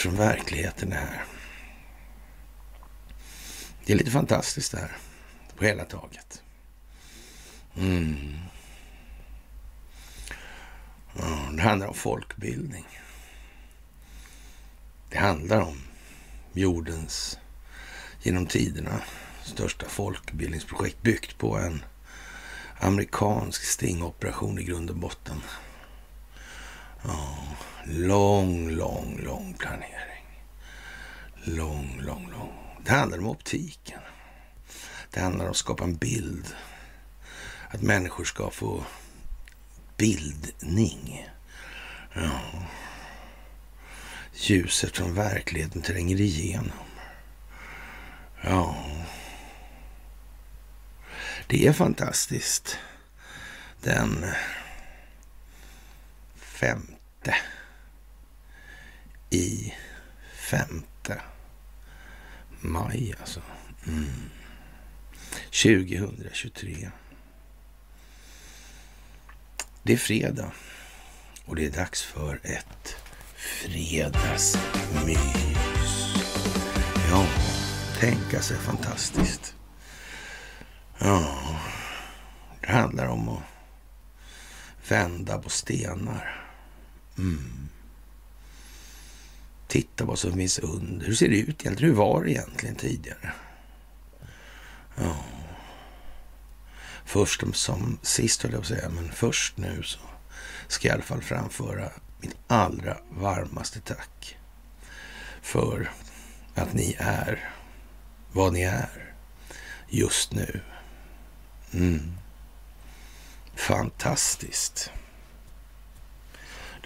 [0.00, 1.24] från verkligheten det här.
[3.84, 4.96] Det är lite fantastiskt det här,
[5.56, 6.42] på hela taget.
[7.76, 8.38] Mm.
[11.52, 12.86] Det handlar om folkbildning.
[15.10, 15.82] Det handlar om
[16.52, 17.38] jordens,
[18.22, 19.00] genom tiderna,
[19.44, 21.84] största folkbildningsprojekt byggt på en
[22.80, 25.40] amerikansk stingoperation i grund och botten.
[27.04, 27.38] Ja,
[27.90, 30.42] lång, lång, lång planering.
[31.44, 32.52] Lång, lång, lång.
[32.84, 34.00] Det handlar om optiken.
[35.10, 36.46] Det handlar om att skapa en bild.
[37.68, 38.84] Att människor ska få
[39.96, 41.28] bildning.
[42.14, 42.40] Ja.
[44.34, 46.70] Ljuset från verkligheten tränger igenom.
[48.42, 48.76] Ja.
[51.46, 52.78] Det är fantastiskt.
[53.82, 54.26] Den
[56.36, 57.34] femte
[59.30, 59.74] i
[60.34, 61.20] femte
[62.60, 63.40] maj alltså.
[63.86, 64.30] Mm.
[65.62, 66.90] 2023.
[69.82, 70.52] Det är fredag
[71.44, 72.96] och det är dags för ett
[73.36, 74.58] fredagsmys.
[77.10, 77.26] Ja,
[78.00, 79.54] tänka sig fantastiskt.
[80.98, 81.38] Ja,
[82.60, 83.42] det handlar om att
[84.88, 86.46] vända på stenar.
[87.18, 87.67] Mm.
[89.68, 91.06] Titta vad som finns under.
[91.06, 91.90] Hur ser det ut egentligen?
[91.90, 93.32] Hur var det egentligen tidigare?
[94.96, 95.24] Ja.
[97.04, 99.98] Först som sist höll jag på att säga, men först nu så
[100.68, 101.90] ska jag i alla fall framföra
[102.20, 104.38] mitt allra varmaste tack
[105.42, 105.90] för
[106.54, 107.50] att ni är
[108.32, 109.14] vad ni är
[109.88, 110.60] just nu.
[111.72, 112.12] Mm.
[113.54, 114.90] Fantastiskt.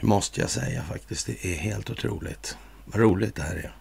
[0.01, 1.27] Det måste jag säga faktiskt.
[1.27, 2.57] Det är helt otroligt.
[2.85, 3.77] Vad roligt det här är.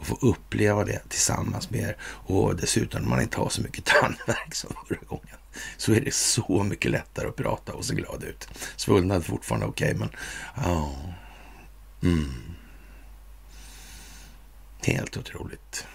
[0.00, 1.96] Att få uppleva det tillsammans med er.
[2.02, 5.36] Och dessutom, man inte har så mycket tandvärk som förra gången,
[5.76, 8.48] så är det så mycket lättare att prata och se glad ut.
[8.76, 10.10] Svullnad fortfarande okej, okay, men
[10.56, 10.94] ja.
[12.02, 12.50] Mm.
[14.82, 15.86] Helt otroligt.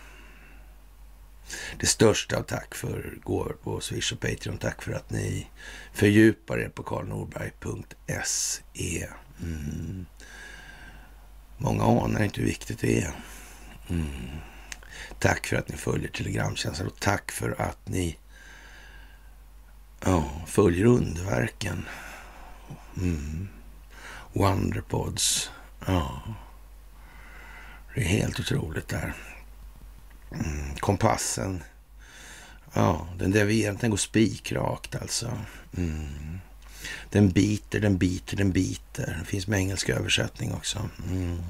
[1.79, 4.57] Det största av tack för går på Swish och Patreon.
[4.57, 5.47] Tack för att ni
[5.93, 9.07] fördjupar er på karlnorberg.se.
[9.41, 10.05] Mm.
[11.57, 13.11] Många anar inte hur viktigt det är.
[13.89, 14.07] Mm.
[15.19, 18.17] Tack för att ni följer Telegramtjänsten och tack för att ni
[20.05, 21.85] ja, följer underverken.
[22.97, 23.47] Mm.
[24.33, 25.51] Wonderpods.
[25.85, 26.21] Ja.
[27.95, 29.13] Det är helt otroligt där.
[30.31, 30.75] Mm.
[30.75, 31.63] Kompassen.
[32.73, 35.31] Ja, den där vi egentligen går spikrakt alltså.
[35.77, 36.39] Mm.
[37.09, 39.17] Den biter, den biter, den biter.
[39.19, 40.89] Det finns med engelsk översättning också.
[41.07, 41.41] Mm.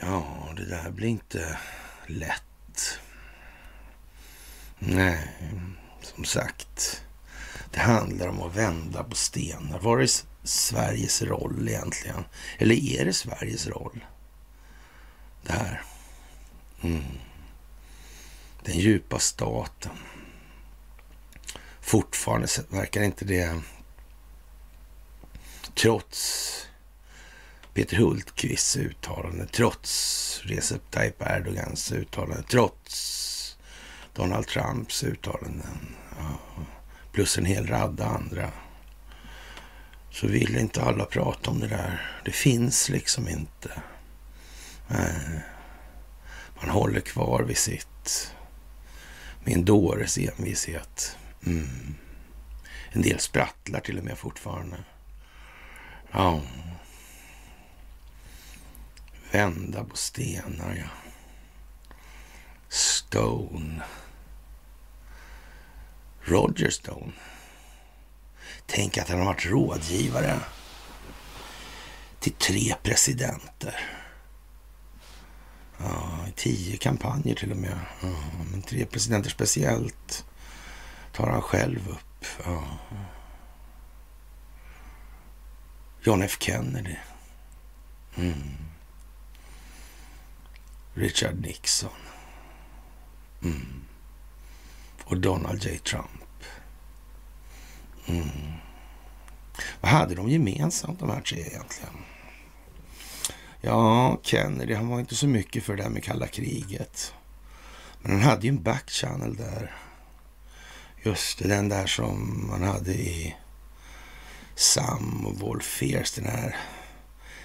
[0.00, 1.58] Ja, det där blir inte
[2.06, 2.98] lätt.
[4.78, 5.28] Nej,
[6.02, 7.02] som sagt.
[7.70, 9.78] Det handlar om att vända på stenar.
[9.78, 10.08] Var är
[10.42, 12.24] Sveriges roll egentligen?
[12.58, 14.04] Eller är det Sveriges roll?
[15.42, 15.82] Det här.
[16.82, 17.04] Mm.
[18.64, 19.92] Den djupa staten.
[21.90, 23.60] Fortfarande verkar inte det,
[25.74, 26.50] trots
[27.74, 33.56] Peter Hultqvists uttalande, trots Recep Tayyip Erdogans uttalande, trots
[34.14, 35.96] Donald Trumps uttalanden,
[37.12, 38.50] plus en hel radda andra,
[40.10, 42.20] så vill inte alla prata om det där.
[42.24, 43.82] Det finns liksom inte.
[44.90, 45.40] Eh,
[46.60, 48.34] man håller kvar vid sitt
[49.44, 51.16] med en dåres envishet.
[51.46, 51.94] Mm.
[52.92, 54.76] En del sprattlar till och med fortfarande.
[56.12, 56.40] Ja.
[59.32, 60.88] Vända på stenar, ja.
[62.68, 63.82] Stone.
[66.24, 67.12] Roger Stone.
[68.66, 70.40] Tänk att han har varit rådgivare
[72.20, 73.80] till tre presidenter.
[75.78, 77.78] Ja, tio kampanjer till och med.
[78.02, 78.14] Ja,
[78.50, 80.24] men tre presidenter speciellt
[81.12, 82.26] tar han själv upp.
[82.44, 82.64] Ja.
[86.02, 86.96] John F Kennedy.
[88.16, 88.56] Mm.
[90.94, 91.90] Richard Nixon.
[93.42, 93.84] Mm.
[95.04, 95.78] Och Donald J.
[95.78, 96.44] Trump.
[98.06, 98.52] Mm.
[99.80, 102.04] Vad hade de gemensamt de här tre egentligen?
[103.60, 107.14] Ja, Kennedy, han var inte så mycket för det här med kalla kriget.
[108.02, 109.76] Men han hade ju en backchannel där.
[111.02, 113.36] Just det, den där som man hade i
[114.54, 115.80] Sam och Wolf
[116.14, 116.56] den här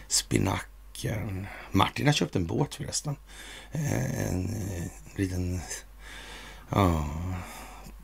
[0.08, 1.48] spinacken.
[1.72, 3.16] Martin har köpt en båt förresten.
[3.72, 4.84] Eh, en, eh,
[5.16, 5.62] liten
[6.70, 7.10] ja,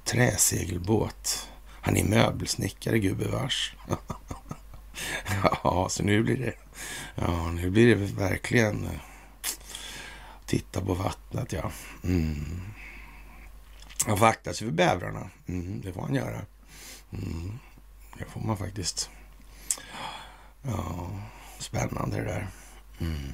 [0.06, 1.50] träsegelbåt.
[1.81, 3.75] Han är möbelsnickare, gubevars.
[5.63, 6.54] ja, så nu blir det,
[7.15, 9.00] ja, nu blir det verkligen eh,
[10.45, 11.71] titta på vattnet, ja.
[12.04, 12.62] Mm.
[14.07, 15.30] Han får akta sig för bävrarna.
[15.48, 16.42] Mm, det får han göra.
[17.13, 17.59] Mm,
[18.18, 19.09] det får man faktiskt.
[20.62, 21.09] Ja,
[21.59, 22.48] spännande det där.
[23.00, 23.33] Mm.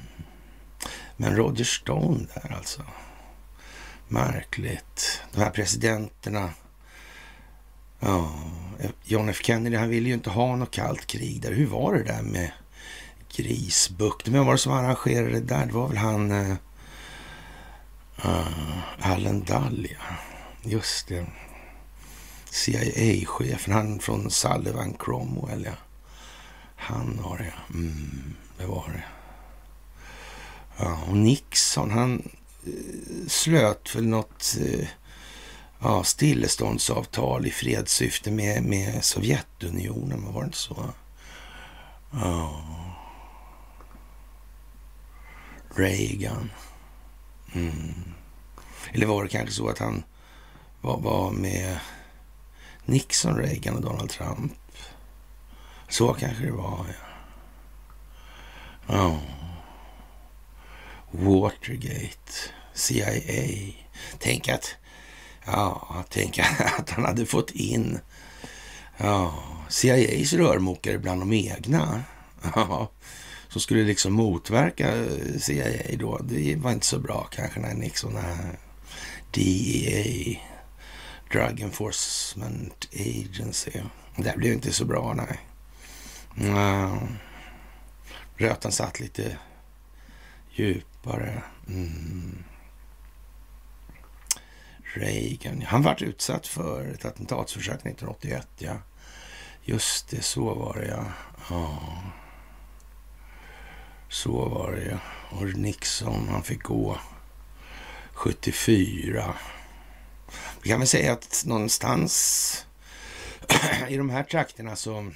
[1.16, 2.82] Men Roger Stone där alltså.
[4.08, 5.22] Märkligt.
[5.32, 6.50] De här presidenterna.
[8.00, 8.32] Ja,
[9.04, 11.52] John F Kennedy, han ville ju inte ha något kallt krig där.
[11.52, 12.50] Hur var det där med
[13.36, 14.32] Grisbukten?
[14.32, 15.66] Vem var det som arrangerade det där?
[15.66, 16.30] Det var väl han...
[16.32, 16.54] Uh,
[19.00, 19.98] Allen Dahlia.
[20.10, 20.27] ja.
[20.68, 21.26] Just det.
[22.50, 25.72] CIA-chefen, han från Sullivan Cromwell, ja.
[26.76, 27.74] Han var det, ja.
[27.74, 29.04] Mm, det var det.
[30.76, 32.30] Ja, och Nixon, han
[32.66, 34.88] eh, slöt väl något eh,
[35.80, 40.90] ja, stilleståndsavtal i fredssyfte med, med Sovjetunionen, var det inte så?
[42.12, 42.62] Ja.
[45.74, 46.50] Reagan.
[47.52, 47.94] Mm.
[48.92, 50.02] Eller var det kanske så att han
[50.80, 51.78] var, var med
[52.84, 54.52] Nixon, Reagan och Donald Trump?
[55.88, 56.86] Så kanske det var,
[58.86, 59.06] ja.
[59.06, 59.18] Oh.
[61.10, 62.32] Watergate,
[62.74, 63.72] CIA.
[64.18, 64.76] Tänk att,
[65.46, 67.98] ja, tänk att han hade fått in
[68.96, 69.34] ja,
[69.68, 72.02] CIAs rörmokare bland de egna.
[72.54, 72.90] Ja,
[73.48, 75.04] som skulle liksom motverka
[75.38, 76.18] CIA då.
[76.18, 78.18] Det var inte så bra kanske när Nixon,
[79.30, 80.38] DEA,
[81.32, 83.82] Drug Enforcement Agency.
[84.16, 85.40] Det blev inte så bra, nej.
[88.36, 89.38] Rötan satt lite
[90.50, 91.42] djupare.
[91.68, 92.44] Mm.
[94.94, 98.76] Reagan, han vart utsatt för ett attentatsförsök 1981, ja.
[99.62, 101.04] Just det, så var det ja.
[101.50, 101.78] ja.
[104.08, 104.98] Så var det ja.
[105.30, 106.98] Och Nixon, han fick gå
[108.12, 109.34] 74.
[110.62, 112.66] Vi kan väl säga att någonstans
[113.88, 115.10] i de här trakterna så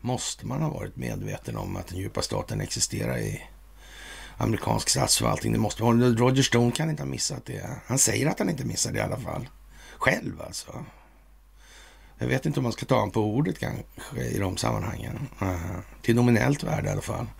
[0.00, 3.42] måste man ha varit medveten om att den djupa staten existerar i
[4.36, 5.52] amerikansk statsförvaltning.
[5.52, 7.70] Det måste vara, Roger Stone kan inte ha missat det.
[7.86, 9.48] Han säger att han inte missar det i alla fall.
[9.98, 10.84] Själv alltså.
[12.18, 15.28] Jag vet inte om man ska ta honom på ordet kanske i de sammanhangen.
[15.42, 17.26] Uh, till nominellt värde i alla fall.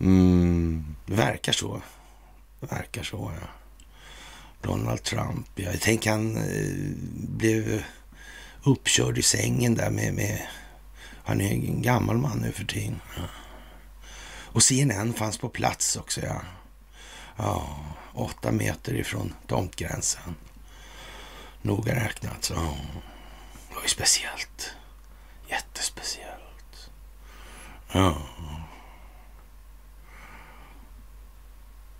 [0.00, 1.82] Mm, det verkar så.
[2.60, 3.48] Det verkar så, ja.
[4.62, 5.70] Donald Trump, ja.
[5.70, 6.94] Jag tänker han eh,
[7.28, 7.84] blev
[8.62, 10.42] uppkörd i sängen där med, med...
[11.24, 13.00] Han är en gammal man nu för tiden.
[13.16, 13.22] Ja.
[14.52, 16.40] Och CNN fanns på plats också, ja.
[17.36, 20.34] Ja, åtta meter ifrån tomtgränsen.
[21.62, 22.54] Noga räknat, så.
[22.54, 24.74] Det var ju speciellt.
[25.48, 26.90] Jättespeciellt.
[27.92, 28.22] Ja.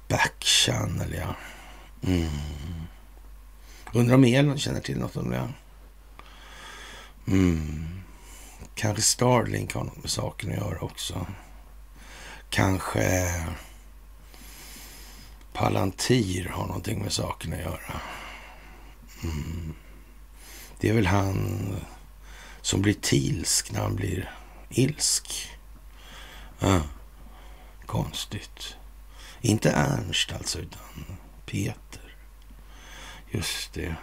[0.09, 1.37] Backchannel, ja.
[2.03, 2.29] Mm.
[3.93, 5.49] Undrar om Elon känner till något om det.
[7.27, 8.03] Mm.
[8.75, 11.27] Kanske Starlink har något med saken att göra också.
[12.51, 13.35] Kanske
[15.53, 18.01] Palantir har någonting med saken att göra.
[19.23, 19.75] Mm.
[20.81, 21.77] Det är väl han
[22.61, 24.35] som blir tilsk när han blir
[24.71, 25.51] ilsk.
[26.61, 26.81] Ah,
[27.87, 28.77] konstigt.
[29.41, 30.81] Inte Ernst alltså, utan
[31.53, 32.17] Peter.
[33.31, 33.95] Just det.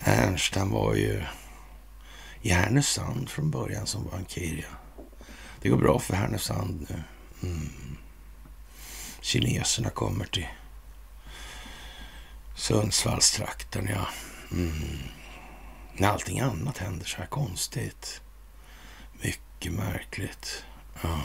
[0.00, 1.22] Ernst, han var ju
[2.42, 4.68] i Härnösand från början som bankir.
[5.60, 7.02] Det går bra för Härnösand nu.
[7.48, 7.96] Mm.
[9.20, 10.48] Kineserna kommer till
[12.56, 14.08] Sundsvallstrakten, ja.
[14.52, 14.98] Mm.
[15.92, 18.20] När allting annat händer så här konstigt.
[19.12, 20.64] Mycket märkligt.
[21.02, 21.20] Ja.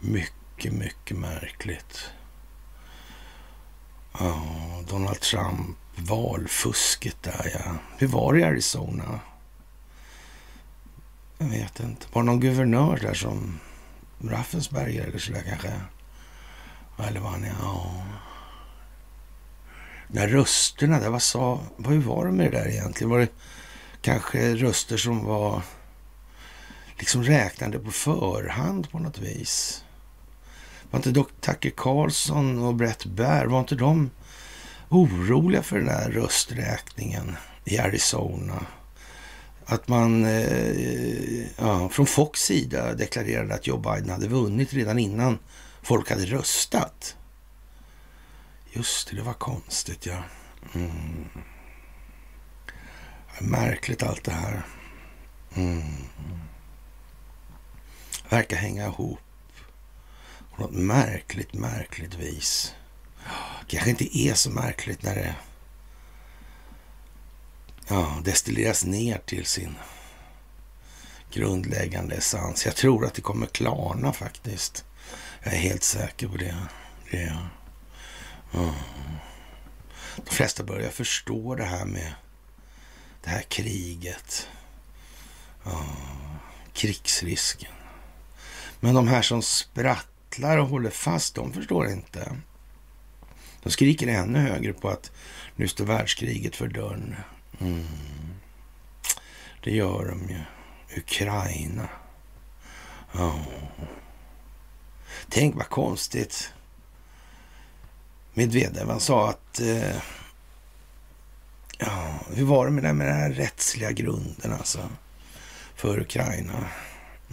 [0.00, 2.10] Mycket, mycket märkligt.
[4.18, 4.42] Ja,
[4.88, 7.74] Donald Trump, valfusket där ja.
[7.98, 9.20] Hur var det i Arizona?
[11.38, 12.06] Jag vet inte.
[12.12, 13.60] Var det någon guvernör där som
[14.18, 15.72] Raffensberger eller sådär kanske?
[16.98, 17.54] Eller vad han är?
[17.62, 18.06] Ja.
[20.06, 23.10] När rösterna där, vad sa, vad, hur var det med det där egentligen?
[23.10, 23.32] Var det
[24.02, 25.62] kanske röster som var
[26.98, 29.84] liksom räknade på förhand på något vis?
[30.90, 31.22] Var inte Dr.
[31.40, 34.10] Tucker Carlson och Brett Baer, var inte de
[34.88, 38.66] oroliga för den där rösträkningen i Arizona?
[39.70, 45.38] att man eh, ja, från Fox sida deklarerade att Joe Biden hade vunnit redan innan
[45.82, 47.16] folk hade röstat.
[48.72, 50.22] Just det, det var konstigt ja.
[50.74, 51.24] Mm.
[53.40, 54.62] Märkligt allt det här.
[55.54, 55.82] Mm.
[58.28, 59.20] Verkar hänga ihop
[60.60, 62.74] på något märkligt, märkligt vis.
[63.66, 65.34] Kanske inte är så märkligt när det
[67.88, 69.74] ja, destilleras ner till sin
[71.32, 72.66] grundläggande essens.
[72.66, 74.84] Jag tror att det kommer klarna faktiskt.
[75.42, 76.56] Jag är helt säker på det.
[77.10, 77.38] det
[78.52, 78.74] ja.
[80.16, 82.14] De flesta börjar förstå det här med
[83.24, 84.48] det här kriget.
[85.64, 85.84] Ja,
[86.72, 87.72] krigsrisken.
[88.80, 92.36] Men de här som spratt sprattlar och håller fast, de förstår inte.
[93.62, 95.10] De skriker ännu högre på att
[95.56, 97.16] nu står världskriget för dörren.
[97.60, 97.86] Mm.
[99.64, 100.40] Det gör de ju.
[100.96, 101.88] Ukraina.
[103.14, 103.42] Oh.
[105.28, 106.52] Tänk vad konstigt.
[108.34, 109.60] Medvedev han sa att...
[109.60, 109.96] Eh,
[111.78, 114.88] ja, hur var det med, det med den här rättsliga grunden alltså?
[115.74, 116.68] För Ukraina.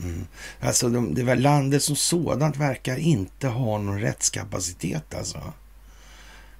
[0.03, 0.27] Mm.
[0.59, 5.53] Alltså de, det landet som sådant verkar inte ha någon rättskapacitet alltså.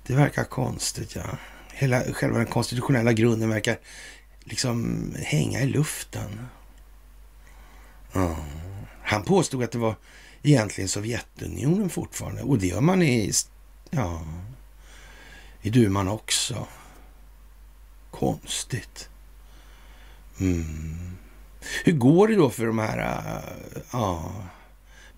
[0.07, 1.37] Det verkar konstigt ja.
[1.73, 3.79] Hela själva den konstitutionella grunden verkar
[4.43, 6.39] liksom hänga i luften.
[8.15, 8.35] Mm.
[9.03, 9.95] Han påstod att det var
[10.43, 12.41] egentligen Sovjetunionen fortfarande.
[12.43, 13.31] Och det gör man i,
[13.89, 14.25] ja,
[15.61, 16.67] i duman också.
[18.11, 19.09] Konstigt.
[20.39, 21.16] Mm.
[21.83, 24.31] Hur går det då för de här äh, ja,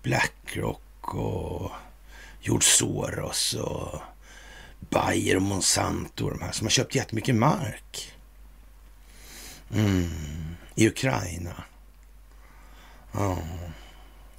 [0.02, 1.70] Blackrock och
[2.40, 4.00] George Soros och
[4.80, 8.14] Bayer och Monsanto och de här som har köpt jättemycket mark
[9.74, 10.10] mm,
[10.74, 11.64] i Ukraina.
[13.12, 13.38] Ja.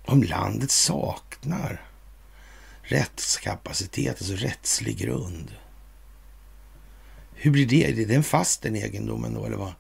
[0.06, 1.82] Om landet saknar
[2.82, 5.56] rättskapacitet, alltså rättslig grund.
[7.34, 8.02] Hur blir det?
[8.02, 9.74] Är det en fast den egendomen då eller vad?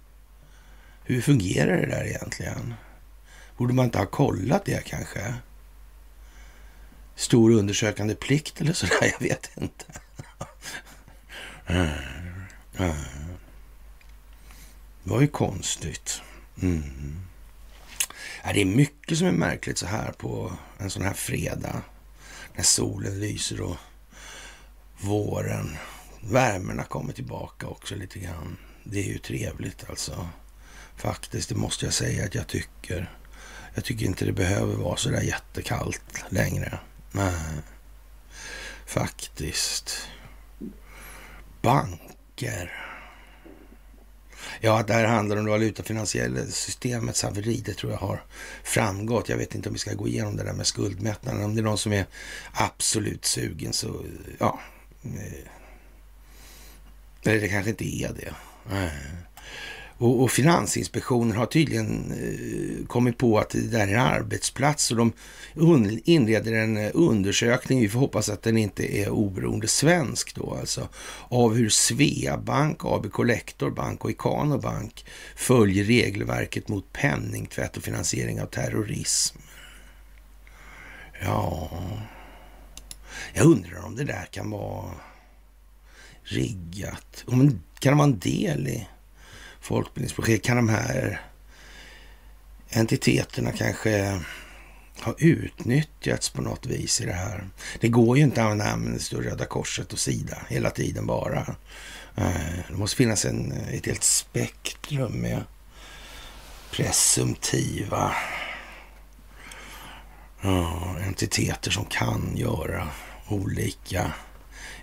[1.11, 2.73] Hur fungerar det där egentligen?
[3.57, 5.33] Borde man inte ha kollat det kanske?
[7.15, 9.85] Stor undersökande plikt eller sådär, jag vet inte.
[15.03, 16.21] Det var ju konstigt.
[16.61, 17.21] Mm.
[18.53, 21.81] Det är mycket som är märkligt så här på en sån här fredag.
[22.55, 23.77] När solen lyser och
[25.01, 25.77] våren,
[26.21, 28.57] Värmen har kommit tillbaka också lite grann.
[28.83, 30.27] Det är ju trevligt alltså.
[31.01, 33.11] Faktiskt, det måste jag säga att jag tycker.
[33.73, 36.79] Jag tycker inte det behöver vara så där jättekallt längre.
[37.11, 37.33] Nej,
[38.85, 40.07] faktiskt.
[41.61, 42.71] Banker.
[44.59, 47.61] Ja, att det här handlar om det valutafinansiella systemets haveri.
[47.65, 48.23] Det tror jag har
[48.63, 49.29] framgått.
[49.29, 51.43] Jag vet inte om vi ska gå igenom det där med skuldmättnaden.
[51.43, 52.05] Om det är någon som är
[52.51, 54.05] absolut sugen så,
[54.39, 54.59] ja.
[55.03, 55.47] Eh.
[57.23, 58.33] Eller det kanske inte är det.
[58.69, 58.91] Nej.
[60.01, 64.97] Och, och Finansinspektionen har tydligen eh, kommit på att det där är en arbetsplats och
[64.97, 65.13] de
[66.03, 67.79] inleder en eh, undersökning.
[67.79, 70.89] Vi får hoppas att den inte är oberoende svensk då alltså.
[71.29, 75.05] Av hur Sveabank, AB Collector Bank och Ikano Bank
[75.35, 79.37] följer regelverket mot penningtvätt och finansiering av terrorism.
[81.23, 81.71] Ja,
[83.33, 84.91] jag undrar om det där kan vara
[86.23, 87.25] riggat.
[87.79, 88.87] Kan det vara en del i
[89.61, 90.45] folkbildningsprojekt.
[90.45, 91.21] Kan de här
[92.69, 94.21] entiteterna kanske
[95.01, 97.47] ha utnyttjats på något vis i det här?
[97.79, 101.55] Det går ju inte att använda Amnesty och Röda Korset och Sida hela tiden bara.
[102.15, 105.43] Eh, det måste finnas en, ett helt spektrum med
[106.71, 108.15] presumtiva
[110.41, 112.87] ja, entiteter som kan göra
[113.27, 114.11] olika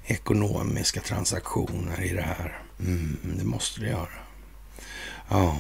[0.07, 2.63] ekonomiska transaktioner i det här.
[2.81, 4.28] Mm, det måste det göra.
[5.29, 5.57] Ja.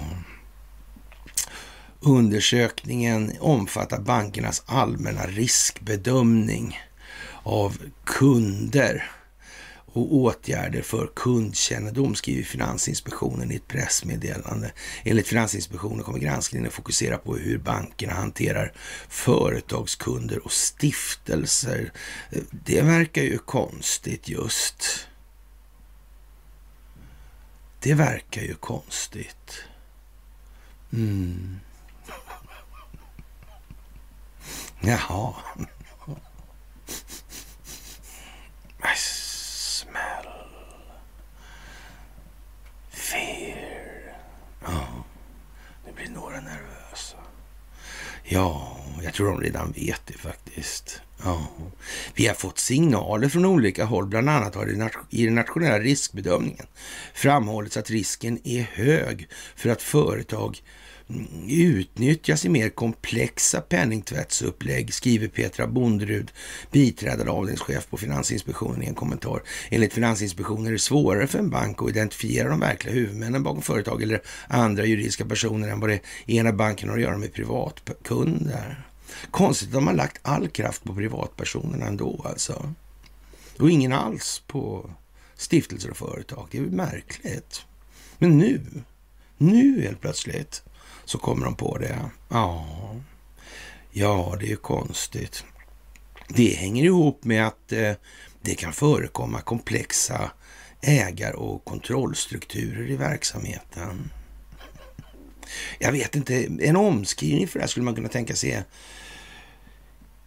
[2.01, 6.79] Undersökningen omfattar bankernas allmänna riskbedömning
[7.43, 9.11] av kunder
[9.93, 14.73] och åtgärder för kundkännedom, skriver Finansinspektionen i ett pressmeddelande.
[15.05, 18.73] Enligt Finansinspektionen kommer granskningen att fokusera på hur bankerna hanterar
[19.09, 21.93] företagskunder och stiftelser.
[22.51, 25.09] Det verkar ju konstigt just.
[27.81, 29.65] Det verkar ju konstigt.
[30.93, 31.61] Mm.
[34.81, 35.35] Jaha.
[38.97, 40.29] Smäll.
[42.91, 44.15] Fear.
[44.63, 45.05] Ja,
[45.87, 45.95] nu
[48.25, 51.03] Ja, jag tror de redan vet det faktiskt.
[51.25, 51.47] Ja.
[52.15, 56.67] Vi har fått signaler från olika håll, bland annat har det i den nationella riskbedömningen
[57.15, 60.63] framhållits att risken är hög för att företag
[61.11, 66.33] mm, utnyttjas i mer komplexa penningtvättsupplägg, skriver Petra Bonderud,
[66.73, 69.43] biträdande avdelningschef på Finansinspektionen i en kommentar.
[69.71, 74.03] Enligt Finansinspektionen är det svårare för en bank att identifiera de verkliga huvudmännen bakom företag
[74.03, 78.88] eller andra juridiska personer än vad det ena banken har att göra med privatkunder.
[79.31, 82.75] Konstigt att de har lagt all kraft på privatpersonerna ändå alltså.
[83.59, 84.91] Och ingen alls på
[85.37, 86.49] stiftelser och företag.
[86.51, 87.67] Det är märkligt.
[88.19, 88.61] Men nu,
[89.37, 90.63] nu helt plötsligt
[91.05, 92.11] så kommer de på det.
[92.29, 92.67] Ja,
[93.93, 95.45] ja det är ju konstigt.
[96.29, 97.93] Det hänger ihop med att eh,
[98.41, 100.31] det kan förekomma komplexa
[100.81, 104.11] ägar och kontrollstrukturer i verksamheten.
[105.79, 108.65] Jag vet inte, en omskrivning för det här skulle man kunna tänka sig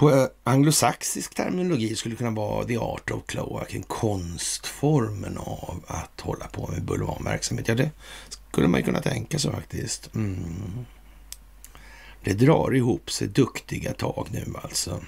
[0.01, 6.21] på eh, anglosaxisk terminologi skulle det kunna vara the art of cloaking, konstformen av att
[6.21, 7.67] hålla på med bulvanverksamhet.
[7.67, 7.91] Ja, det
[8.49, 10.15] skulle man ju kunna tänka sig faktiskt.
[10.15, 10.85] Mm.
[12.23, 15.01] Det drar ihop sig duktiga tag nu alltså.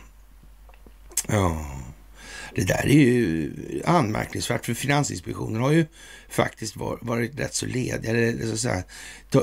[1.27, 1.65] Ja,
[2.55, 3.51] det där är ju
[3.85, 5.85] anmärkningsvärt för Finansinspektionen har ju
[6.29, 8.83] faktiskt varit rätt så ledig, eller så att säga,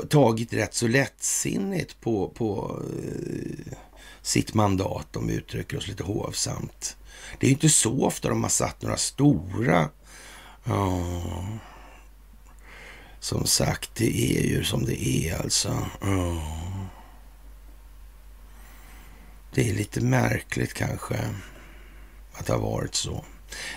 [0.09, 3.73] tagit rätt så lättsinnigt på, på eh,
[4.21, 6.97] sitt mandat, om vi uttrycker oss lite hovsamt.
[7.39, 9.89] Det är ju inte så ofta de har satt några stora
[10.67, 11.55] uh,
[13.19, 15.69] som sagt, det är ju som det är alltså.
[16.01, 16.85] Oh.
[19.53, 21.15] Det är lite märkligt kanske
[22.33, 23.25] att det har varit så.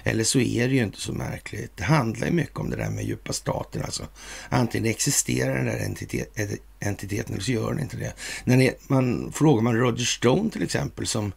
[0.04, 1.76] Eller så är det ju inte så märkligt.
[1.76, 3.82] Det handlar ju mycket om det där med djupa staten.
[3.82, 4.06] Alltså.
[4.48, 6.38] Antingen existerar den där entitet,
[6.80, 8.12] entiteten eller så gör den inte det.
[8.44, 11.32] När det, man frågar man Roger Stone till exempel som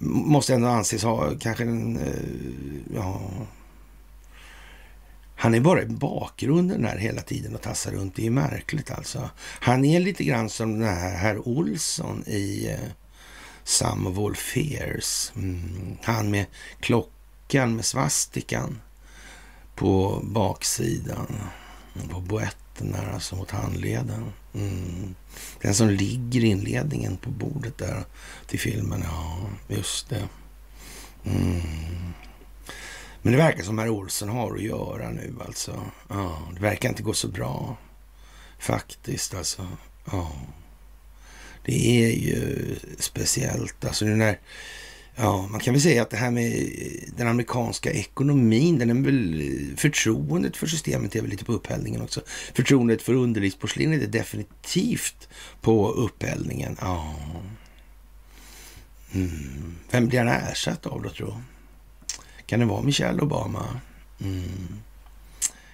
[0.00, 3.30] måste ändå anses ha kanske en, eh, ja,
[5.36, 8.16] han är bara i bakgrunden där hela tiden och tassar runt.
[8.16, 9.30] Det är märkligt alltså.
[9.38, 12.76] Han är lite grann som den här herr Olsson i
[13.64, 15.32] Some of All Fears.
[15.36, 15.96] Mm.
[16.02, 16.46] Han med
[16.80, 17.12] klockan
[17.54, 18.80] med svastikan
[19.74, 21.36] på baksidan.
[22.10, 24.32] På boetten där, alltså mot handleden.
[24.54, 25.14] Mm.
[25.60, 28.04] Den som ligger i inledningen på bordet där
[28.46, 29.04] till filmen.
[29.04, 30.28] Ja, just det.
[31.24, 32.12] Mm.
[33.22, 35.82] Men det verkar som herr Olsson har att göra nu alltså.
[36.08, 37.76] Ja, det verkar inte gå så bra.
[38.58, 39.68] Faktiskt alltså.
[40.04, 40.32] Ja.
[41.64, 43.84] Det är ju speciellt.
[43.84, 44.38] Alltså den här
[45.18, 46.70] ja, man kan väl säga att det här med
[47.16, 52.20] den amerikanska ekonomin, den är väl, förtroendet för systemet är väl lite på upphällningen också.
[52.54, 55.28] Förtroendet för underlivsporslinet är definitivt
[55.60, 56.76] på upphällningen.
[56.80, 57.14] Ja.
[59.12, 59.76] Mm.
[59.90, 61.42] Vem blir han ersatt av då, tror
[62.48, 63.80] kan det vara Michelle Obama?
[64.20, 64.80] Mm.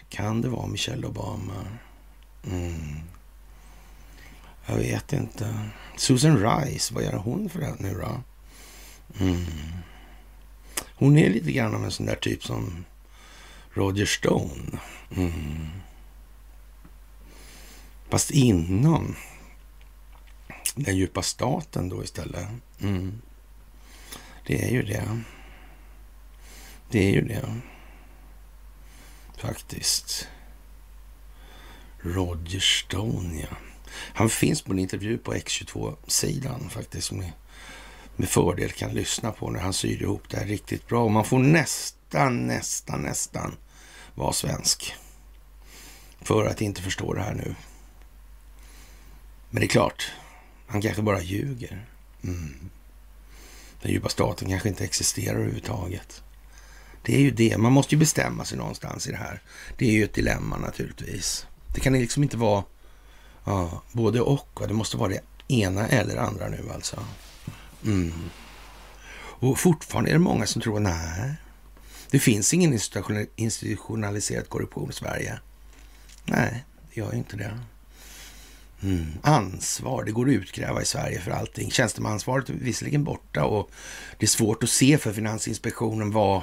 [0.09, 1.67] Kan det vara Michelle Obama?
[2.47, 3.01] Mm.
[4.67, 5.55] Jag vet inte.
[5.97, 8.23] Susan Rice, vad gör hon för det nu då?
[9.21, 9.45] Mm.
[10.95, 12.85] Hon är lite grann av en sån där typ som
[13.73, 14.79] Roger Stone.
[15.17, 15.69] Mm.
[18.09, 19.17] Fast inom
[20.75, 22.49] den djupa staten då istället.
[22.81, 23.23] Mm.
[24.47, 25.21] Det är ju det.
[26.91, 27.61] Det är ju det.
[29.37, 30.29] Faktiskt.
[32.01, 33.57] Roger Stone, ja.
[33.95, 37.07] Han finns på en intervju på X22-sidan faktiskt.
[37.07, 37.33] Som ni
[38.17, 41.05] med fördel kan lyssna på när han syr ihop det här riktigt bra.
[41.05, 43.57] Och man får nästan, nästan, nästan
[44.15, 44.95] vara svensk.
[46.21, 47.55] För att inte förstå det här nu.
[49.51, 50.13] Men det är klart,
[50.67, 51.87] han kanske bara ljuger.
[52.25, 52.71] Mm.
[53.83, 56.23] Den djupa staten kanske inte existerar överhuvudtaget.
[57.03, 57.59] Det är ju det.
[57.59, 59.43] Man måste ju bestämma sig någonstans i det här.
[59.79, 61.47] Det är ju ett dilemma naturligtvis.
[61.75, 62.65] Det kan liksom inte vara
[63.45, 64.61] ja, både och.
[64.69, 67.05] Det måste vara det ena eller andra nu alltså.
[67.85, 68.13] Mm.
[69.17, 71.35] Och fortfarande är det många som tror, nej,
[72.11, 72.79] det finns ingen
[73.37, 75.39] institutionaliserad korruption i Sverige.
[76.25, 77.59] Nej, det gör ju inte det.
[78.83, 79.07] Mm.
[79.23, 81.71] Ansvar, det går att utkräva i Sverige för allting.
[81.71, 83.71] Tjänstemannaansvaret är visserligen borta och
[84.19, 86.43] det är svårt att se för Finansinspektionen vad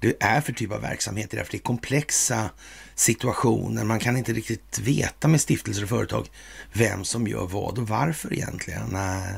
[0.00, 1.30] det är för typ av verksamhet.
[1.30, 2.50] Därför det är komplexa
[2.94, 3.84] situationer.
[3.84, 6.26] Man kan inte riktigt veta med stiftelser och företag
[6.72, 8.88] vem som gör vad och varför egentligen.
[8.92, 9.34] Nej.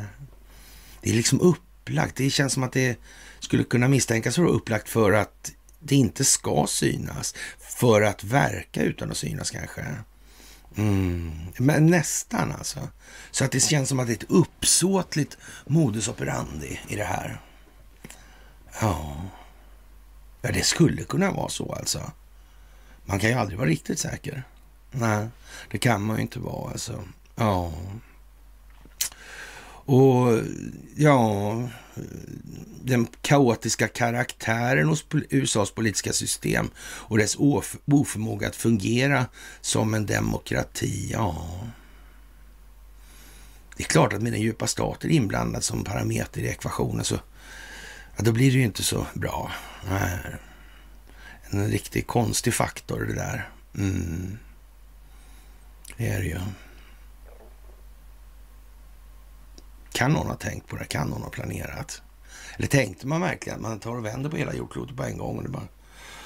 [1.07, 2.17] Det är liksom upplagt.
[2.17, 2.99] Det känns som att det
[3.41, 7.35] skulle kunna misstänkas vara upplagt för att det inte ska synas.
[7.59, 9.87] För att verka utan att synas kanske.
[10.77, 11.33] Mm.
[11.57, 12.89] Men nästan alltså.
[13.31, 17.41] Så att det känns som att det är ett uppsåtligt modus operandi i det här.
[18.81, 19.17] Ja.
[20.43, 22.13] Ja, det skulle kunna vara så alltså.
[23.05, 24.43] Man kan ju aldrig vara riktigt säker.
[24.91, 25.29] Nej,
[25.71, 27.05] det kan man ju inte vara alltså.
[27.37, 27.73] Ja.
[29.87, 30.41] Och
[30.97, 31.69] ja,
[32.85, 39.27] den kaotiska karaktären hos USAs politiska system och dess oförmåga att fungera
[39.61, 41.47] som en demokrati, ja.
[43.77, 47.15] Det är klart att med den djupa staten inblandad som parameter i ekvationen så
[48.17, 49.53] ja, då blir det ju inte så bra.
[49.91, 50.19] Nej.
[51.51, 53.49] En riktigt konstig faktor det där.
[53.79, 54.39] Mm.
[55.97, 56.41] Det är det ju.
[59.97, 60.85] Kan någon ha tänkt på det?
[60.85, 62.03] Kan någon ha planerat?
[62.57, 65.37] Eller tänkte man verkligen att man tar och vänder på hela jordklotet på en gång?
[65.37, 65.69] Och det bara,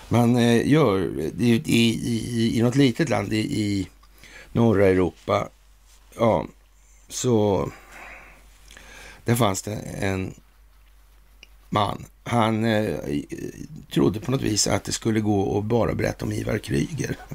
[0.09, 3.88] man eh, gör i, i, i, i något litet land i, i
[4.52, 5.48] norra Europa,
[6.18, 6.46] ja,
[7.09, 7.68] så
[9.24, 10.35] där fanns det en
[11.68, 12.04] man.
[12.24, 12.98] Han eh,
[13.92, 17.16] trodde på något vis att det skulle gå att bara berätta om Ivar Kryger.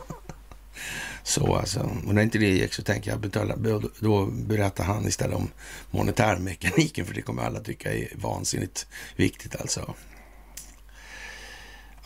[1.26, 3.56] Så alltså, och när inte det gick så tänker jag betala,
[4.00, 5.50] då berättar han istället om
[5.92, 9.94] monetärmekaniken för det kommer alla tycka är vansinnigt viktigt alltså.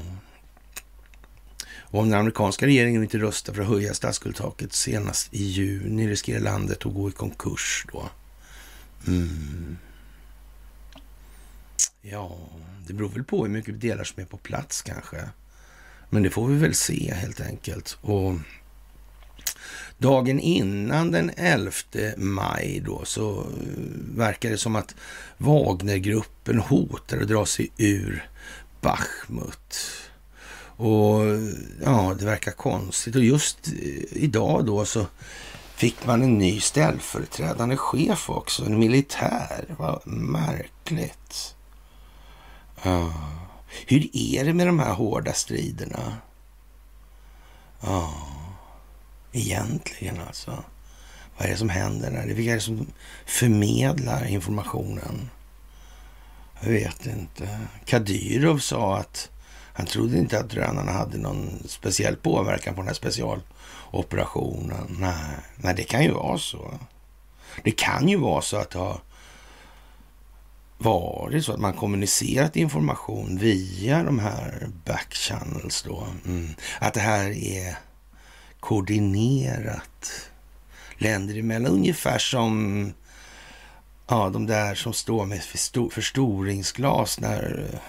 [1.91, 6.41] Och om den amerikanska regeringen inte röstar för att höja statsskuldtaket senast i juni riskerar
[6.41, 8.09] landet att gå i konkurs då.
[9.07, 9.79] Mm.
[12.03, 12.39] Ja,
[12.87, 15.29] det beror väl på hur mycket delar som är på plats kanske.
[16.11, 17.99] Men det får vi väl se helt enkelt.
[18.01, 18.35] Och
[19.99, 21.73] dagen innan den 11
[22.17, 23.47] maj då så eh,
[24.17, 24.95] verkar det som att
[25.39, 28.29] Wagnergruppen hotar att dra sig ur
[28.81, 29.77] Bachmut.
[30.79, 31.21] Och
[31.85, 33.17] ja, det verkar konstigt.
[33.17, 35.07] Och just eh, idag då så
[35.75, 39.65] fick man en ny ställföreträdande chef också, en militär.
[39.79, 41.55] Vad märkligt.
[42.83, 43.13] Ja.
[43.87, 46.17] Hur är det med de här hårda striderna?
[47.81, 48.15] Ja,
[49.33, 50.65] egentligen alltså.
[51.37, 52.35] Vad är det som händer där?
[52.35, 52.87] Vilka är det som
[53.27, 55.31] förmedlar informationen?
[56.61, 57.61] Jag vet inte.
[57.85, 59.31] Kadyrov sa att
[59.73, 64.97] han trodde inte att drönarna hade någon speciell påverkan på den här specialoperationen.
[65.01, 66.75] Nej, nej det kan ju vara så.
[67.65, 69.01] Det kan ju vara så att det har
[70.79, 76.07] var det så att man kommunicerat information via de här backchannels då.
[76.27, 76.55] Mm.
[76.79, 77.79] Att det här är
[78.61, 80.31] koordinerat
[80.99, 81.73] länder emellan.
[81.73, 82.93] Ungefär som
[84.07, 85.43] ja, de där som står med
[85.93, 87.81] förstoringsglas när eh,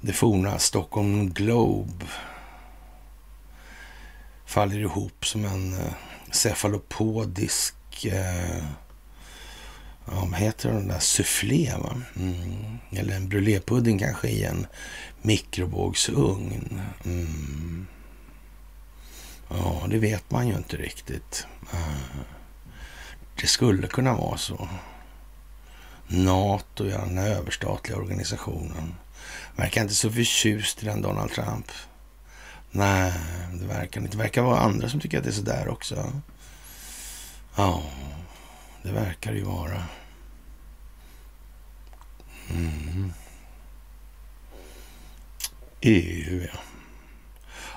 [0.00, 2.06] det forna Stockholm Globe
[4.46, 5.92] faller ihop som en eh,
[6.30, 8.64] cefalopodisk eh,
[10.10, 12.02] ja, vad heter den där, soufflé va?
[12.16, 12.78] Mm.
[12.90, 14.66] Eller en brulépudding kanske i en
[15.22, 16.80] mikrovågsugn.
[17.04, 17.86] Mm.
[19.48, 21.46] Ja, det vet man ju inte riktigt.
[23.40, 24.68] Det skulle kunna vara så.
[26.06, 28.94] NATO, ja, den överstatliga organisationen.
[29.56, 31.70] Verkar inte så förtjust i den Donald Trump.
[32.70, 33.12] Nej,
[33.52, 34.12] det verkar inte.
[34.12, 36.12] Det verkar vara andra som tycker att det är sådär också.
[37.56, 37.82] Ja,
[38.82, 39.82] det verkar det ju vara.
[42.50, 43.12] Mm.
[45.80, 46.58] EU, ja.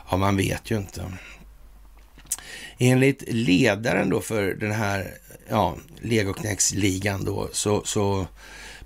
[0.09, 1.11] Ja, man vet ju inte.
[2.77, 5.17] Enligt ledaren då för den här
[5.49, 8.27] ja, legoknäcksligan då så, så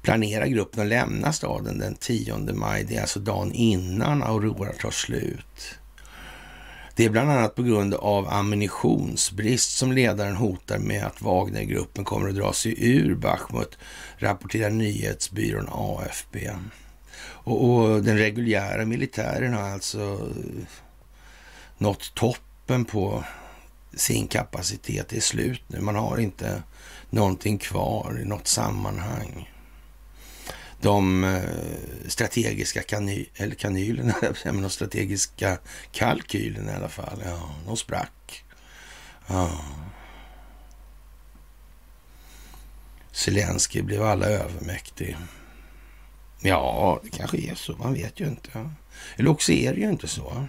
[0.01, 2.83] planerar gruppen att lämna staden den 10 maj.
[2.83, 5.77] Det är alltså dagen innan Aurora tar slut.
[6.95, 12.29] Det är bland annat på grund av ammunitionsbrist som ledaren hotar med att Wagnergruppen kommer
[12.29, 13.77] att dra sig ur Bachmut,
[14.17, 16.37] rapporterar nyhetsbyrån AFB.
[17.19, 20.67] Och, och den reguljära militären har alltså eh,
[21.77, 23.23] nått toppen på
[23.93, 25.09] sin kapacitet.
[25.09, 25.81] Det är slut nu.
[25.81, 26.63] Man har inte
[27.09, 29.49] någonting kvar i något sammanhang.
[30.85, 31.43] De eh,
[32.07, 35.57] strategiska kany eller kanylerna, de strategiska
[35.91, 38.45] kalkylerna i alla fall, ja, de sprack.
[39.27, 39.49] Ja.
[43.11, 45.17] Zelensky blev alla övermäktig.
[46.39, 47.75] Ja, det kanske är så.
[47.77, 48.69] Man vet ju inte.
[49.15, 50.47] Eller också är det ju inte så.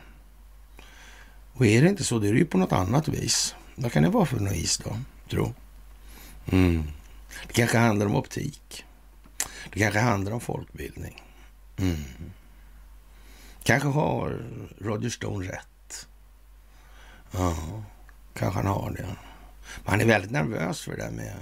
[1.53, 3.55] Och är det inte så, då är det ju på något annat vis.
[3.75, 4.99] Vad kan det vara för något vis då,
[5.31, 5.55] tro?
[6.53, 6.85] Mm.
[7.47, 8.86] Det kanske handlar om optik.
[9.77, 11.23] Det kanske handlar om folkbildning.
[11.77, 12.05] Mm.
[13.63, 14.45] Kanske har
[14.79, 16.09] Roger Stone rätt.
[17.31, 17.83] Ja,
[18.35, 19.07] kanske han har det.
[19.83, 21.35] Men han är väldigt nervös för det där med...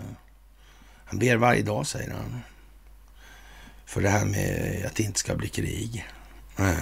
[1.04, 2.40] Han ber varje dag, säger han.
[3.84, 6.06] För det här med att det inte ska bli krig.
[6.58, 6.76] Mm.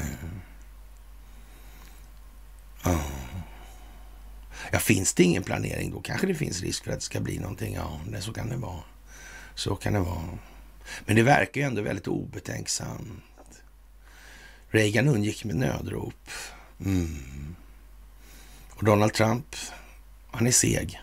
[2.82, 3.00] Ja.
[4.72, 7.38] ja, finns det ingen planering då kanske det finns risk för att det ska bli
[7.38, 7.74] någonting.
[7.74, 8.82] Ja, så kan det vara.
[9.54, 10.38] Så kan det vara.
[11.06, 13.22] Men det verkar ju ändå väldigt obetänksamt.
[14.68, 16.30] Reagan undgick med nödrop.
[16.84, 17.54] Mm.
[18.70, 19.56] Och Donald Trump,
[20.30, 21.00] han är seg.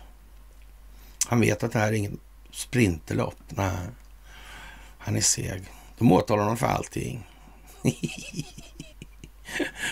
[1.26, 3.38] Han vet att det här är inget sprinterlopp.
[3.48, 3.86] Nej,
[4.98, 5.62] han är seg.
[5.98, 7.26] De åtalar honom för allting.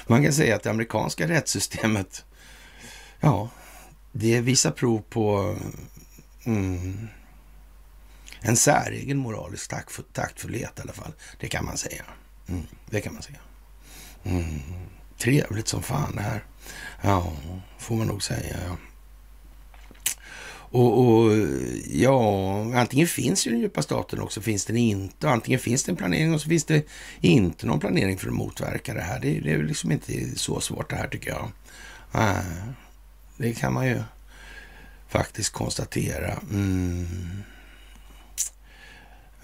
[0.06, 2.24] Man kan säga att det amerikanska rättssystemet,
[3.20, 3.48] ja,
[4.12, 5.56] det visar prov på
[6.44, 7.08] mm,
[8.40, 9.70] en säregen moralisk
[10.12, 11.12] taktfullhet i alla fall.
[11.40, 12.04] Det kan man säga.
[12.48, 13.38] Mm, det kan man säga.
[14.24, 14.60] Mm,
[15.18, 16.44] trevligt som fan det här.
[17.02, 17.32] Ja,
[17.78, 18.56] får man nog säga.
[18.66, 18.76] Ja.
[20.70, 21.32] Och, och,
[21.86, 25.30] ja, antingen finns ju den djupa staten också, finns den inte.
[25.30, 26.86] Antingen finns det en planering och så finns det
[27.20, 29.20] inte någon planering för att motverka det här.
[29.20, 31.50] Det, det är liksom inte så svårt det här tycker jag.
[32.12, 32.44] Nej,
[33.36, 34.02] det kan man ju
[35.08, 36.32] faktiskt konstatera.
[36.50, 37.42] Mm.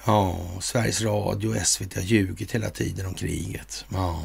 [0.06, 3.84] Ja, Sveriges Radio och SVT har ljugit hela tiden om kriget.
[3.88, 4.22] Ja.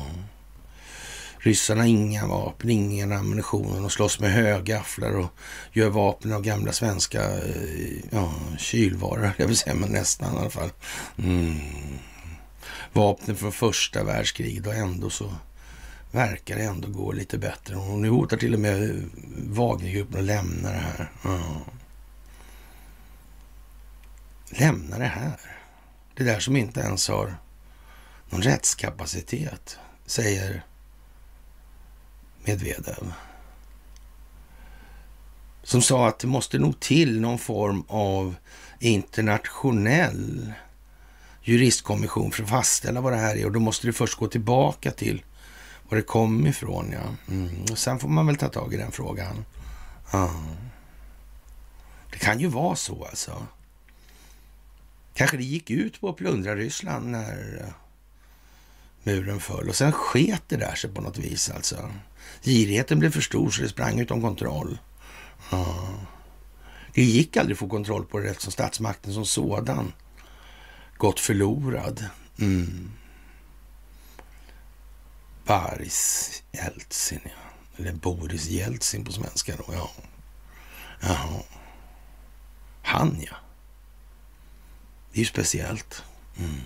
[1.37, 3.81] Ryssarna har inga vapen, ingen ammunition.
[3.81, 5.29] De slåss med högafflar och
[5.73, 10.49] gör vapen av gamla svenska eh, ja, kylvaror, jag vill säga, men nästan i alla
[10.49, 10.69] fall.
[11.17, 11.59] Mm.
[12.93, 15.33] Vapnen från första världskriget och ändå så
[16.11, 17.75] verkar det ändå gå lite bättre.
[17.75, 21.11] Och nu hotar till och med Wagnergruppen att lämna det här.
[21.23, 21.41] Ja.
[24.49, 25.58] Lämna det här.
[26.19, 27.37] Det där som inte ens har
[28.29, 30.65] någon rättskapacitet, säger
[32.43, 33.13] Medvedev.
[35.63, 38.35] Som sa att det måste nog till någon form av
[38.79, 40.53] internationell
[41.43, 43.45] juristkommission för att fastställa vad det här är.
[43.45, 45.23] Och då måste det först gå tillbaka till
[45.89, 46.91] var det kom ifrån.
[46.91, 47.33] Ja.
[47.33, 47.65] Mm.
[47.71, 49.45] Och sen får man väl ta tag i den frågan.
[50.13, 50.29] Mm.
[52.11, 53.47] Det kan ju vara så alltså.
[55.19, 57.73] Kanske det gick ut på att plundra Ryssland när eh,
[59.03, 59.69] muren föll.
[59.69, 61.91] Och sen sket det där sig på något vis alltså.
[62.43, 64.77] Girigheten blev för stor så det sprang utom kontroll.
[65.51, 65.89] Ja.
[66.93, 69.93] Det gick aldrig att få kontroll på det eftersom statsmakten som sådan
[70.97, 72.05] gått förlorad.
[72.39, 72.91] Mm.
[75.45, 77.77] Boris Jeltsin, ja.
[77.77, 79.91] Eller Boris Jeltsin på svenska då, ja.
[81.01, 81.43] Jaha.
[82.81, 83.35] Han, ja.
[85.11, 86.03] Det är ju speciellt.
[86.37, 86.59] Mm.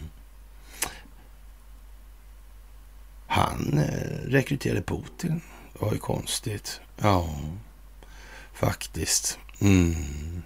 [3.27, 5.41] Han eh, rekryterade Putin.
[5.73, 6.81] Det var ju konstigt.
[6.97, 7.35] Ja,
[8.53, 9.39] faktiskt.
[9.61, 10.43] Mm.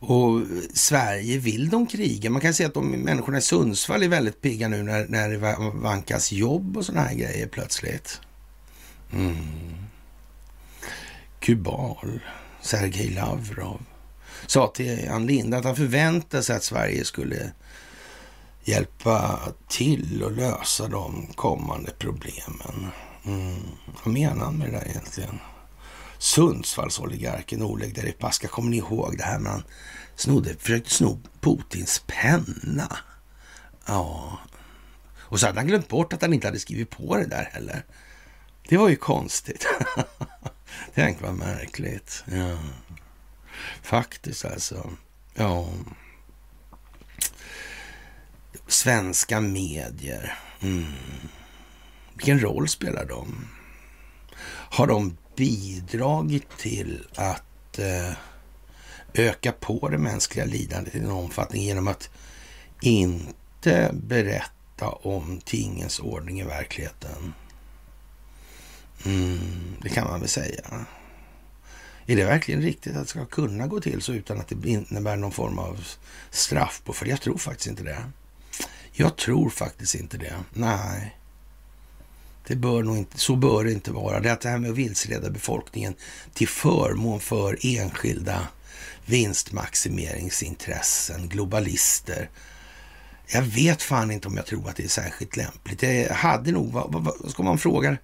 [0.00, 0.42] Och
[0.74, 2.30] Sverige, vill de kriga?
[2.30, 5.38] Man kan säga att de människorna i Sundsvall är väldigt pigga nu när, när det
[5.74, 8.20] vankas jobb och sådana här grejer plötsligt.
[9.12, 9.36] Mm.
[11.40, 12.20] Kubal,
[12.60, 13.80] Sergej Lavrov,
[14.46, 17.52] sa till Ann Linde att han förväntade sig att Sverige skulle
[18.64, 22.86] hjälpa till att lösa de kommande problemen.
[23.24, 23.62] Mm.
[24.04, 25.38] Vad menar han med det där egentligen?
[26.18, 29.62] Sundsvallsoligarken Oleg Deripaska, kommer ni ihåg det här med han
[30.16, 32.98] snodde, försökte sno Putins penna?
[33.86, 34.38] Ja.
[35.18, 37.84] Och så hade han glömt bort att han inte hade skrivit på det där heller.
[38.68, 39.66] Det var ju konstigt.
[40.94, 42.24] Tänk vad märkligt.
[42.26, 42.58] Ja.
[43.82, 44.90] Faktiskt alltså.
[45.34, 45.68] Ja.
[48.66, 50.38] Svenska medier.
[50.60, 50.92] Mm.
[52.14, 53.48] Vilken roll spelar de?
[54.70, 58.12] Har de bidragit till att eh,
[59.14, 62.10] öka på det mänskliga lidandet i någon omfattning genom att
[62.80, 67.34] inte berätta om tingens ordning i verkligheten?
[69.04, 70.86] Mm, det kan man väl säga.
[72.10, 75.16] Är det verkligen riktigt att det ska kunna gå till så utan att det innebär
[75.16, 75.86] någon form av
[76.30, 76.92] straff på?
[76.92, 78.04] För jag tror faktiskt inte det.
[78.92, 80.34] Jag tror faktiskt inte det.
[80.52, 81.16] Nej.
[82.46, 84.20] Det bör nog inte, så bör det inte vara.
[84.20, 85.94] Det, att det här med att vilseleda befolkningen
[86.34, 88.48] till förmån för enskilda
[89.06, 92.30] vinstmaximeringsintressen, globalister.
[93.26, 95.80] Jag vet fan inte om jag tror att det är särskilt lämpligt.
[95.80, 97.96] Det hade nog, vad, vad ska man fråga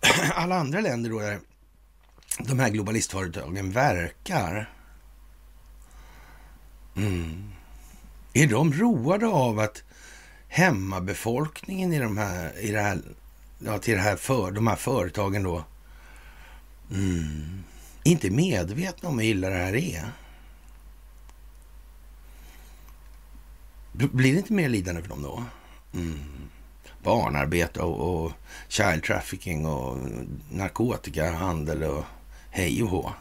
[0.34, 1.40] alla andra länder då där
[2.38, 4.70] de här globalistföretagen verkar.
[6.96, 7.52] Mm.
[8.32, 9.82] Är de roade av att
[10.48, 13.02] hemmabefolkningen i de här, i det här,
[13.58, 15.64] ja, till det här för, de här företagen då
[16.90, 17.64] mm,
[18.04, 20.12] inte medvetna om hur illa det här är?
[23.92, 25.44] Blir det inte mer lidande för dem då?
[25.94, 26.18] Mm.
[27.02, 28.32] Barnarbete och, och
[28.68, 29.98] child trafficking och
[30.50, 32.04] narkotikahandel och
[32.50, 33.12] hej och hå.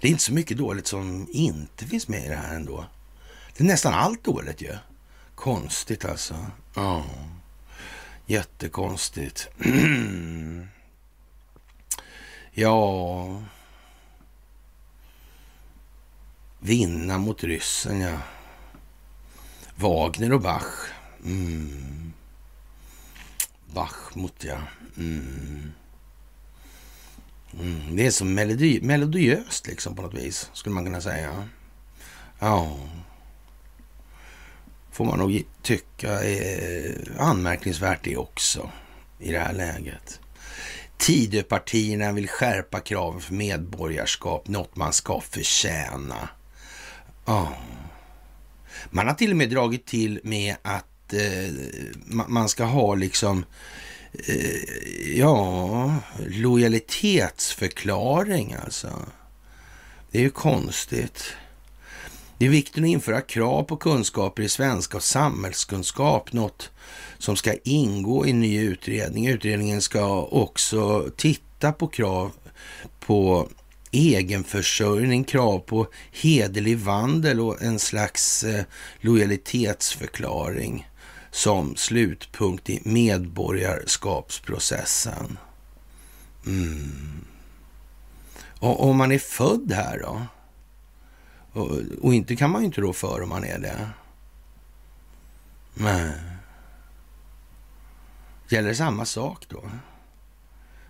[0.00, 2.86] Det är inte så mycket dåligt som inte finns med i det här ändå.
[3.56, 4.76] Det är nästan allt dåligt ju.
[5.34, 6.46] Konstigt alltså.
[6.74, 7.04] Ja.
[8.26, 9.48] Jättekonstigt.
[12.52, 13.42] ja.
[16.58, 18.18] Vinna mot ryssen, ja.
[19.74, 20.90] Wagner och Bach.
[21.24, 22.12] Mm.
[23.66, 24.58] Bachmut, ja.
[24.96, 25.72] Mm.
[27.60, 27.96] Mm.
[27.96, 31.48] Det är så melodi melodiöst liksom på något vis, skulle man kunna säga.
[32.38, 32.76] Ja
[34.98, 38.70] får man nog tycka är anmärkningsvärt det också
[39.18, 40.20] i det här läget.
[40.96, 46.28] Tidöpartierna vill skärpa kraven för medborgarskap, något man ska förtjäna.
[47.24, 47.52] Ja.
[48.90, 51.54] Man har till och med dragit till med att eh,
[52.28, 53.44] man ska ha liksom eh,
[54.12, 55.94] Eh, ja,
[56.26, 59.06] lojalitetsförklaring alltså.
[60.10, 61.24] Det är ju konstigt.
[62.38, 66.70] Det är viktigt att införa krav på kunskaper i svenska och samhällskunskap, något
[67.18, 69.26] som ska ingå i en ny utredning.
[69.26, 72.32] Utredningen ska också titta på krav
[73.00, 73.48] på
[73.90, 78.64] egenförsörjning, krav på hederlig vandel och en slags eh,
[79.00, 80.88] lojalitetsförklaring
[81.30, 85.38] som slutpunkt i medborgarskapsprocessen.
[86.46, 87.24] Mm.
[88.60, 90.22] Och om man är född här då?
[91.52, 91.70] Och,
[92.02, 93.88] och, inte kan man ju inte rå för om man är det.
[95.74, 96.12] Nej.
[98.48, 99.70] Gäller det samma sak då?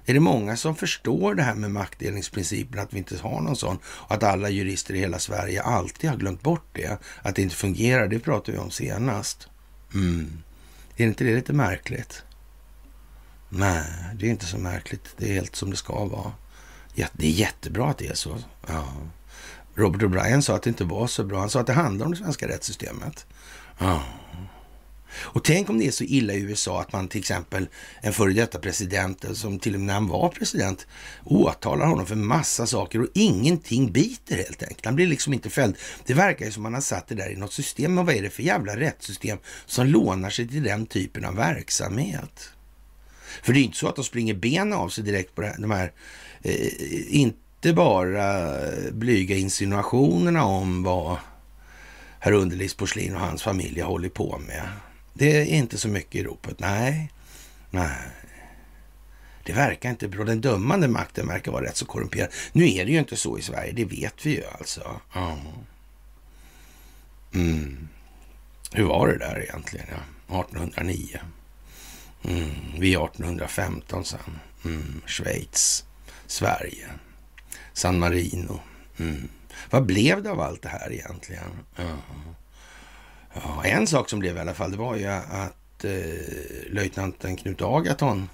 [0.05, 3.78] Är det många som förstår det här med maktdelningsprincipen, att vi inte har någon sån?
[3.84, 6.99] Och att alla jurister i hela Sverige alltid har glömt bort det?
[7.22, 9.49] Att det inte fungerar, det pratade vi om senast.
[9.95, 10.43] Mm.
[10.97, 12.22] Är inte det lite märkligt?
[13.49, 13.84] Nej,
[14.14, 15.14] det är inte så märkligt.
[15.16, 16.32] Det är helt som det ska vara.
[16.95, 18.39] Det är jättebra att det är så.
[18.66, 18.84] Ja.
[19.74, 21.41] Robert O'Brien sa att det inte var så bra.
[21.41, 23.26] Han sa att det handlar om det svenska rättssystemet.
[23.78, 24.03] Ja.
[25.11, 27.68] Och tänk om det är så illa i USA att man till exempel,
[28.00, 30.86] en före detta president, eh, som till och med när han var president,
[31.24, 34.84] åtalar honom för massa saker och ingenting biter helt enkelt.
[34.84, 35.76] Han blir liksom inte fälld.
[36.06, 37.94] Det verkar ju som man har satt det där i något system.
[37.94, 42.50] Men vad är det för jävla rättssystem som lånar sig till den typen av verksamhet?
[43.42, 45.70] För det är inte så att de springer benen av sig direkt på här, de
[45.70, 45.92] här
[46.42, 48.46] eh, inte inte bara
[48.92, 51.16] blyga insinuationerna om vad
[52.18, 54.62] herr Underlivs porslin och hans familj har hållit på med.
[55.18, 56.60] Det är inte så mycket i ropet.
[56.60, 57.12] Nej,
[57.70, 57.98] nej.
[59.42, 60.24] Det verkar inte bra.
[60.24, 62.28] Den dömande makten verkar vara rätt så korrumperad.
[62.52, 65.00] Nu är det ju inte så i Sverige, det vet vi ju alltså.
[67.34, 67.88] Mm.
[68.72, 69.86] Hur var det där egentligen?
[69.90, 70.40] Ja?
[70.40, 71.20] 1809.
[72.24, 72.50] Mm.
[72.78, 74.38] Vi är 1815 sen.
[74.64, 75.00] Mm.
[75.06, 75.84] Schweiz,
[76.26, 76.88] Sverige.
[77.72, 78.60] San Marino.
[78.98, 79.28] Mm.
[79.70, 81.50] Vad blev det av allt det här egentligen?
[81.76, 81.96] Ja
[83.45, 83.64] ja.
[83.64, 88.28] en sak som blev i alla fall, det var ju att eh, löjtnanten Knut Agaton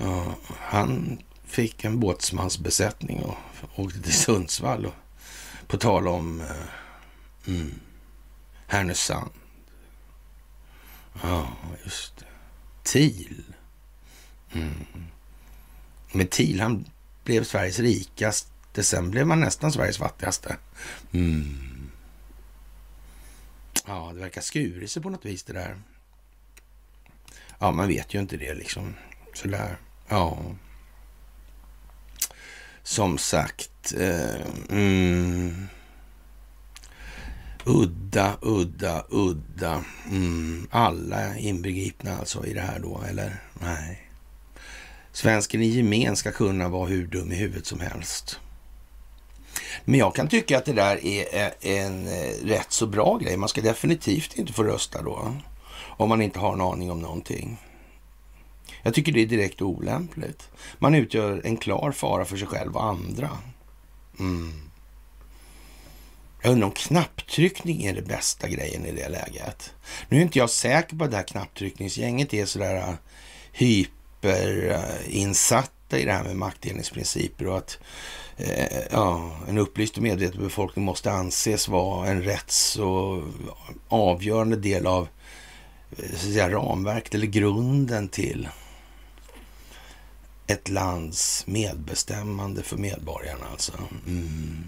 [0.00, 3.36] Ja, han fick en båtsmansbesättning och
[3.76, 4.86] åkte till Sundsvall.
[4.86, 4.94] Och,
[5.66, 6.46] på tal om eh,
[7.46, 7.74] mm,
[8.66, 9.30] Härnösand.
[11.22, 11.48] Ja,
[11.84, 12.24] just det.
[12.82, 13.44] TIL.
[14.52, 14.86] Mm.
[16.12, 16.84] Men TIL, han
[17.24, 18.82] blev Sveriges rikaste.
[18.82, 20.56] Sen blev man nästan Sveriges fattigaste.
[21.12, 21.77] Mm.
[23.88, 25.76] Ja, det verkar skurit sig på något vis det där.
[27.58, 28.94] Ja, man vet ju inte det liksom.
[29.34, 29.76] Sådär.
[30.08, 30.38] Ja.
[32.82, 33.94] Som sagt.
[33.98, 35.68] Eh, mm.
[37.64, 39.84] Udda, udda, udda.
[40.10, 40.68] Mm.
[40.70, 43.42] Alla inbegripna alltså i det här då, eller?
[43.60, 44.10] Nej.
[45.12, 48.40] Svensken i gemen ska kunna vara hur dum i huvudet som helst.
[49.84, 53.36] Men jag kan tycka att det där är eh, en eh, rätt så bra grej.
[53.36, 55.36] Man ska definitivt inte få rösta då.
[55.80, 57.58] Om man inte har en aning om någonting.
[58.82, 60.48] Jag tycker det är direkt olämpligt.
[60.78, 63.30] Man utgör en klar fara för sig själv och andra.
[64.18, 64.68] Mm.
[66.42, 69.74] Jag undrar om knapptryckning är det bästa grejen i det läget.
[70.08, 72.94] Nu är inte jag säker på att det här knapptryckningsgänget är sådär eh,
[73.52, 77.78] hyperinsatta i det här med maktdelningsprinciper och att
[78.38, 83.22] eh, ja, en upplyst och medveten befolkning måste anses vara en rätts och
[83.88, 85.08] avgörande del av
[85.98, 88.48] eh, så säga, ramverket eller grunden till
[90.46, 93.72] ett lands medbestämmande för medborgarna alltså.
[94.06, 94.64] Mm.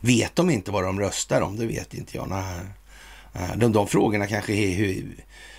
[0.00, 1.56] Vet de inte vad de röstar om?
[1.56, 2.28] Det vet inte jag.
[2.28, 2.60] Nej.
[3.56, 5.04] De, de frågorna kanske, är,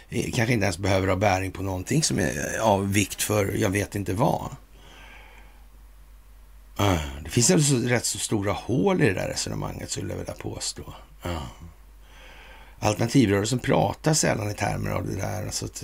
[0.09, 3.95] kanske inte ens behöver ha bäring på någonting som är av vikt för jag vet
[3.95, 4.49] inte vad.
[7.23, 10.93] Det finns alltså rätt så stora hål i det där resonemanget skulle jag vilja påstå.
[12.79, 15.45] Alternativrörelsen pratar sällan i termer av det där.
[15.45, 15.83] Alltså att,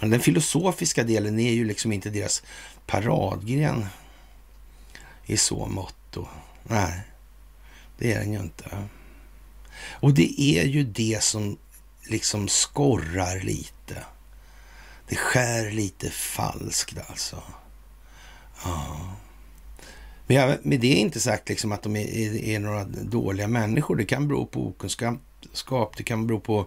[0.00, 2.42] den filosofiska delen är ju liksom inte deras
[2.86, 3.86] paradgren
[5.26, 5.94] i så mått.
[6.62, 7.00] Nej,
[7.98, 8.88] det är den ju inte.
[9.90, 11.58] Och det är ju det som
[12.02, 14.04] liksom skorrar lite.
[15.08, 17.42] Det skär lite falskt alltså.
[18.64, 18.96] Ja.
[20.28, 23.48] Men jag, med det är inte sagt liksom att de är, är, är, några dåliga
[23.48, 23.96] människor.
[23.96, 26.66] Det kan bero på okunskap, det kan bero på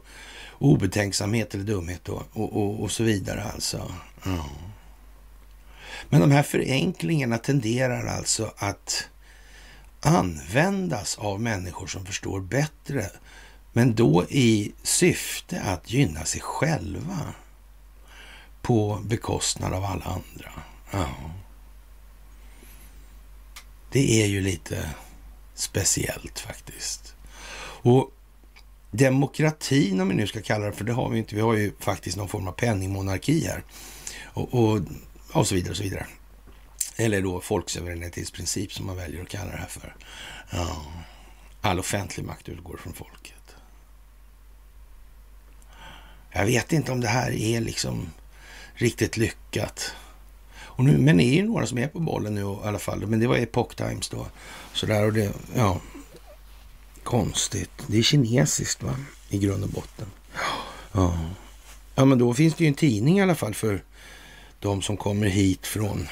[0.60, 3.92] obetänksamhet eller dumhet och, och, och, och så vidare alltså.
[4.26, 4.40] Mm.
[6.10, 9.08] Men de här förenklingarna tenderar alltså att
[10.00, 13.06] användas av människor som förstår bättre,
[13.74, 17.34] men då i syfte att gynna sig själva
[18.62, 20.52] på bekostnad av alla andra.
[20.92, 21.10] Ja.
[23.92, 24.90] Det är ju lite
[25.54, 27.16] speciellt faktiskt.
[27.84, 28.12] Och
[28.92, 31.36] demokratin, om vi nu ska kalla det för det har vi inte.
[31.36, 33.64] Vi har ju faktiskt någon form av penningmonarki här.
[34.26, 34.80] Och, och,
[35.32, 36.08] och så vidare och så vidare.
[36.96, 39.96] Eller då folksuveränitetsprincip som man väljer att kalla det här för.
[40.52, 40.86] Ja.
[41.62, 43.56] All offentlig makt utgår från folket.
[46.32, 48.10] Jag vet inte om det här är liksom
[48.74, 49.96] riktigt lyckat.
[50.82, 53.08] Och nu, men det är ju några som är på bollen nu i alla fall.
[53.08, 54.28] Men det var Epoch Times då.
[54.74, 55.82] Sådär och det, ja.
[57.04, 57.72] Konstigt.
[57.88, 58.96] Det är kinesiskt va?
[59.30, 60.08] I grund och botten.
[60.92, 61.18] Ja.
[61.96, 63.84] Ja, men då finns det ju en tidning i alla fall för
[64.60, 66.08] de som kommer hit från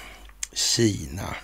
[0.54, 1.36] Kina.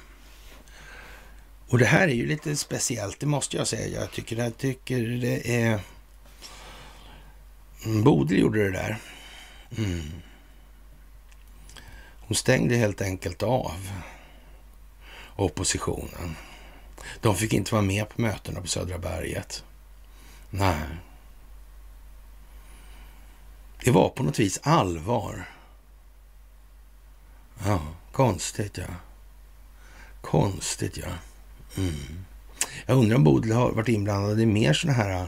[1.67, 4.01] Och det här är ju lite speciellt, det måste jag säga.
[4.01, 5.79] Jag tycker, jag tycker det är...
[7.85, 8.97] Mm, Bodil gjorde det där.
[9.77, 10.01] Mm.
[12.27, 13.91] Hon stängde helt enkelt av
[15.35, 16.35] oppositionen.
[17.21, 19.63] De fick inte vara med på mötena på Södra berget.
[20.49, 20.87] Nej.
[23.83, 25.49] Det var på något vis allvar.
[27.65, 28.95] Ja, konstigt ja.
[30.21, 31.07] Konstigt ja.
[31.77, 32.25] Mm.
[32.85, 35.27] Jag undrar om Bodil har varit inblandad i mer sådana här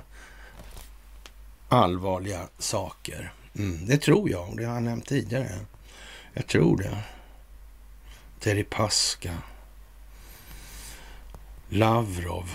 [1.70, 3.34] allvarliga saker.
[3.56, 5.60] Mm, det tror jag, det har jag nämnt tidigare.
[6.38, 7.04] Jag tror det.
[8.44, 9.38] Deripaska.
[11.70, 12.50] Lavrov.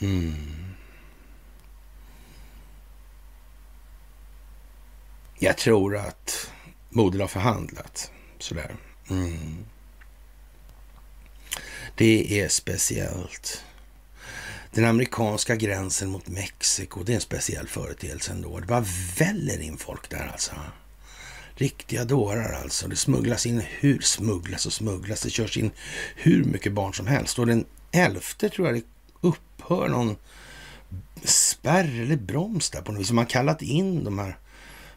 [0.00, 0.74] Mm.
[5.38, 6.50] Jag tror att
[6.90, 8.76] Bodil har förhandlat sådär.
[9.10, 9.64] Mm.
[11.94, 13.64] Det är speciellt.
[14.70, 18.60] Den amerikanska gränsen mot Mexiko, det är en speciell företeelse ändå.
[18.60, 18.86] Det bara
[19.18, 20.54] väller in folk där alltså.
[21.58, 22.88] Riktiga dårar alltså.
[22.88, 25.22] Det smugglas in hur smugglas och smugglas.
[25.22, 25.70] Det körs in
[26.16, 27.38] hur mycket barn som helst.
[27.38, 28.84] Och den elfte tror jag det
[29.20, 30.16] upphör någon
[31.24, 33.10] spärr eller broms där på något vis.
[33.12, 34.38] Man har kallat in de här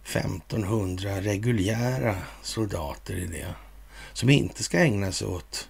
[0.03, 3.53] 1500 reguljära soldater i det.
[4.13, 5.69] Som inte ska ägna sig åt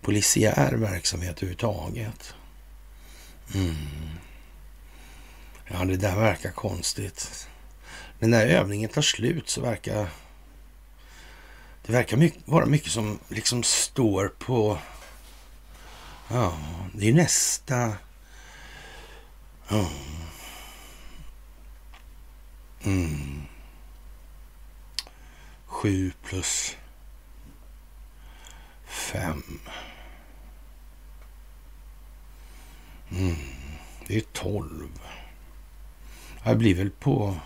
[0.00, 2.34] polisiär verksamhet överhuvudtaget.
[3.54, 3.76] Mm.
[5.68, 7.48] Ja, det där verkar konstigt.
[8.18, 10.08] Men när övningen tar slut så verkar
[11.88, 14.78] det verkar mycket, vara mycket som liksom står på...
[16.30, 16.58] Ja,
[16.94, 17.92] det är nästa...
[19.68, 19.90] Ja.
[22.82, 23.42] Mm.
[25.66, 26.76] Sju plus
[28.86, 29.60] fem.
[33.10, 33.36] Mm.
[34.06, 35.00] Det är tolv.
[36.44, 37.36] Jag blir väl på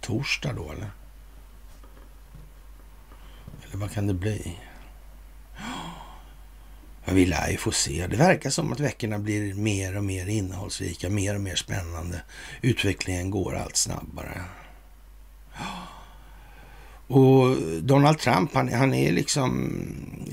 [0.00, 0.90] torsdag då, eller?
[3.64, 4.58] Eller vad kan det bli?
[7.04, 8.06] Ja, vi lär ju få se.
[8.06, 12.22] Det verkar som att veckorna blir mer och mer innehållsrika, mer och mer spännande.
[12.62, 14.42] Utvecklingen går allt snabbare.
[17.06, 19.72] Och Donald Trump, han, han är liksom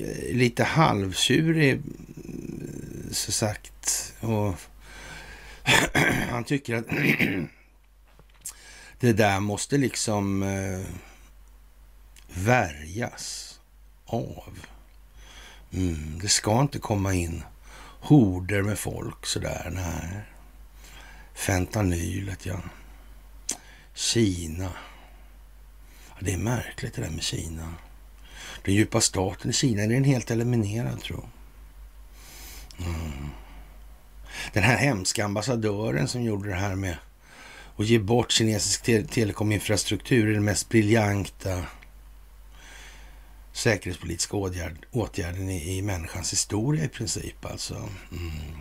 [0.00, 1.78] eh, lite halvtjurig, eh,
[3.10, 4.14] så sagt.
[4.20, 4.54] Och
[6.30, 6.86] han tycker att
[9.00, 10.86] det där måste liksom eh,
[12.28, 13.60] värjas
[14.06, 14.58] av.
[15.72, 17.42] Mm, det ska inte komma in
[18.00, 19.70] horder med folk sådär.
[19.74, 20.22] Nej.
[21.34, 22.60] Fentanylet, ja.
[23.94, 24.72] Kina.
[26.08, 27.74] Ja, det är märkligt det där med Kina.
[28.64, 32.86] Den djupa staten i Kina, är den helt eliminerad tror jag.
[32.86, 33.28] Mm.
[34.52, 36.96] Den här hemska ambassadören som gjorde det här med
[37.78, 41.66] och ge bort kinesisk te telekominfrastruktur är den mest briljanta
[43.52, 47.44] säkerhetspolitiska åtgärd, åtgärden i, i människans historia i princip.
[47.44, 47.74] Alltså.
[48.12, 48.60] Mm.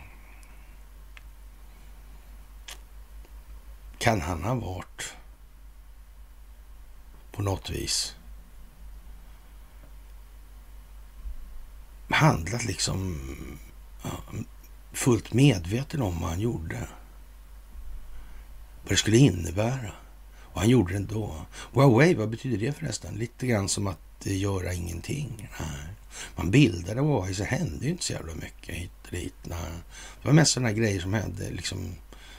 [3.98, 5.14] Kan han ha varit
[7.32, 8.16] på något vis
[12.10, 13.20] handlat liksom
[14.92, 16.88] fullt medveten om vad han gjorde?
[18.88, 19.92] Vad det skulle innebära.
[20.42, 21.36] Och han gjorde det ändå.
[21.74, 23.16] Huawei, vad betyder det förresten?
[23.16, 25.50] Lite grann som att eh, göra ingenting.
[25.60, 25.94] Nej.
[26.36, 29.36] Man bildade Huawei så hände ju inte så jävla mycket hit och dit.
[29.44, 29.58] Nej.
[30.22, 31.96] Det var mest sådana grejer som hände liksom,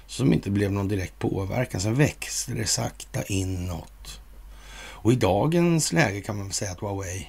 [0.07, 1.80] som inte blev någon direkt påverkan.
[1.80, 4.20] Sen växte det sakta inåt.
[4.76, 7.28] Och i dagens läge kan man säga att Huawei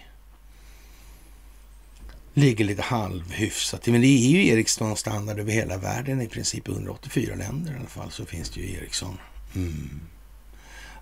[2.39, 6.67] ligger lite halvhyfsat Men det är ju Ericsson standard över hela världen i princip.
[6.67, 9.17] 184 länder i alla fall så finns det ju Ericsson.
[9.55, 9.99] Mm.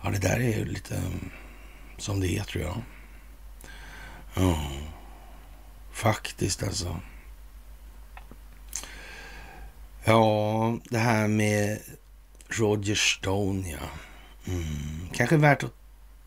[0.03, 1.29] Ja, det där är ju lite mm,
[1.97, 2.81] som det är tror jag.
[4.33, 4.71] Ja,
[5.91, 6.99] faktiskt alltså.
[10.03, 11.79] Ja, det här med
[12.49, 13.89] Roger Stone, ja.
[14.47, 15.09] Mm.
[15.13, 15.73] Kanske värt att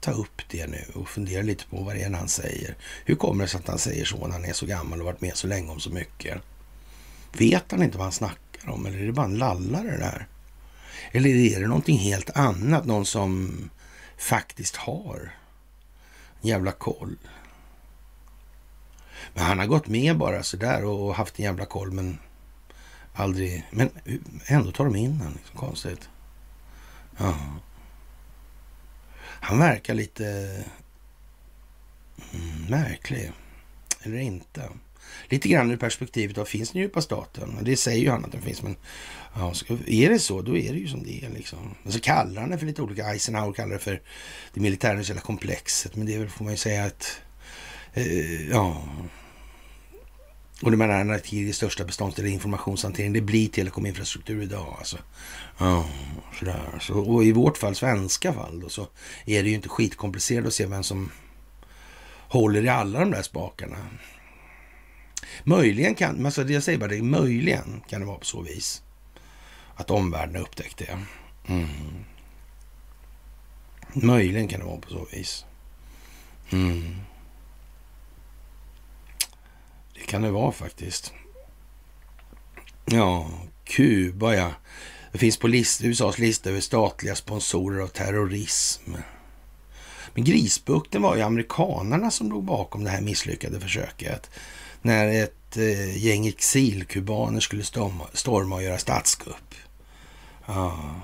[0.01, 2.77] ta upp det nu och fundera lite på vad det är han säger.
[3.05, 5.21] Hur kommer det sig att han säger så när han är så gammal och varit
[5.21, 6.39] med så länge om så mycket?
[7.33, 10.27] Vet han inte vad han snackar om eller är det bara en lallare det där?
[11.13, 12.85] Eller är det någonting helt annat?
[12.85, 13.71] Någon som
[14.19, 15.33] faktiskt har
[16.41, 17.17] en jävla koll?
[19.35, 22.19] Men han har gått med bara sådär och haft en jävla koll men
[23.15, 23.65] aldrig...
[23.71, 23.91] Men
[24.47, 25.35] ändå tar de in honom.
[25.37, 26.09] Liksom, konstigt.
[27.17, 27.35] Ja.
[29.41, 30.25] Han verkar lite
[32.33, 33.33] mm, märklig.
[34.03, 34.69] Eller inte.
[35.29, 37.59] Lite grann ur perspektivet av finns den djupa staten?
[37.63, 38.77] Det säger ju han att den finns, men
[39.35, 39.53] ja,
[39.87, 41.31] är det så, då är det ju som det är.
[41.31, 41.75] Liksom.
[41.83, 43.05] Men så kallar han det för lite olika.
[43.05, 44.03] Eisenhower kallar det för
[44.55, 47.21] det militärindustriella komplexet, men det är väl, får man ju säga, att
[47.93, 48.83] eh, ja,
[50.63, 54.99] och du menar när det största beståndsdelen informationshantering, det blir telekominfrastruktur idag alltså.
[55.59, 55.89] Ja,
[56.39, 56.79] sådär.
[56.81, 58.89] Så, och i vårt fall, svenska fall då, så
[59.25, 61.11] är det ju inte skitkomplicerat att se vem som
[62.29, 63.77] håller i alla de där spakarna.
[65.45, 68.83] Möjligen kan, alltså jag säger bara det, möjligen kan det vara på så vis
[69.75, 70.99] att omvärlden har upptäckt det.
[71.47, 71.69] Mm.
[73.93, 75.45] Möjligen kan det vara på så vis.
[76.51, 76.97] Mm.
[79.95, 81.13] Det kan det vara faktiskt.
[82.85, 83.31] Ja,
[83.65, 84.51] Kuba ja.
[85.13, 88.93] Det finns på list, USAs lista över statliga sponsorer av terrorism.
[90.15, 94.31] Men Grisbukten var ju amerikanarna som låg bakom det här misslyckade försöket.
[94.83, 99.55] När ett eh, gäng exilkubaner skulle storma, storma och göra statskupp.
[100.47, 100.95] Ja.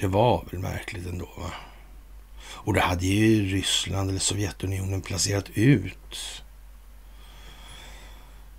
[0.00, 1.52] Det var väl märkligt ändå va?
[2.64, 6.42] Och det hade ju Ryssland eller Sovjetunionen placerat ut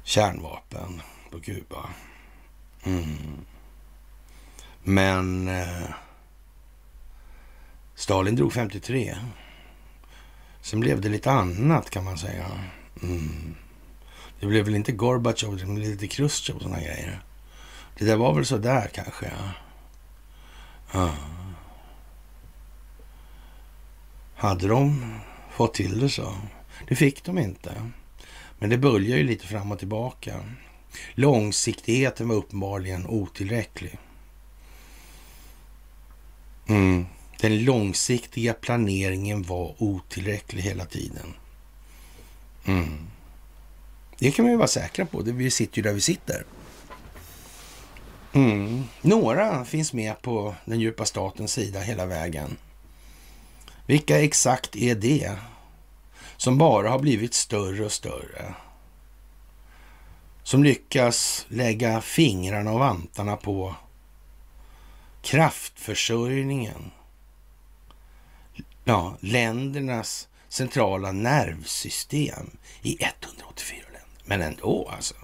[0.03, 1.01] kärnvapen
[1.32, 1.89] på Kuba.
[2.84, 3.45] Mm.
[4.84, 5.89] Men eh,
[7.95, 9.16] Stalin drog 53.
[10.62, 12.45] Sen blev det lite annat kan man säga.
[13.01, 13.56] Mm.
[14.39, 17.22] Det blev väl inte Gorbatjov, det blev lite Chrusjtjov och sådana grejer.
[17.97, 19.26] Det där var väl sådär kanske.
[19.26, 19.51] Ja.
[20.91, 21.16] ja.
[24.46, 25.14] Hade de
[25.52, 26.36] fått till det så?
[26.88, 27.91] Det fick de inte.
[28.60, 30.46] Men det böljar ju lite fram och tillbaka.
[31.14, 33.98] Långsiktigheten var uppenbarligen otillräcklig.
[36.68, 37.06] Mm.
[37.39, 41.34] Den långsiktiga planeringen var otillräcklig hela tiden.
[42.66, 43.08] Mm.
[44.18, 45.22] Det kan man ju vara säkra på.
[45.22, 46.46] Vi sitter ju där vi sitter.
[48.34, 48.84] Mm.
[49.02, 52.58] Några finns med på den djupa statens sida hela vägen.
[53.86, 55.38] Vilka exakt är det?
[56.38, 58.56] Som bara har blivit större och större.
[60.44, 63.76] Som lyckas lägga fingrarna och vantarna på
[65.22, 66.92] kraftförsörjningen.
[68.84, 74.02] Ja, ländernas centrala nervsystem i 184 länder.
[74.26, 75.16] Men ändå alltså.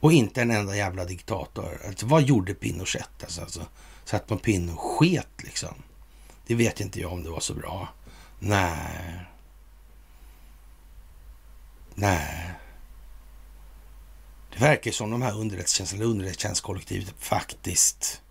[0.00, 1.80] Och inte en enda jävla diktator.
[1.86, 3.10] Alltså, vad gjorde Pinochet?
[3.22, 3.66] Alltså, alltså,
[4.04, 5.74] satt man pinn pinne och sket liksom.
[6.46, 7.88] Det vet inte jag om det var så bra.
[8.38, 9.20] Nej.
[11.94, 12.50] Nej.
[14.52, 18.22] Det verkar som de här underrättelsetjänsterna, underrättelsetjänstkollektivet faktiskt...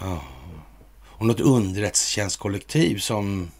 [0.00, 0.22] Ja.
[1.02, 3.50] Och något underrättelsetjänstkollektiv som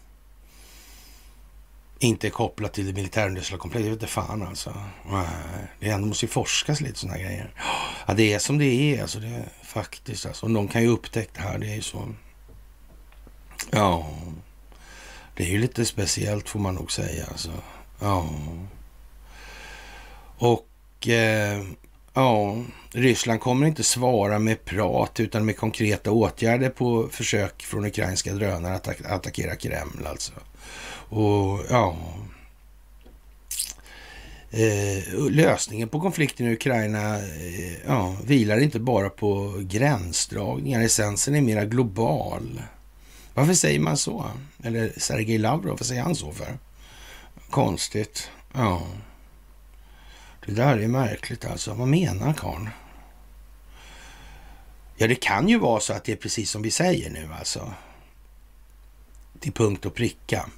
[1.99, 3.99] inte är kopplat till det militärindustriella komplexet.
[3.99, 4.75] Det vet fan alltså.
[5.09, 5.27] Nej,
[5.79, 7.53] det ändå måste ju forskas lite sådana grejer.
[8.07, 9.19] Ja, det är som det är alltså.
[9.19, 10.45] Det är faktiskt alltså.
[10.45, 11.57] Och de kan ju upptäcka det här.
[11.57, 12.13] Det är ju så.
[13.71, 14.09] Ja,
[15.35, 17.51] det är ju lite speciellt får man nog säga alltså.
[17.99, 18.29] Ja.
[20.37, 21.63] Och eh,
[22.13, 28.33] ja, Ryssland kommer inte svara med prat utan med konkreta åtgärder på försök från ukrainska
[28.33, 30.31] drönare att attackera Kreml alltså.
[31.09, 31.97] Och ja...
[34.51, 40.81] Eh, lösningen på konflikten i Ukraina eh, ja, vilar inte bara på gränsdragningar.
[40.81, 42.61] Essensen är mera global.
[43.35, 44.31] Varför säger man så?
[44.63, 46.57] Eller Sergej Lavrov, vad säger han så för?
[47.49, 48.31] Konstigt.
[48.53, 48.87] Ja.
[50.45, 51.73] Det där är märkligt alltså.
[51.73, 52.69] Vad menar karln?
[54.95, 57.73] Ja, det kan ju vara så att det är precis som vi säger nu alltså.
[59.39, 60.49] Till punkt och pricka.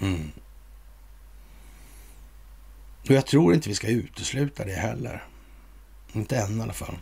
[0.00, 0.30] Mm.
[3.02, 5.24] Och jag tror inte vi ska utesluta det heller.
[6.12, 6.96] Inte än i alla fall.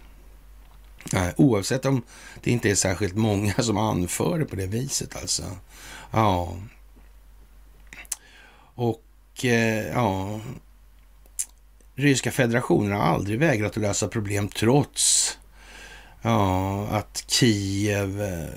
[1.12, 2.02] Nej, oavsett om
[2.42, 5.42] det inte är särskilt många som anför det på det viset alltså.
[6.10, 6.56] Ja.
[8.74, 10.40] Och eh, ja,
[11.94, 15.38] Ryska federationen har aldrig vägrat att lösa problem trots
[16.22, 18.48] ja, att Kiev eh,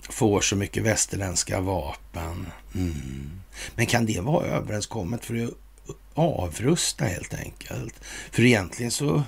[0.00, 2.46] får så mycket västerländska vapen.
[2.74, 3.30] Mm.
[3.74, 5.50] Men kan det vara överenskommet för att
[6.14, 7.94] avrusta helt enkelt?
[8.30, 9.22] För egentligen så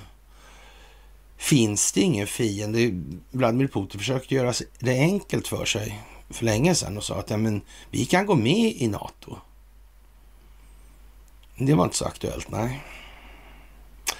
[1.37, 3.03] finns det ingen fiende.
[3.31, 7.37] Vladimir Putin försökte göra det enkelt för sig för länge sedan och sa att ja,
[7.37, 7.61] men,
[7.91, 9.37] vi kan gå med i NATO.
[11.57, 12.83] Det var inte så aktuellt, nej.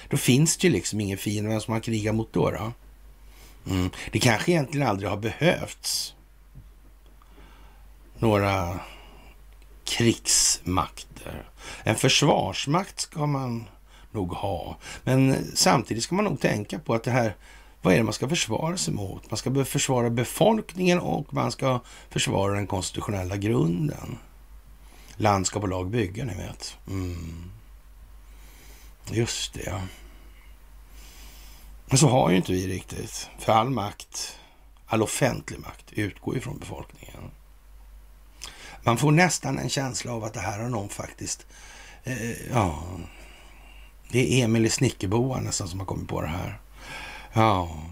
[0.08, 2.50] Då finns det ju liksom ingen fiende, vem som man krigar mot då?
[2.50, 2.72] då?
[3.70, 3.90] Mm.
[4.12, 6.14] Det kanske egentligen aldrig har behövts
[8.18, 8.80] några
[9.84, 11.50] krigsmakter.
[11.82, 13.64] En försvarsmakt ska man
[14.18, 14.76] nog ha.
[15.04, 17.36] Men samtidigt ska man nog tänka på att det här,
[17.82, 19.30] vad är det man ska försvara sig mot?
[19.30, 24.18] Man ska försvara befolkningen och man ska försvara den konstitutionella grunden.
[25.16, 26.76] Landskap och lag bygga, ni vet.
[26.88, 27.50] Mm.
[29.10, 29.82] Just det.
[31.86, 33.30] Men så har ju inte vi riktigt.
[33.38, 34.38] För all makt,
[34.86, 37.30] all offentlig makt, utgår ju från befolkningen.
[38.82, 41.46] Man får nästan en känsla av att det här har någon faktiskt,
[42.04, 42.82] eh, ja,
[44.10, 46.60] det är Emil i Snickerboa nästan som har kommit på det här.
[47.32, 47.82] Ja,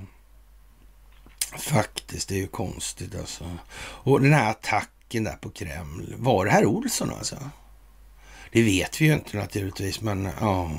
[1.59, 3.59] faktiskt, det är ju konstigt alltså.
[3.79, 7.51] Och den här attacken där på Kreml, var det här Olsson alltså?
[8.53, 10.71] Det vet vi ju inte naturligtvis, men ja.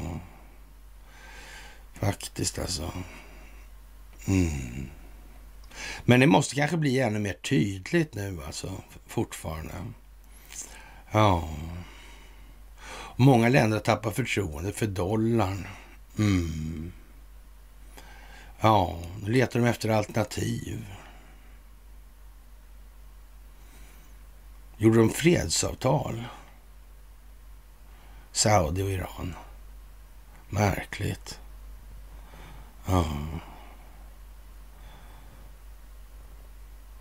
[1.93, 2.91] Faktiskt alltså.
[4.27, 4.89] Mm.
[6.05, 8.71] Men det måste kanske bli ännu mer tydligt nu alltså,
[9.07, 9.73] fortfarande.
[11.11, 11.49] Ja.
[13.19, 15.67] Många länder har tappat förtroende för dollarn.
[16.17, 16.91] Mm.
[18.59, 20.85] Ja, nu letar de efter alternativ.
[24.77, 26.23] Gjorde de fredsavtal?
[28.31, 29.33] Saudi och Iran.
[30.49, 31.39] Märkligt.
[32.85, 33.05] Ja.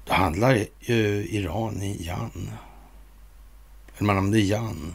[0.05, 2.51] Då handlar ju Iran i Jan.
[3.97, 4.95] Eller man använder Jan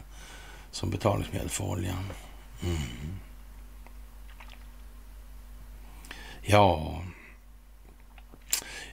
[0.72, 2.04] som betalningsmedel för oljan.
[2.62, 2.78] Mm.
[6.42, 7.02] Ja,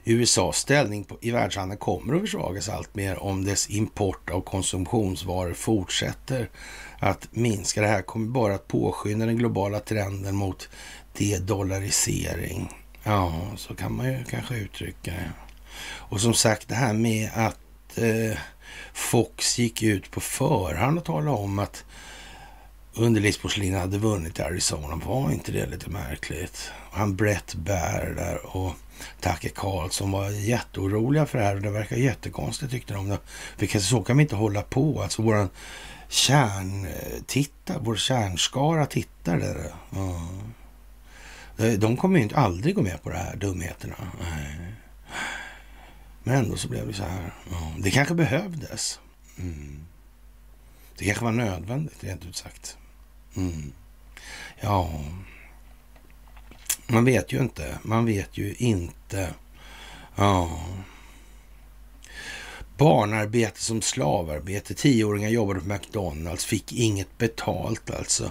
[0.04, 6.50] USAs ställning i världshandeln kommer att försvagas allt mer om dess import av konsumtionsvaror fortsätter
[6.98, 7.80] att minska.
[7.80, 10.68] Det här kommer bara att påskynda den globala trenden mot
[11.16, 12.68] de-dollarisering.
[13.02, 15.32] Ja, så kan man ju kanske uttrycka det.
[15.82, 18.38] Och som sagt, det här med att eh,
[18.92, 21.84] Fox gick ut på förhand och talade om att
[22.94, 25.00] underlivsporslin hade vunnit i Arizona.
[25.06, 26.70] Var inte det lite märkligt?
[26.92, 28.72] Han Brett Bär där och
[29.20, 33.18] Tacke Karlsson var jätteoroliga för det här och det verkar jättekonstigt tyckte de.
[33.56, 35.02] För så kan vi inte hålla på.
[35.02, 35.48] Alltså våran
[36.08, 39.72] kärntittare, vår kärnskara tittare.
[39.90, 40.28] Ja.
[41.78, 43.94] De kommer ju inte aldrig gå med på de här dumheterna.
[44.20, 44.74] Nej.
[46.30, 47.32] Men ändå så blev det så här.
[47.78, 49.00] Det kanske behövdes.
[49.38, 49.86] Mm.
[50.98, 52.78] Det kanske var nödvändigt, rent ut sagt.
[53.36, 53.72] Mm.
[54.60, 55.00] Ja,
[56.86, 57.78] man vet ju inte.
[57.82, 59.34] Man vet ju inte.
[60.16, 60.66] Ja.
[62.80, 64.74] Barnarbete som slavarbete.
[64.74, 68.30] Tioåringar jobbade på McDonalds, fick inget betalt alltså.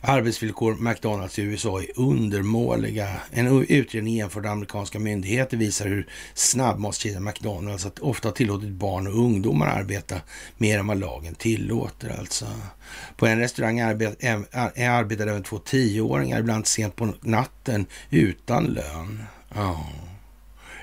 [0.00, 3.08] Arbetsvillkor McDonalds i USA är undermåliga.
[3.30, 9.06] En utredning jämförd med amerikanska myndigheter visar hur snabbmatskedjan McDonalds att ofta har tillåtit barn
[9.06, 10.20] och ungdomar att arbeta
[10.56, 12.46] mer än vad lagen tillåter alltså.
[13.16, 19.22] På en restaurang arbetade även två tioåringar ibland sent på natten utan lön.
[19.54, 19.86] Ja.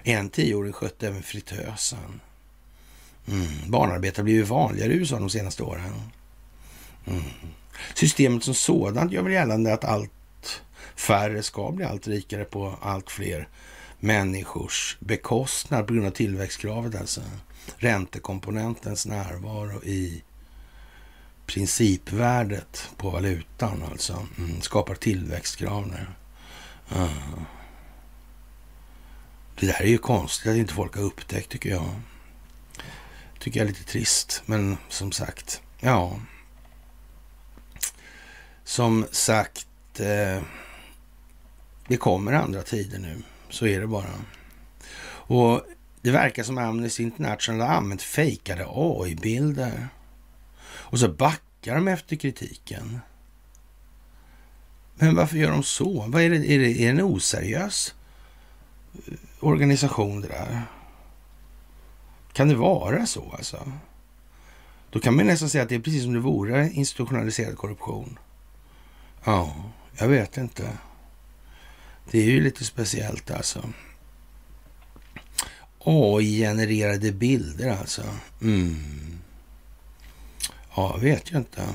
[0.04, 2.20] En tioåring skötte även fritösen.
[3.30, 3.48] Mm.
[3.68, 5.94] Barnarbete har blivit vanligare i USA de senaste åren.
[7.08, 7.24] Mm.
[7.94, 10.62] Systemet som sådant gör väl gällande att allt
[10.96, 13.48] färre ska bli allt rikare på allt fler
[14.00, 16.96] människors bekostnad på grund av tillväxtkravet.
[16.96, 17.22] Alltså.
[17.78, 20.24] Räntekomponentens närvaro i
[21.46, 24.28] principvärdet på valutan alltså.
[24.38, 24.62] Mm.
[24.62, 26.06] Skapar tillväxtkrav nu.
[26.96, 27.08] Mm.
[27.08, 27.46] Ah.
[29.60, 31.90] Det där är ju konstigt att inte folk har upptäckt tycker jag.
[33.40, 36.20] Tycker jag är lite trist, men som sagt, ja.
[38.64, 39.68] Som sagt,
[40.00, 40.42] eh,
[41.88, 43.22] det kommer andra tider nu.
[43.50, 44.14] Så är det bara.
[45.10, 45.62] Och
[46.02, 49.88] det verkar som Amnesty International har använt fejkade AI-bilder.
[50.62, 53.00] Och så backar de efter kritiken.
[54.96, 56.06] Men varför gör de så?
[56.08, 57.96] Vad är, det, är, det, är det en oseriös
[59.08, 60.64] eh, organisation det där?
[62.34, 63.72] Kan det vara så alltså?
[64.90, 68.20] Då kan man nästan säga att det är precis som det vore institutionaliserad korruption.
[69.24, 69.56] Ja,
[69.98, 70.78] jag vet inte.
[72.12, 73.64] Det är ju lite speciellt alltså.
[75.80, 78.04] AI-genererade bilder alltså.
[78.42, 79.20] Mm.
[80.76, 81.68] Ja, jag vet ju inte.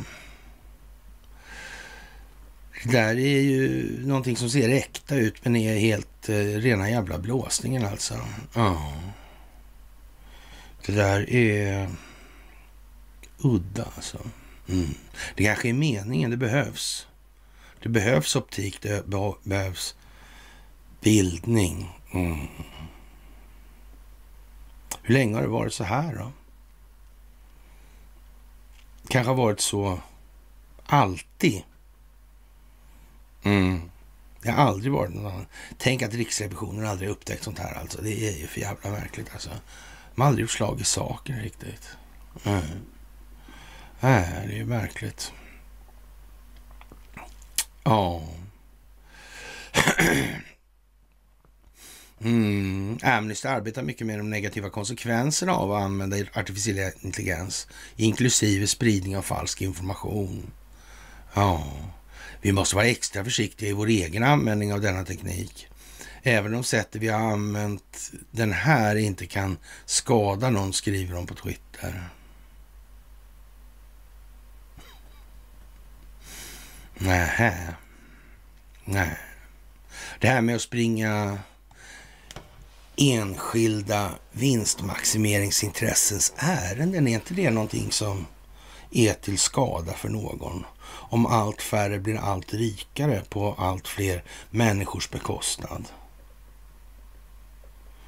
[2.85, 7.19] Det där är ju någonting som ser äkta ut men är helt eh, rena jävla
[7.19, 8.15] blåsningen alltså.
[8.55, 8.93] Ja.
[10.87, 11.91] Det där är
[13.39, 14.19] udda alltså.
[14.69, 14.95] Mm.
[15.35, 17.07] Det kanske är meningen, det behövs.
[17.83, 19.07] Det behövs optik, det
[19.43, 19.95] behövs
[21.01, 22.01] bildning.
[22.13, 22.47] Mm.
[25.03, 26.33] Hur länge har det varit så här då?
[29.09, 30.01] kanske har varit så
[30.87, 31.63] alltid.
[33.43, 33.91] Mm.
[34.43, 35.47] Det har aldrig varit någon annan.
[35.79, 38.03] Tänk att Riksrevisionen aldrig upptäckt sånt här alltså.
[38.03, 39.51] Det är ju för jävla märkligt alltså.
[40.15, 41.89] De har aldrig gjort slag i saken riktigt.
[42.43, 42.63] Nej,
[44.01, 45.33] Nej det är ju märkligt.
[47.85, 48.23] Ja.
[52.21, 52.99] Mm.
[53.03, 59.23] Amnesty arbetar mycket med de negativa konsekvenserna av att använda artificiell intelligens, inklusive spridning av
[59.23, 60.51] falsk information.
[61.35, 61.73] Ja,
[62.41, 65.69] vi måste vara extra försiktiga i vår egen användning av denna teknik.
[66.27, 71.35] Även om sättet vi har använt den här inte kan skada någon, skriver de på
[71.35, 72.09] Twitter.
[76.95, 77.75] Nähä.
[78.85, 79.19] Nej.
[80.21, 81.39] Det här med att springa
[82.97, 88.27] enskilda vinstmaximeringsintressens ärenden, är inte det någonting som
[88.91, 90.65] är till skada för någon?
[90.87, 95.85] Om allt färre blir allt rikare på allt fler människors bekostnad.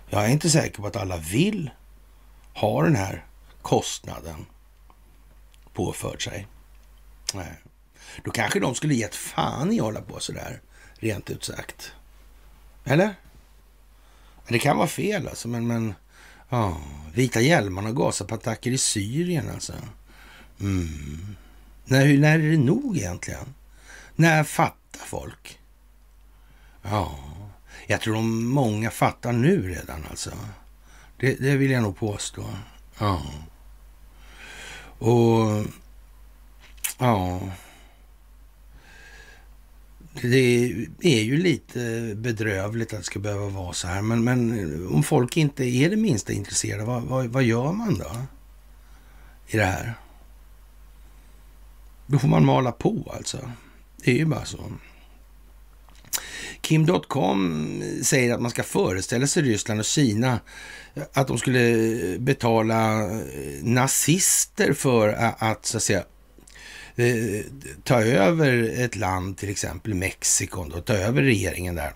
[0.09, 1.71] Jag är inte säker på att alla vill
[2.55, 3.25] ha den här
[3.63, 4.47] kostnaden
[5.73, 6.47] påförd sig.
[7.35, 7.53] Nej.
[8.25, 10.61] Då kanske de skulle gett fan i att hålla på sådär,
[10.95, 11.93] rent ut sagt.
[12.85, 13.15] Eller?
[14.49, 15.95] Det kan vara fel alltså, men, men
[16.49, 16.81] Ja,
[17.15, 19.73] vita hjälmarna och gasapattacker i Syrien alltså.
[20.61, 21.37] Mm.
[21.85, 23.55] När, när är det nog egentligen?
[24.17, 25.59] När fattar folk?
[26.83, 27.19] Ja,
[27.87, 30.31] jag tror de många fattar nu redan alltså.
[31.17, 32.45] Det, det vill jag nog påstå.
[32.99, 33.23] Ja.
[34.99, 35.67] Och
[36.99, 37.41] ja.
[40.23, 44.03] Det är ju lite bedrövligt att det ska behöva vara så här.
[44.03, 48.17] Men, men om folk inte är det minsta intresserade, vad, vad, vad gör man då?
[49.47, 49.95] I det här?
[52.07, 53.51] Då får man mala på alltså.
[54.05, 54.73] Det är ju bara så.
[56.67, 60.41] Kim.com säger att man ska föreställa sig Ryssland och Kina
[60.95, 63.19] eh, att de skulle eh, betala eh,
[63.63, 65.09] nazister för
[65.39, 66.05] att, så att säga,
[67.85, 71.93] ta över ett land, till exempel Mexiko, då, ta över regeringen där.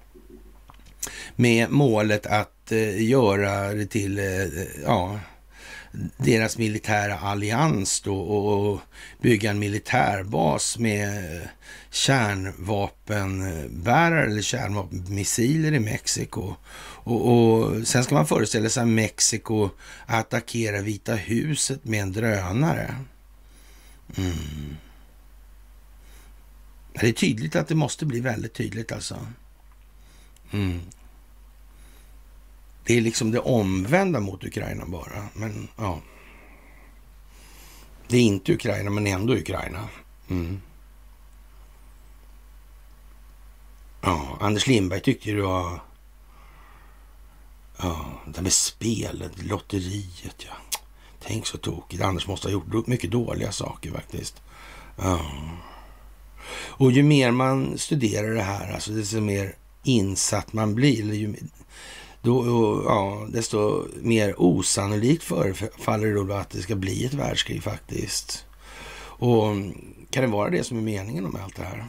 [1.37, 4.21] Med målet att göra det till,
[4.85, 5.21] ja,
[6.17, 8.81] deras militära allians då och
[9.21, 11.43] bygga en militärbas med eh,
[11.91, 16.55] kärnvapenbärare eller kärnvapenmissiler i Mexiko.
[17.03, 19.71] Och, och, sen ska man föreställa sig Mexiko
[20.07, 22.95] attackera Vita huset med en drönare.
[24.17, 24.77] Mm.
[26.93, 29.27] Det är tydligt att det måste bli väldigt tydligt alltså.
[30.51, 30.81] Mm.
[32.85, 35.29] Det är liksom det omvända mot Ukraina bara.
[35.35, 36.01] Men ja.
[38.09, 39.89] Det är inte Ukraina, men ändå Ukraina.
[40.29, 40.61] Mm.
[44.01, 45.83] Ja, Anders Lindberg tyckte ju det var...
[47.79, 50.79] Ja, det där med spelet, lotteriet, ja.
[51.23, 52.03] Tänk så tokigt.
[52.03, 54.43] Anders måste ha gjort mycket dåliga saker faktiskt.
[54.97, 55.21] Ja.
[56.53, 61.35] Och ju mer man studerar det här, alltså desto mer insatt man blir, eller ju,
[62.23, 62.45] då,
[62.87, 68.47] ja, desto mer osannolikt förefaller det då att det ska bli ett världskrig faktiskt.
[69.03, 69.47] Och
[70.11, 71.85] kan det vara det som är meningen med allt det här?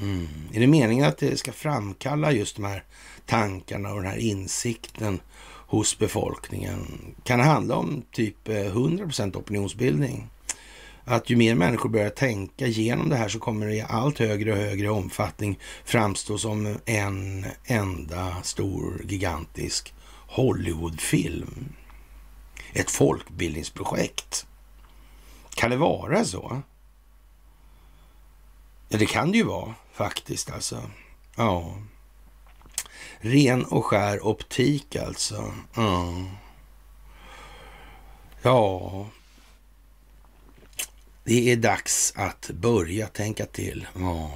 [0.00, 0.28] Mm.
[0.52, 2.84] Är det meningen att det ska framkalla just de här
[3.26, 5.20] tankarna och den här insikten
[5.68, 7.14] hos befolkningen?
[7.24, 10.28] Kan det handla om typ eh, 100% opinionsbildning?
[11.08, 14.52] Att ju mer människor börjar tänka genom det här så kommer det i allt högre
[14.52, 19.94] och högre omfattning framstå som en enda stor gigantisk
[20.28, 21.72] Hollywoodfilm.
[22.72, 24.46] Ett folkbildningsprojekt.
[25.54, 26.62] Kan det vara så?
[28.88, 30.82] Ja, det kan det ju vara faktiskt alltså.
[31.36, 31.76] Ja.
[33.18, 35.52] Ren och skär optik alltså.
[35.74, 36.14] Ja.
[38.42, 39.06] Ja,
[41.26, 43.86] det är dags att börja tänka till.
[43.98, 44.32] Ja.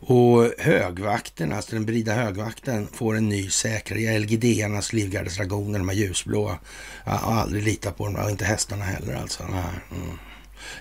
[0.00, 4.18] Och högvakten, alltså den brida högvakten, får en ny säkrare.
[4.18, 6.58] LGD-arnas livgardesdragoner, de här ljusblåa.
[7.04, 9.42] Jag har aldrig litat på dem, och inte hästarna heller alltså.
[9.42, 10.18] Mm.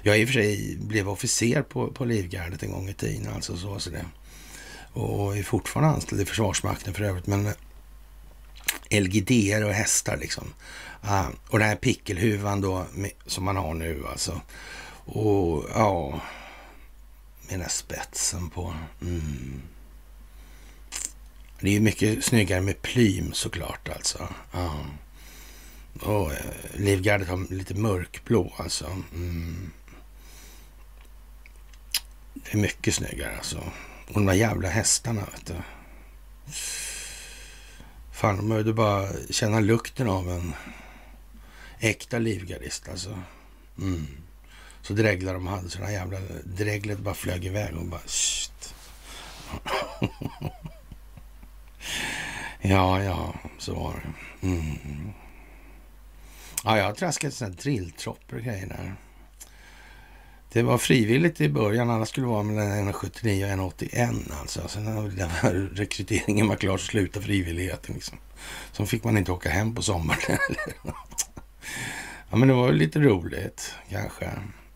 [0.04, 3.58] Jag i och för sig blev officer på, på Livgardet en gång i tiden, alltså
[3.58, 4.06] så, så det.
[4.94, 7.50] Och är fortfarande anställd i Försvarsmakten för övrigt, men
[8.92, 9.32] LGD
[9.66, 10.54] och hästar liksom.
[11.04, 14.42] Uh, och den här pickelhuvan då med, som man har nu alltså.
[15.06, 16.10] Och ja,
[17.42, 18.74] med den här spetsen på.
[19.02, 19.62] Mm.
[21.60, 24.28] Det är ju mycket snyggare med plym såklart alltså.
[24.56, 24.86] Uh.
[26.02, 26.40] Och eh,
[26.74, 28.86] Livgardet har lite mörkblå alltså.
[29.14, 29.72] Mm.
[32.34, 33.58] Det är mycket snyggare alltså.
[34.08, 35.54] Och de där jävla hästarna vet du.
[38.12, 40.54] Fan, de behövde bara känna lukten av en
[41.80, 43.20] äkta livgardist alltså.
[43.80, 44.08] Mm.
[44.82, 48.76] Så dreglar de hade, så jävla dreglet bara flög iväg och bara shit.
[52.62, 54.48] ja, ja, så var det.
[54.48, 55.12] Mm.
[56.64, 58.96] Ja, jag har traskat sådana drilltroppor och grejer där.
[60.52, 64.68] Det var frivilligt i början, alla skulle vara mellan 1,79 och 1,81 alltså.
[64.68, 68.18] Sen när rekryteringen var klar så slutade frivilligheten liksom.
[68.72, 70.38] Så fick man inte åka hem på sommaren.
[72.30, 74.32] ja, men det var lite roligt kanske.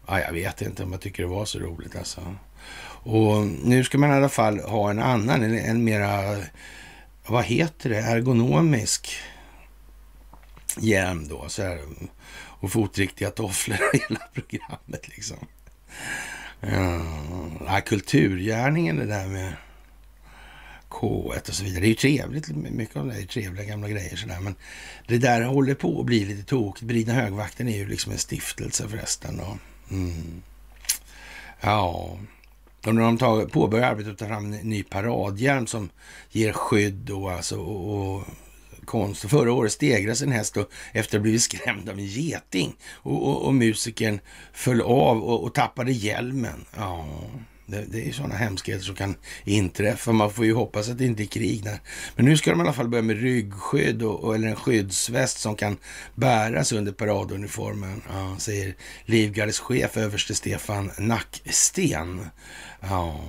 [0.08, 2.36] Ja, jag vet inte om jag tycker det var så roligt alltså.
[3.04, 6.38] Och nu ska man i alla fall ha en annan, en, en mera,
[7.26, 9.10] vad heter det, ergonomisk
[10.78, 11.50] hjälm då.
[11.50, 11.80] Så här,
[12.34, 15.38] och fotriktiga tofflor och hela programmet liksom.
[17.66, 19.54] Ja, kulturgärningen det där med
[20.92, 21.82] K1 och så vidare.
[21.82, 24.40] Det är ju trevligt, mycket av det är trevliga gamla grejer sådär.
[24.42, 24.56] Men
[25.08, 26.82] det där håller på att bli lite tokigt.
[26.82, 29.38] Bridna högvakten är ju liksom en stiftelse förresten.
[29.38, 29.58] Då.
[29.96, 30.42] Mm.
[31.62, 32.18] Ja,
[32.86, 35.90] och när de tar, påbörjar arbetet att ta fram en ny paradhjälm som
[36.32, 38.24] ger skydd och, alltså, och, och
[38.86, 39.30] konst.
[39.30, 42.76] Förra året stegrades en häst och efter att ha blivit skrämd av en geting.
[42.92, 44.20] Och, och, och musikern
[44.54, 46.66] föll av och, och tappade hjälmen.
[46.76, 47.08] Ja,
[47.72, 50.12] det, det är sådana hemskheter som kan inträffa.
[50.12, 51.80] Man får ju hoppas att det inte är krig där.
[52.16, 55.40] Men nu ska de i alla fall börja med ryggskydd och, och eller en skyddsväst
[55.40, 55.78] som kan
[56.16, 62.26] bäras under paraduniformen, ja, säger Livgardets chef överste Stefan Nacksten.
[62.82, 63.22] Ja,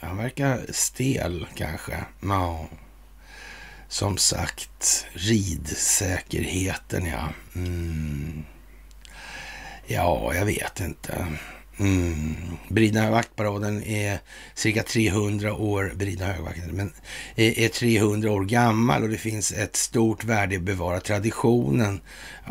[0.00, 2.04] han verkar stel kanske.
[2.20, 2.68] Ja.
[3.88, 7.28] Som sagt, ridsäkerheten ja.
[7.54, 8.44] Mm.
[9.86, 11.26] Ja, jag vet inte.
[11.78, 12.36] Mm.
[12.68, 14.18] Bridna vaktparaden är
[14.54, 16.92] cirka 300 år, Bridna högvakten, men
[17.36, 22.00] är, 300 år gammal och det finns ett stort värde i att bevara traditionen.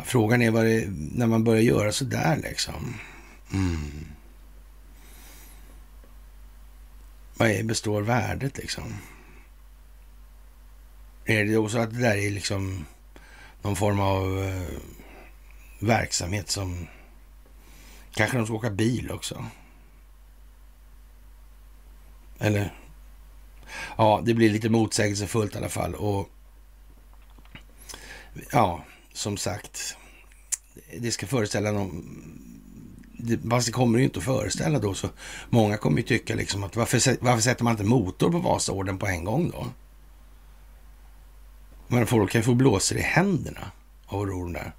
[0.04, 2.94] Frågan är vad det, när man börjar göra så där liksom.
[3.52, 4.06] Mm.
[7.36, 8.94] Vad är, består värdet liksom?
[11.24, 12.84] Är det då så att det där är liksom
[13.62, 14.78] någon form av eh,
[15.78, 16.86] verksamhet som
[18.14, 19.44] Kanske de ska åka bil också.
[22.38, 22.74] Eller?
[23.96, 25.94] Ja, det blir lite motsägelsefullt i alla fall.
[25.94, 26.28] Och
[28.52, 29.96] ja, som sagt,
[30.98, 32.38] det ska föreställa någon...
[33.50, 35.08] Fast det kommer ju inte att föreställa då, så
[35.50, 39.06] många kommer ju tycka liksom att varför, varför sätter man inte motor på Vasaorden på
[39.06, 39.66] en gång då?
[41.88, 43.70] Men folk kan ju få blåsor i händerna
[44.06, 44.72] av att ro där.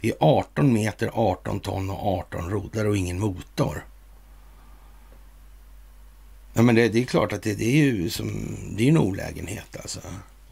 [0.00, 3.84] Det är 18 meter, 18 ton och 18 roddar och ingen motor.
[6.52, 8.98] Ja, men det, det, är klart att det, det, är ju som, det är en
[8.98, 10.00] olägenhet alltså.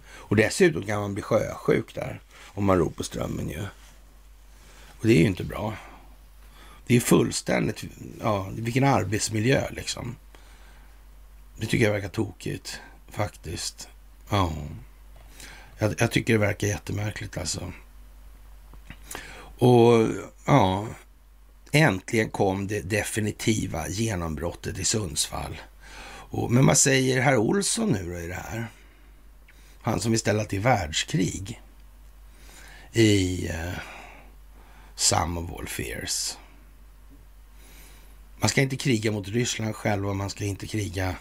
[0.06, 3.62] Och dessutom kan man bli sjösjuk där om man ror på strömmen ju.
[5.00, 5.74] Och det är ju inte bra.
[6.86, 7.84] Det är fullständigt,
[8.20, 10.16] ja, vilken arbetsmiljö liksom.
[11.56, 12.80] Det tycker jag verkar tokigt
[13.10, 13.88] faktiskt.
[14.30, 14.52] Ja.
[15.78, 17.72] Jag, jag tycker det verkar jättemärkligt alltså.
[19.64, 20.08] Och
[20.44, 20.86] ja,
[21.72, 25.56] äntligen kom det definitiva genombrottet i Sundsvall.
[26.06, 28.66] Och, men vad säger herr Olsson nu då i det här?
[29.82, 31.62] Han som vill ställa till världskrig
[32.92, 33.72] i eh,
[34.94, 36.38] Some of all fears.
[38.38, 41.14] Man ska inte kriga mot Ryssland själv och man ska inte kriga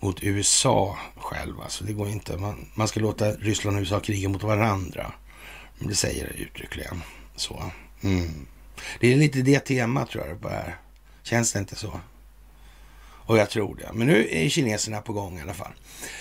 [0.00, 1.60] mot USA själv.
[1.60, 2.36] Alltså det går inte.
[2.36, 5.12] Man, man ska låta Ryssland och USA kriga mot varandra.
[5.78, 7.02] Det säger det uttryckligen.
[7.40, 7.70] Så.
[8.02, 8.46] Mm.
[9.00, 10.74] Det är lite det temat tror jag det.
[11.22, 12.00] Känns det inte så?
[13.30, 13.90] Och jag tror det.
[13.92, 15.72] Men nu är kineserna på gång i alla fall.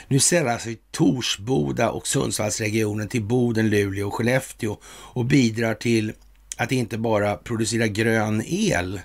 [0.07, 6.13] Nu säljer sig Torsboda och Sundsvallsregionen till Boden, Luleå och Skellefteå och bidrar till
[6.57, 9.01] att inte bara producera grön el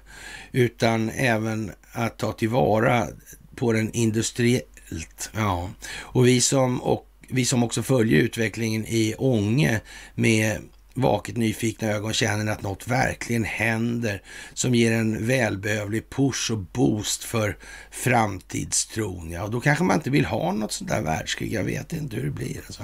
[0.52, 3.06] utan även att ta tillvara
[3.54, 5.30] på den industriellt.
[5.34, 5.70] Ja.
[5.96, 9.80] Och vi som, och vi som också följer utvecklingen i Ånge
[10.14, 10.60] med
[10.95, 14.22] vaket nyfikna ögon känner att något verkligen händer
[14.55, 17.57] som ger en välbehövlig push och boost för
[17.90, 19.30] framtidstron.
[19.30, 21.53] Ja, och då kanske man inte vill ha något sånt där världskrig.
[21.53, 22.57] Jag vet inte hur det blir.
[22.66, 22.82] Alltså.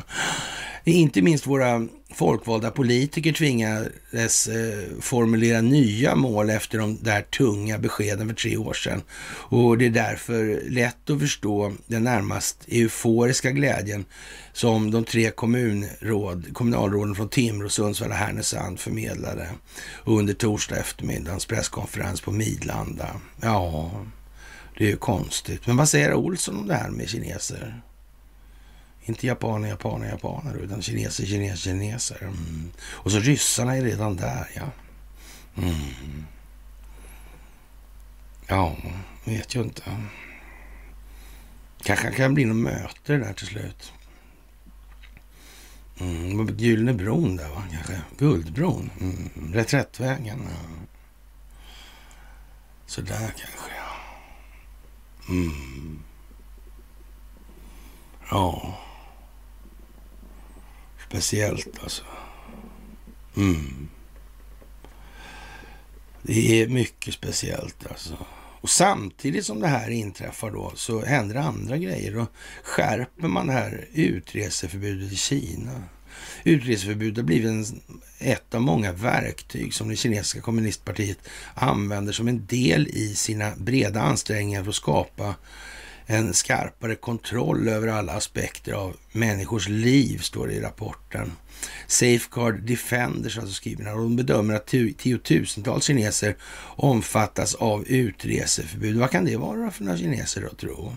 [0.84, 8.28] Inte minst våra folkvalda politiker tvingades eh, formulera nya mål efter de där tunga beskeden
[8.28, 9.02] för tre år sedan.
[9.26, 14.04] Och det är därför lätt att förstå den närmast euforiska glädjen
[14.52, 19.48] som de tre kommunråd, kommunalråden från Timrå, Sundsvall och Härnösand förmedlade
[20.04, 23.20] under torsdag eftermiddagens presskonferens på Midlanda.
[23.42, 23.90] Ja,
[24.78, 25.66] det är ju konstigt.
[25.66, 27.82] Men vad säger Olsson om det här med kineser?
[29.04, 32.22] Inte japaner, japaner, japaner, utan kineser, kineser, kineser.
[32.22, 32.70] Mm.
[32.80, 34.70] Och så ryssarna är redan där, ja.
[35.62, 36.26] Mm.
[38.46, 38.76] Ja,
[39.24, 39.82] vet ju inte.
[41.82, 43.92] Kanske kan bli något möte där till slut.
[46.00, 48.00] Mm, Gyllene bron där va, kanske.
[48.18, 48.90] Guldbron.
[49.00, 49.52] Mm.
[49.54, 50.48] Reträttvägen.
[50.50, 50.86] Ja.
[52.86, 53.96] Sådär kanske ja.
[55.28, 56.02] Mm.
[58.30, 58.78] Ja.
[61.10, 62.02] Speciellt alltså.
[63.36, 63.88] Mm.
[66.22, 68.26] Det är mycket speciellt alltså.
[68.60, 72.14] Och samtidigt som det här inträffar då så händer andra grejer.
[72.14, 72.26] Då
[72.62, 75.82] skärper man det här utreseförbudet i Kina.
[76.44, 77.80] Utreseförbud har blivit en,
[78.18, 81.18] ett av många verktyg som det kinesiska kommunistpartiet
[81.54, 85.34] använder som en del i sina breda ansträngningar för att skapa
[86.10, 91.32] en skarpare kontroll över alla aspekter av människors liv, står det i rapporten.
[91.86, 94.66] Safeguard Defenders, alltså skriver här, och de bedömer att
[94.98, 96.36] tiotusentals kineser
[96.76, 98.96] omfattas av utreseförbud.
[98.96, 100.92] Vad kan det vara för några kineser då, tro?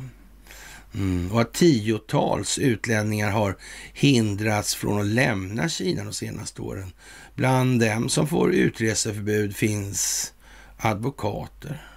[0.94, 1.32] Mm.
[1.32, 3.58] Och att tiotals utlänningar har
[3.94, 6.92] hindrats från att lämna Kina de senaste åren.
[7.36, 10.34] Bland dem som får utreseförbud finns
[10.78, 11.88] advokater,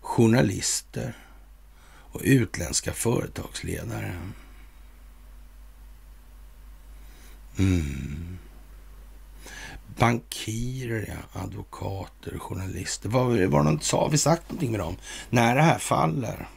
[0.00, 1.14] journalister
[2.14, 4.12] och utländska företagsledare.
[7.58, 8.38] Mm.
[9.98, 11.40] Bankirer, ja.
[11.40, 13.08] advokater, journalister.
[13.08, 14.96] Vad var det något, har vi sagt någonting med dem?
[15.30, 16.48] När det här faller,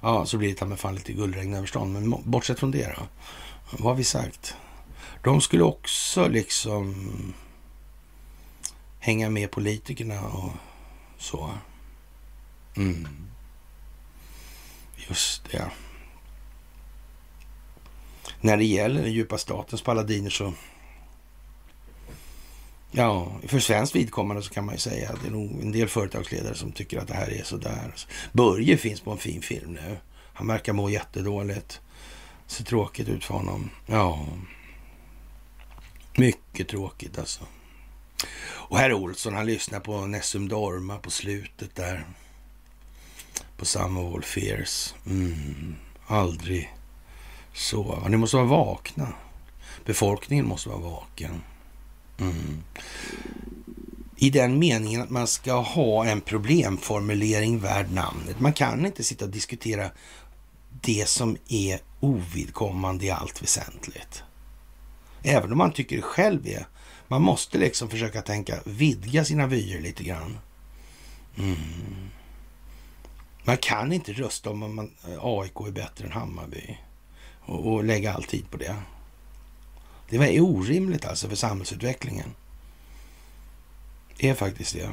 [0.00, 1.92] ja, så blir det ta med fan lite guldregn över stan.
[1.92, 3.06] Men bortsett från det då,
[3.70, 4.54] vad har vi sagt?
[5.22, 6.94] De skulle också liksom
[8.98, 10.52] hänga med politikerna och
[11.18, 11.50] så.
[12.76, 13.27] Mm.
[15.08, 15.70] Just det.
[18.40, 20.52] När det gäller den djupa statens paladiner så
[22.90, 25.88] Ja, för svenskt vidkommande så kan man ju säga att det är nog en del
[25.88, 27.94] företagsledare som tycker att det här är sådär.
[28.32, 29.96] Börje finns på en fin film nu.
[30.32, 31.80] Han verkar må jättedåligt.
[32.46, 33.70] Ser tråkigt ut för honom.
[33.86, 34.26] Ja,
[36.16, 37.44] mycket tråkigt alltså.
[38.40, 42.06] Och herr Olsson, han lyssnar på Nessum Dorma på slutet där.
[43.58, 44.94] På Summer All Fears.
[45.06, 46.74] Mm, aldrig
[47.54, 48.08] sova.
[48.08, 49.12] Ni måste vara vakna.
[49.84, 51.42] Befolkningen måste vara vaken.
[52.20, 52.62] Mm.
[54.16, 58.40] I den meningen att man ska ha en problemformulering värd namnet.
[58.40, 59.90] Man kan inte sitta och diskutera
[60.80, 64.22] det som är ovidkommande i allt väsentligt.
[65.22, 66.66] Även om man tycker det själv är.
[67.08, 70.38] Man måste liksom försöka tänka, vidga sina vyer lite grann.
[71.36, 71.56] Mm.
[73.48, 76.78] Man kan inte rösta om man, eh, AIK är bättre än Hammarby
[77.40, 78.76] och, och lägga all tid på det.
[80.10, 82.34] Det var orimligt alltså för samhällsutvecklingen.
[84.18, 84.90] Det är faktiskt det.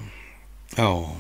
[0.76, 1.16] Ja.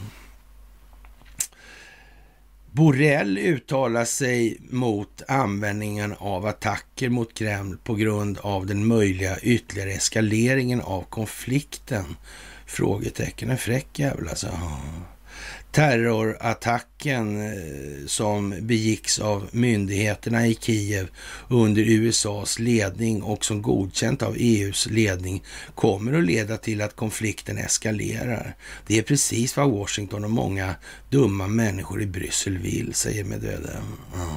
[2.71, 9.91] Borrell uttalar sig mot användningen av attacker mot Kreml på grund av den möjliga ytterligare
[9.91, 12.15] eskaleringen av konflikten.
[12.65, 13.49] Frågetecken.
[13.49, 14.47] En fräck jävel alltså.
[14.47, 14.79] Ja
[15.75, 21.07] terrorattacken eh, som begicks av myndigheterna i Kiev
[21.49, 25.43] under USAs ledning och som godkänt av EUs ledning
[25.75, 28.55] kommer att leda till att konflikten eskalerar.
[28.87, 30.75] Det är precis vad Washington och många
[31.09, 33.83] dumma människor i Bryssel vill, säger Medvedev.
[34.15, 34.27] Mm.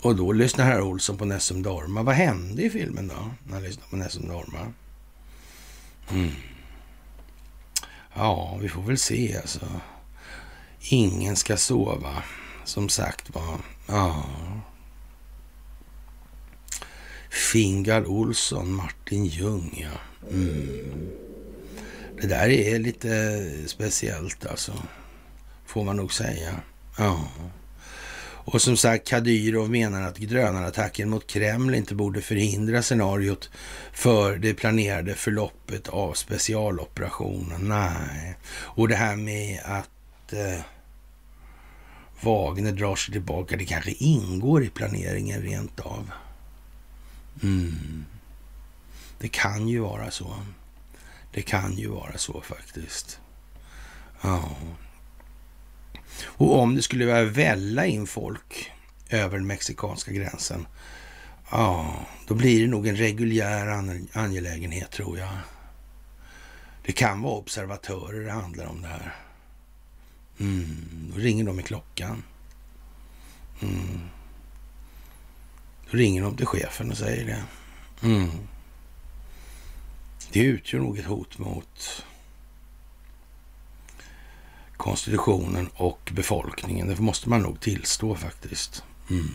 [0.00, 2.02] Och då lyssnar herr Olsson på Nessum Dorma.
[2.02, 4.72] Vad hände i filmen då, när han lyssnade på Nessum Dorma?
[6.10, 6.30] Mm.
[8.14, 9.66] Ja, vi får väl se alltså.
[10.80, 12.22] Ingen ska sova,
[12.64, 13.58] som sagt var.
[13.86, 14.24] Ja.
[17.30, 20.28] Fingal Olsson, Martin Ljung, ja.
[20.30, 21.10] Mm.
[22.20, 24.72] Det där är lite speciellt alltså.
[25.66, 26.60] Får man nog säga.
[26.98, 27.28] Ja.
[28.52, 33.50] Och som sagt, Kadyrov menar att drönarattacken mot Kreml inte borde förhindra scenariot
[33.92, 37.68] för det planerade förloppet av specialoperationen.
[37.68, 38.36] Nej.
[38.52, 40.60] Och det här med att eh,
[42.20, 46.10] Wagner drar sig tillbaka, det kanske ingår i planeringen rent av.
[47.42, 48.04] Mm.
[49.18, 50.34] Det kan ju vara så.
[51.32, 53.20] Det kan ju vara så faktiskt.
[54.20, 54.56] Ja.
[56.26, 58.72] Och om det skulle börja välla in folk
[59.08, 60.66] över den mexikanska gränsen,
[61.50, 61.94] ja,
[62.26, 63.66] då blir det nog en reguljär
[64.12, 65.36] angelägenhet tror jag.
[66.84, 69.16] Det kan vara observatörer det handlar om det här.
[70.40, 72.22] Mm, då ringer de i klockan.
[73.60, 74.00] Mm.
[75.90, 77.44] Då ringer de till chefen och säger det.
[78.06, 78.30] Mm.
[80.32, 82.04] Det utgör nog ett hot mot
[84.80, 86.88] konstitutionen och befolkningen.
[86.88, 88.84] Det måste man nog tillstå faktiskt.
[89.10, 89.34] Mm.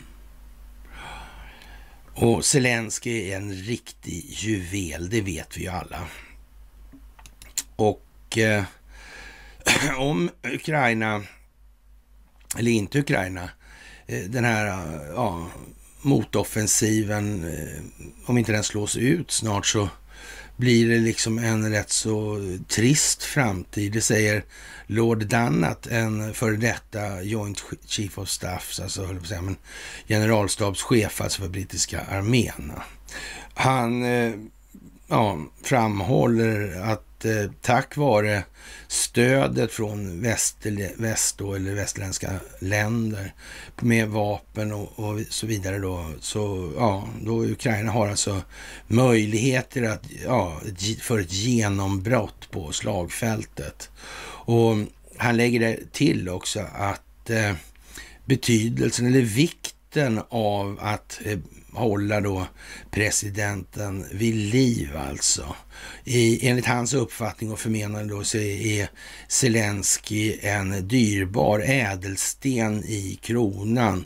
[2.13, 6.07] Och Zelensky är en riktig juvel, det vet vi ju alla.
[7.75, 8.63] Och eh,
[9.97, 11.23] om Ukraina,
[12.57, 13.49] eller inte Ukraina,
[14.05, 15.47] eh, den här eh, ja,
[16.01, 17.81] motoffensiven, eh,
[18.25, 19.89] om inte den slås ut snart så
[20.57, 23.91] blir det liksom en rätt så trist framtid.
[23.91, 24.43] Det säger
[24.87, 29.57] Lord Dannat, en före detta Joint Chief of Staff, alltså höll på säga, men
[30.07, 32.71] generalstabschef alltså för brittiska armén.
[33.53, 34.33] Han eh,
[35.07, 38.43] ja, framhåller att eh, tack vare
[38.87, 40.57] stödet från väst,
[40.97, 43.33] väst då, eller västerländska länder
[43.81, 48.41] med vapen och, och, så vidare då, så ja, då Ukraina har alltså
[48.87, 50.61] möjligheter att, ja,
[51.01, 53.89] för ett genombrott på slagfältet.
[54.45, 54.75] Och
[55.17, 57.53] han lägger det till också att eh,
[58.25, 61.39] betydelsen eller vikten av att eh,
[61.75, 62.47] hålla då
[62.91, 65.55] presidenten vid liv alltså.
[66.03, 68.89] I, enligt hans uppfattning och förmenande då så är
[69.27, 74.05] Zelensky en dyrbar ädelsten i kronan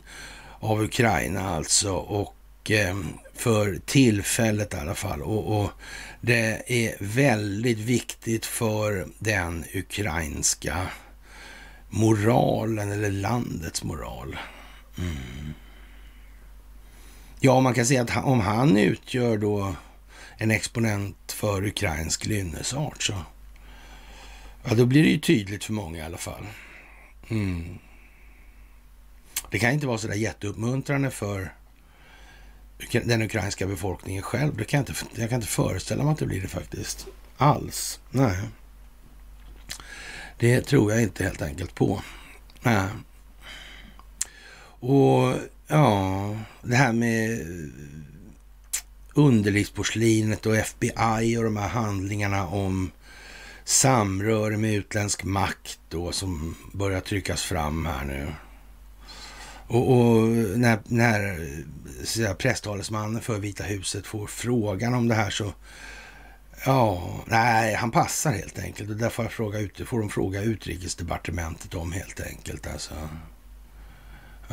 [0.60, 2.96] av Ukraina alltså och eh,
[3.34, 5.22] för tillfället i alla fall.
[5.22, 5.70] Och, och,
[6.20, 10.86] det är väldigt viktigt för den ukrainska
[11.88, 14.36] moralen eller landets moral.
[14.98, 15.54] Mm.
[17.42, 19.74] Ja, man kan säga att om han utgör då
[20.36, 23.14] en exponent för ukrainsk lynnesart så
[24.64, 26.46] ja, då blir det ju tydligt för många i alla fall.
[27.28, 27.78] Mm.
[29.50, 31.52] Det kan inte vara så där jätteuppmuntrande för
[32.92, 34.56] den ukrainska befolkningen själv.
[34.56, 37.06] Det kan jag, inte, jag kan inte föreställa mig att det blir det faktiskt.
[37.36, 38.00] Alls.
[38.10, 38.38] Nej.
[40.38, 42.02] Det tror jag inte helt enkelt på.
[42.62, 42.88] Nej.
[44.80, 45.34] Och
[45.70, 47.46] ja, det här med eh,
[49.14, 52.90] underlivsporslinet och FBI och de här handlingarna om
[53.64, 58.26] samröre med utländsk makt då som börjar tryckas fram här nu.
[59.66, 60.28] Och, och
[60.58, 65.52] när, när presstalesmannen för Vita huset får frågan om det här så
[66.64, 68.90] Ja, nej, han passar helt enkelt.
[68.90, 72.66] Och där får, jag fråga får de fråga utrikesdepartementet om helt enkelt.
[72.66, 72.94] Alltså.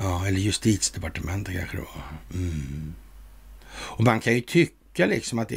[0.02, 2.04] Ja, eller justitiedepartementet kanske det var.
[2.34, 2.94] Mm.
[3.72, 5.52] Och man kan ju tycka liksom att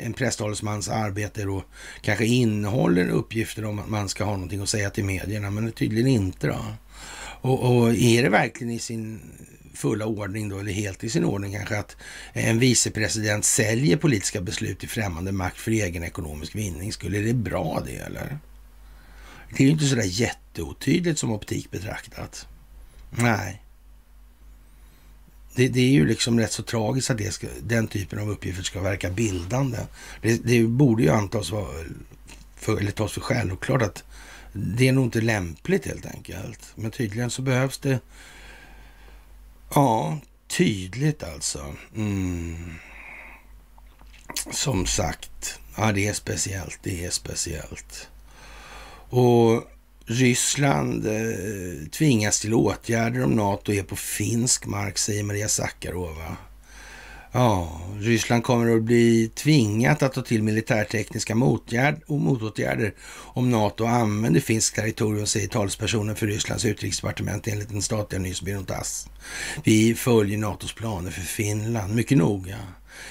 [0.00, 1.64] en presstalesmans arbete då
[2.00, 6.08] kanske innehåller uppgifter om att man ska ha någonting att säga till medierna, men tydligen
[6.08, 6.64] inte då.
[7.40, 9.20] Och, och är det verkligen i sin
[9.74, 11.96] fulla ordning då, eller helt i sin ordning kanske, att
[12.32, 16.92] en vicepresident säljer politiska beslut till främmande makt för egen ekonomisk vinning.
[16.92, 18.38] Skulle det bra det eller?
[19.50, 22.46] Det är ju inte sådär jätteotydligt som optik betraktat.
[23.10, 23.62] Nej.
[25.58, 28.62] Det, det, är ju liksom rätt så tragiskt att det ska, den typen av uppgifter
[28.62, 29.78] ska verka bildande.
[30.22, 31.68] Det, det borde ju antas vara,
[32.56, 34.04] för, eller tas för självklart att
[34.52, 36.72] det är nog inte lämpligt helt enkelt.
[36.74, 38.00] Men tydligen så behövs det
[39.74, 41.74] Ja, tydligt alltså.
[41.96, 42.74] Mm.
[44.50, 48.08] Som sagt, ja det är speciellt, det är speciellt.
[49.10, 49.64] Och
[50.10, 56.36] Ryssland eh, tvingas till åtgärder om NATO är på finsk mark, säger Maria Sakarova.
[57.32, 64.76] Ja, Ryssland kommer att bli tvingat att ta till militärtekniska motåtgärder om NATO använder finskt
[64.76, 69.08] territorium, säger talespersonen för Rysslands utrikesdepartement enligt den statliga nyhetsbyrån TASS.
[69.64, 72.56] Vi följer NATOs planer för Finland mycket noga.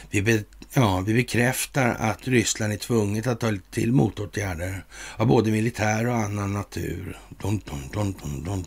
[0.09, 0.43] Vi, be,
[0.73, 4.85] ja, vi bekräftar att Ryssland är tvunget att ta till motåtgärder
[5.15, 7.19] av både militär och annan natur.
[7.41, 7.61] Dun,
[7.93, 8.65] dun, dun,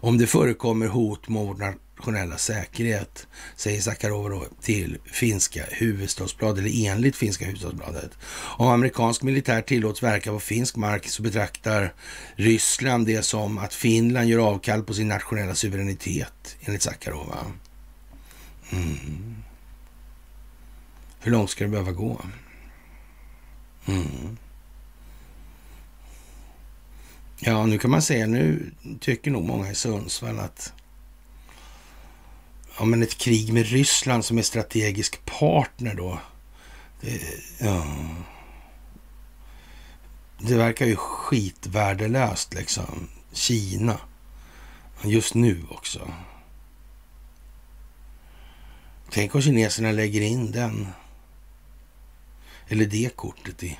[0.00, 3.26] Om det förekommer hot mot nationella säkerhet,
[3.56, 8.10] säger Sakharov till finska huvudstadsbladet, eller enligt finska huvudstadsbladet.
[8.56, 11.92] Om amerikansk militär tillåts verka på finsk mark så betraktar
[12.36, 17.34] Ryssland det som att Finland gör avkall på sin nationella suveränitet, enligt Sakharov.
[18.70, 19.43] Mm.
[21.24, 22.20] Hur långt ska det behöva gå?
[23.86, 24.38] Mm.
[27.38, 30.72] Ja, nu kan man säga, nu tycker nog många i Sundsvall att
[32.78, 36.18] ja, men ett krig med Ryssland som är strategisk partner då.
[37.00, 37.20] Det,
[37.58, 37.86] ja.
[40.38, 43.08] det verkar ju skitvärdelöst liksom.
[43.32, 43.98] Kina.
[45.04, 46.12] Just nu också.
[49.10, 50.88] Tänk om kineserna lägger in den.
[52.68, 53.78] Eller det kortet i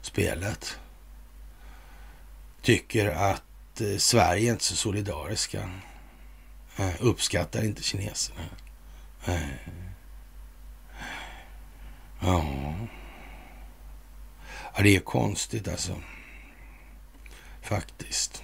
[0.00, 0.78] spelet.
[2.62, 5.70] Tycker att eh, Sverige är inte så solidariska.
[6.76, 8.40] Eh, uppskattar inte kineserna.
[9.26, 9.40] Eh.
[12.20, 12.44] Ja.
[14.74, 16.02] ja, det är konstigt alltså.
[17.62, 18.42] Faktiskt.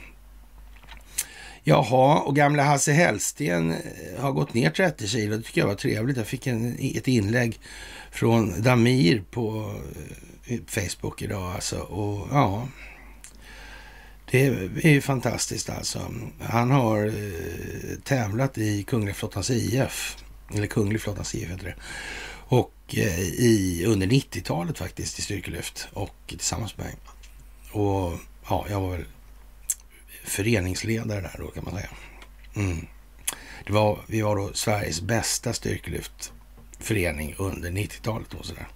[1.65, 5.37] Jaha, och gamla Hasse Hellsten eh, har gått ner 30 kilo.
[5.37, 6.17] Det tycker jag var trevligt.
[6.17, 7.61] Jag fick en, ett inlägg
[8.11, 9.75] från Damir på
[10.47, 11.79] eh, Facebook idag alltså.
[11.79, 12.69] Och ja,
[14.31, 14.47] det
[14.83, 16.15] är ju fantastiskt alltså.
[16.41, 20.17] Han har eh, tävlat i Kungliga Flottans IF,
[20.55, 21.75] eller Kunglig Flottans IF heter det.
[22.33, 26.97] Och eh, i, under 90-talet faktiskt i styrkelyft och tillsammans med mig.
[27.73, 28.13] Och
[28.49, 29.05] ja, jag var väl
[30.25, 31.91] föreningsledare där då kan man säga.
[32.57, 32.87] Mm.
[33.67, 38.69] Det var, vi var då Sveriges bästa styrkelyftförening under 90-talet och sådär.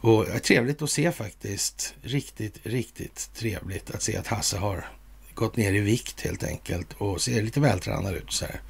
[0.00, 1.94] Och trevligt att se faktiskt.
[2.02, 4.88] Riktigt, riktigt trevligt att se att Hasse har
[5.34, 8.32] gått ner i vikt helt enkelt och ser lite vältränad ut.
[8.32, 8.60] Så här.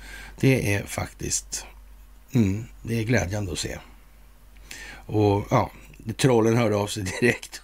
[0.40, 1.66] Det är faktiskt
[2.32, 3.78] mm, det är glädjande att se.
[5.06, 5.70] Och ja,
[6.16, 7.60] trollen hörde av sig direkt.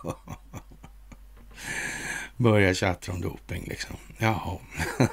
[2.37, 3.97] Börjar tjattra om doping liksom.
[4.19, 4.59] Jaha.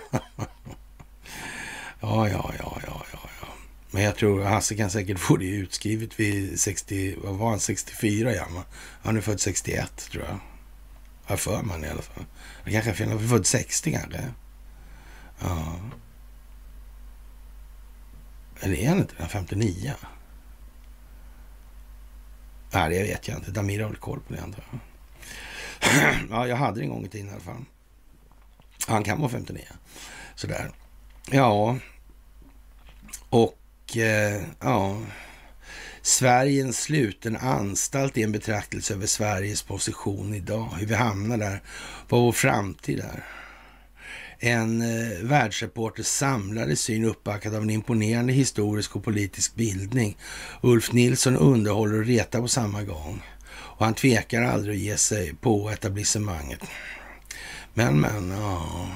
[2.00, 3.48] ja, ja, ja, ja, ja, ja.
[3.92, 8.34] Men jag tror Hasse kan säkert få det utskrivet vid 60, vad var han, 64
[8.34, 8.48] ja.
[9.02, 10.40] Han är född 61 tror jag.
[11.26, 12.26] Har för man i alla fall.
[12.64, 14.34] Han kanske är född 60 kanske.
[15.40, 15.76] Ja.
[18.60, 19.94] Eller är han inte den 59?
[22.72, 23.52] Nej, det vet jag inte.
[23.52, 24.80] Damir har väl koll på det antar jag.
[26.30, 27.66] ja, jag hade det en gång i tiden i alla fall.
[28.88, 29.64] Han kan vara 59.
[30.36, 30.72] Sådär.
[31.32, 31.78] Ja.
[33.30, 34.98] Och eh, ja.
[36.02, 40.70] Sveriges sluten anstalt är en betraktelse över Sveriges position idag.
[40.78, 41.62] Hur vi hamnar där.
[42.10, 43.24] Vad vår framtid är.
[44.40, 50.18] En eh, världsreporters samlade syn uppbackad av en imponerande historisk och politisk bildning.
[50.62, 53.22] Ulf Nilsson underhåller och retar på samma gång.
[53.78, 56.60] Och han tvekar aldrig att ge sig på etablissemanget.
[57.74, 58.88] Men, men, ja.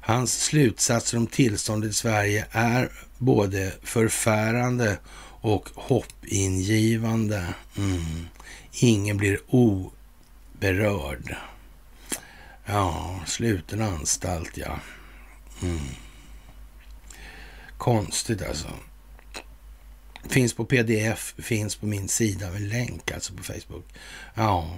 [0.00, 4.98] Hans slutsatser om tillståndet i Sverige är både förfärande
[5.40, 7.54] och hoppingivande.
[7.76, 8.28] Mm.
[8.72, 11.36] Ingen blir oberörd.
[12.66, 14.80] Ja, sluten anstalt, ja.
[15.62, 15.80] Mm.
[17.76, 18.68] Konstigt alltså.
[20.28, 23.84] Finns på pdf, finns på min sida med länk alltså på Facebook.
[24.34, 24.76] Ja.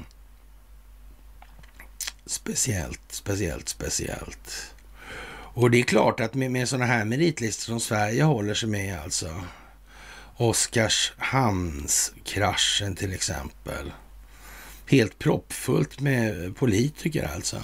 [2.26, 4.74] Speciellt, speciellt, speciellt.
[5.54, 9.00] Och det är klart att med, med sådana här meritlistor som Sverige håller sig med
[9.00, 9.44] alltså.
[10.36, 13.92] Oskarshamnskraschen till exempel.
[14.86, 17.62] Helt proppfullt med politiker alltså.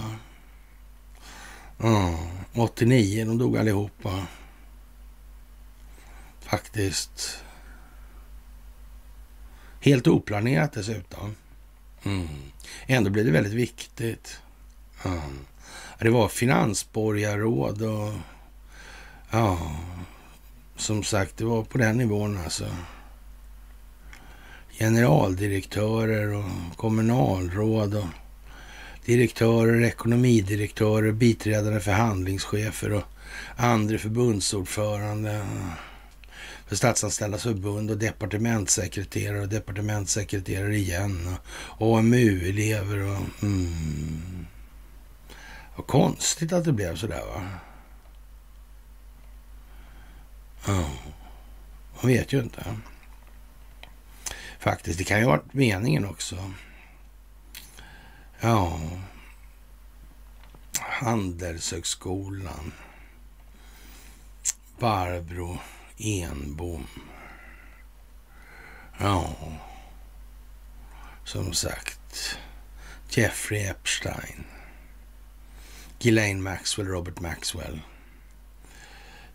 [1.83, 2.15] Mm,
[2.53, 4.27] 89, de dog allihopa.
[6.41, 7.43] Faktiskt.
[9.87, 11.35] Helt oplanerat dessutom.
[12.03, 12.27] Mm.
[12.87, 14.39] Ändå blev det väldigt viktigt.
[15.05, 15.19] Mm.
[15.99, 18.13] Det var finansborgarråd och
[19.31, 19.71] ja,
[20.75, 22.65] som sagt, det var på den nivån alltså.
[24.79, 28.07] Generaldirektörer och kommunalråd och
[29.05, 33.03] direktörer, ekonomidirektörer, biträdande förhandlingschefer och
[33.55, 35.45] andra förbundsordförande
[36.67, 43.43] för Statsanställdas förbund och departementssekreterare och departementssekreterare igen och AMU-elever och...
[43.43, 44.47] Mm.
[45.75, 47.49] Vad konstigt att det blev sådär va?
[50.67, 50.89] Ja,
[52.01, 52.75] man vet ju inte.
[54.59, 56.51] Faktiskt, det kan ju ha varit meningen också.
[58.39, 58.79] Ja.
[60.79, 62.71] Handelshögskolan.
[64.79, 65.59] Barbro
[65.97, 66.87] Enbom.
[68.97, 69.35] Ja,
[71.23, 72.37] som sagt.
[73.09, 74.45] Jeffrey Epstein.
[75.99, 77.79] Ghislaine Maxwell, Robert Maxwell.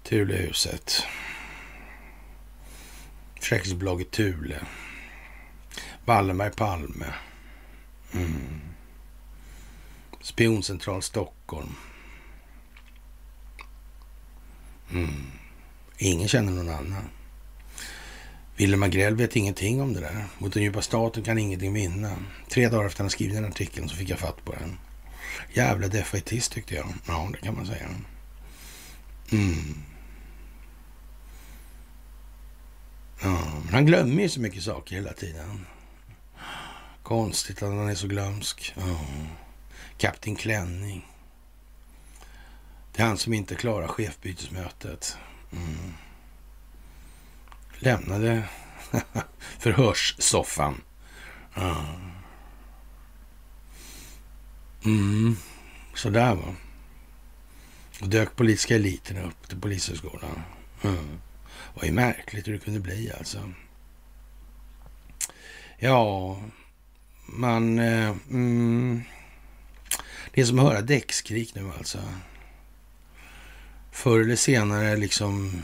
[0.03, 1.07] Tulehuset.
[3.41, 4.67] Försäkringsbolaget Thule.
[6.05, 7.15] Wallenberg Palme.
[8.13, 8.61] Mm.
[10.21, 11.75] Spioncentral Stockholm.
[14.91, 15.42] Mm.
[16.03, 17.09] Ingen känner någon annan.
[18.57, 20.25] Wilhelm Agrell vet ingenting om det där.
[20.39, 22.17] Mot den djupa staten kan ingenting vinna.
[22.49, 24.79] Tre dagar efter att han skrivit den artikeln så fick jag fatt på den.
[25.53, 26.87] Jävla defaitist tyckte jag.
[27.07, 27.89] Ja, det kan man säga.
[29.33, 29.83] Mm.
[33.23, 35.67] Ja, men han glömmer ju så mycket saker hela tiden.
[37.03, 38.75] Konstigt att han är så glömsk.
[38.77, 39.01] Ja.
[39.99, 41.07] Kapten Klänning.
[42.93, 45.17] Det är han som inte klarar chefbytesmötet.
[45.57, 45.93] Mm.
[47.79, 48.43] Lämnade
[49.59, 50.81] förhörssoffan.
[54.85, 55.37] Mm.
[55.95, 56.55] Så där var
[58.01, 60.43] Och dök politiska eliten upp till Polishögskolan.
[60.83, 61.19] Mm.
[61.75, 63.53] Det var ju märkligt hur det kunde bli alltså.
[65.79, 66.39] Ja,
[67.27, 67.79] man...
[67.79, 69.03] Eh, mm,
[70.35, 71.99] det är som att höra däckskrik nu alltså
[73.93, 75.63] förr eller senare liksom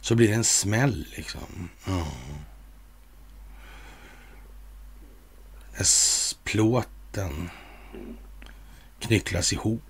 [0.00, 1.68] så blir det en smäll liksom.
[1.86, 2.06] Ja.
[6.44, 7.50] Plåten
[9.00, 9.82] knycklas ihop,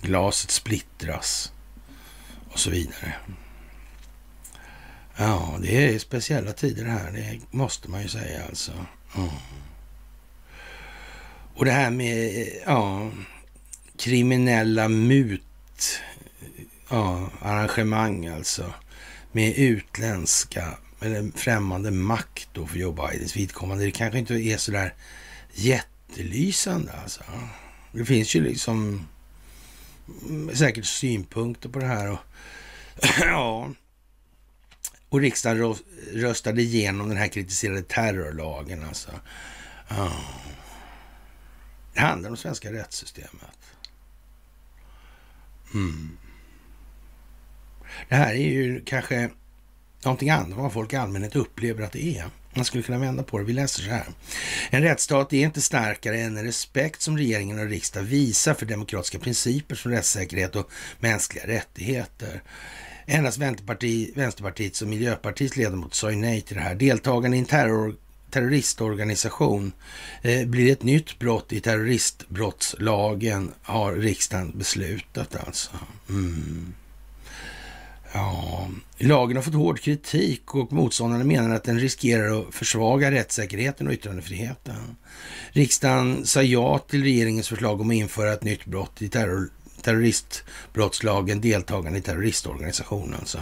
[0.00, 1.52] glaset splittras
[2.50, 3.14] och så vidare.
[5.16, 8.72] Ja, det är speciella tider det här, det måste man ju säga alltså.
[9.16, 9.28] Ja.
[11.54, 13.10] Och det här med, ja,
[13.98, 16.00] kriminella mut
[16.90, 18.72] ja, arrangemang alltså
[19.32, 23.84] med utländska eller främmande makt då för Joe Bidens vidkommande.
[23.84, 24.94] Det kanske inte är så där
[25.52, 27.22] jättelysande alltså.
[27.92, 29.06] Det finns ju liksom
[30.28, 32.18] mm, säkert synpunkter på det här och
[33.20, 33.70] ja,
[35.08, 35.74] och riksdagen
[36.12, 39.10] röstade igenom den här kritiserade terrorlagen alltså.
[39.88, 40.12] Ja.
[41.94, 43.58] Det handlar om svenska rättssystemet.
[45.74, 46.18] Mm.
[48.08, 49.30] Det här är ju kanske
[50.04, 52.24] någonting annat än vad folk i allmänhet upplever att det är.
[52.54, 53.44] Man skulle kunna vända på det.
[53.44, 54.06] Vi läser så här.
[54.70, 59.18] En rättsstat är inte starkare än en respekt som regeringen och riksdag visar för demokratiska
[59.18, 60.70] principer som rättssäkerhet och
[61.00, 62.42] mänskliga rättigheter.
[63.06, 66.74] Endast Vänsterparti, Vänsterpartiets och Miljöpartiets ledamot sa ju nej till det här.
[66.74, 67.94] Deltagande i en terror,
[68.30, 69.72] terroristorganisation
[70.22, 75.70] eh, blir ett nytt brott i terroristbrottslagen har riksdagen beslutat alltså.
[76.08, 76.74] Mm.
[78.18, 78.68] Ja,
[78.98, 83.92] lagen har fått hård kritik och motståndarna menar att den riskerar att försvaga rättssäkerheten och
[83.92, 84.96] yttrandefriheten.
[85.50, 89.50] Riksdagen sa ja till regeringens förslag om att införa ett nytt brott i terror,
[89.82, 93.38] terroristbrottslagen, deltagande i terroristorganisation alltså.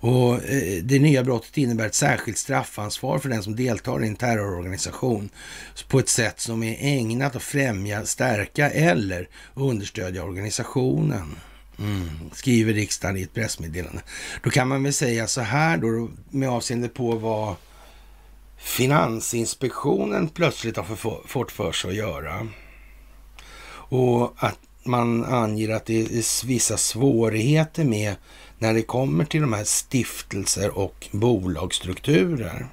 [0.00, 4.16] Och eh, det nya brottet innebär ett särskilt straffansvar för den som deltar i en
[4.16, 5.28] terrororganisation
[5.88, 11.36] på ett sätt som är ägnat att främja, stärka eller understödja organisationen.
[11.78, 14.02] Mm, skriver riksdagen i ett pressmeddelande.
[14.42, 17.54] Då kan man väl säga så här då med avseende på vad
[18.56, 20.96] Finansinspektionen plötsligt har
[21.26, 22.48] fått för sig att göra.
[23.88, 28.14] Och att man anger att det är vissa svårigheter med
[28.58, 32.66] när det kommer till de här stiftelser och bolagsstrukturer.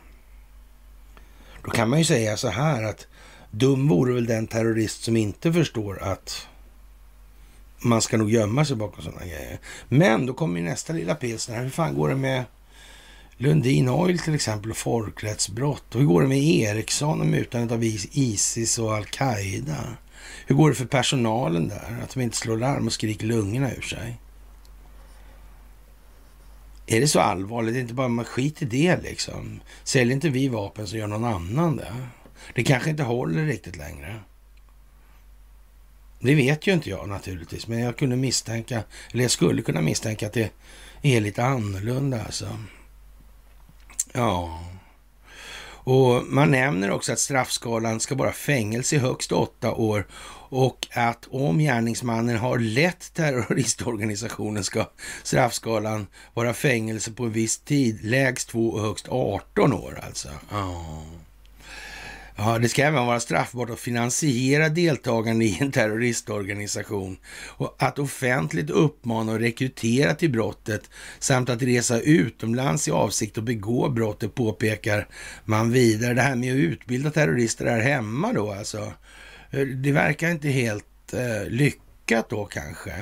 [1.64, 3.08] Då kan man ju säga så här att
[3.52, 6.48] dum vore väl den terrorist som inte förstår att
[7.84, 9.60] man ska nog gömma sig bakom sådana grejer.
[9.88, 11.64] Men då kommer ju nästa lilla pilsner.
[11.64, 12.44] Hur fan går det med
[13.38, 15.96] Lundin Oil till exempel och folkrättsbrott?
[15.96, 19.98] Och hur går det med Ericsson och mutandet av Isis och Al-Qaida?
[20.46, 22.00] Hur går det för personalen där?
[22.04, 24.20] Att de inte slår larm och skriker lungorna ur sig?
[26.88, 27.74] Är det så allvarligt?
[27.74, 29.60] Det är inte bara man skit i det liksom.
[29.84, 31.94] Säljer inte vi vapen så gör någon annan det.
[32.56, 34.20] Det kanske inte håller riktigt längre.
[36.24, 38.84] Det vet ju inte jag naturligtvis, men jag kunde misstänka,
[39.14, 40.52] eller jag skulle kunna misstänka att det
[41.02, 42.58] är lite annorlunda alltså.
[44.14, 44.64] Ja.
[45.86, 50.08] Och man nämner också att straffskalan ska vara fängelse i högst åtta år
[50.50, 54.90] och att om gärningsmannen har lett terroristorganisationen ska
[55.24, 60.30] straffskalan vara fängelse på en viss tid, lägst två och högst 18 år alltså.
[60.52, 61.04] Ja.
[62.36, 68.70] Ja, det ska även vara straffbart att finansiera deltagande i en terroristorganisation och att offentligt
[68.70, 70.90] uppmana och rekrytera till brottet
[71.20, 75.08] samt att resa utomlands i avsikt att begå brottet påpekar
[75.46, 76.14] man vidare.
[76.14, 78.94] Det här med att utbilda terrorister här hemma då alltså.
[79.52, 82.94] Eh, det verkar inte helt eh, lyckat då kanske.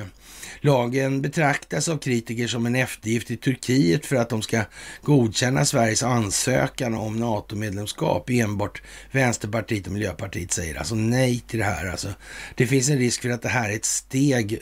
[0.60, 4.62] Lagen betraktas av kritiker som en eftergift i Turkiet för att de ska
[5.02, 8.30] godkänna Sveriges ansökan om NATO-medlemskap.
[8.30, 11.90] Enbart Vänsterpartiet och Miljöpartiet säger alltså nej till det här.
[11.90, 12.08] Alltså,
[12.54, 14.58] det finns en risk för att det här är ett steg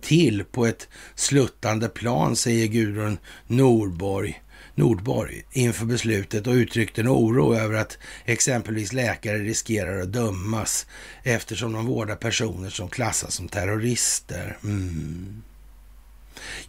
[0.00, 4.40] till på ett sluttande plan, säger Gudrun Norborg
[4.74, 10.86] Nordborg inför beslutet och uttryckte en oro över att exempelvis läkare riskerar att dömas
[11.22, 14.58] eftersom de vårdar personer som klassas som terrorister.
[14.64, 15.42] Mm.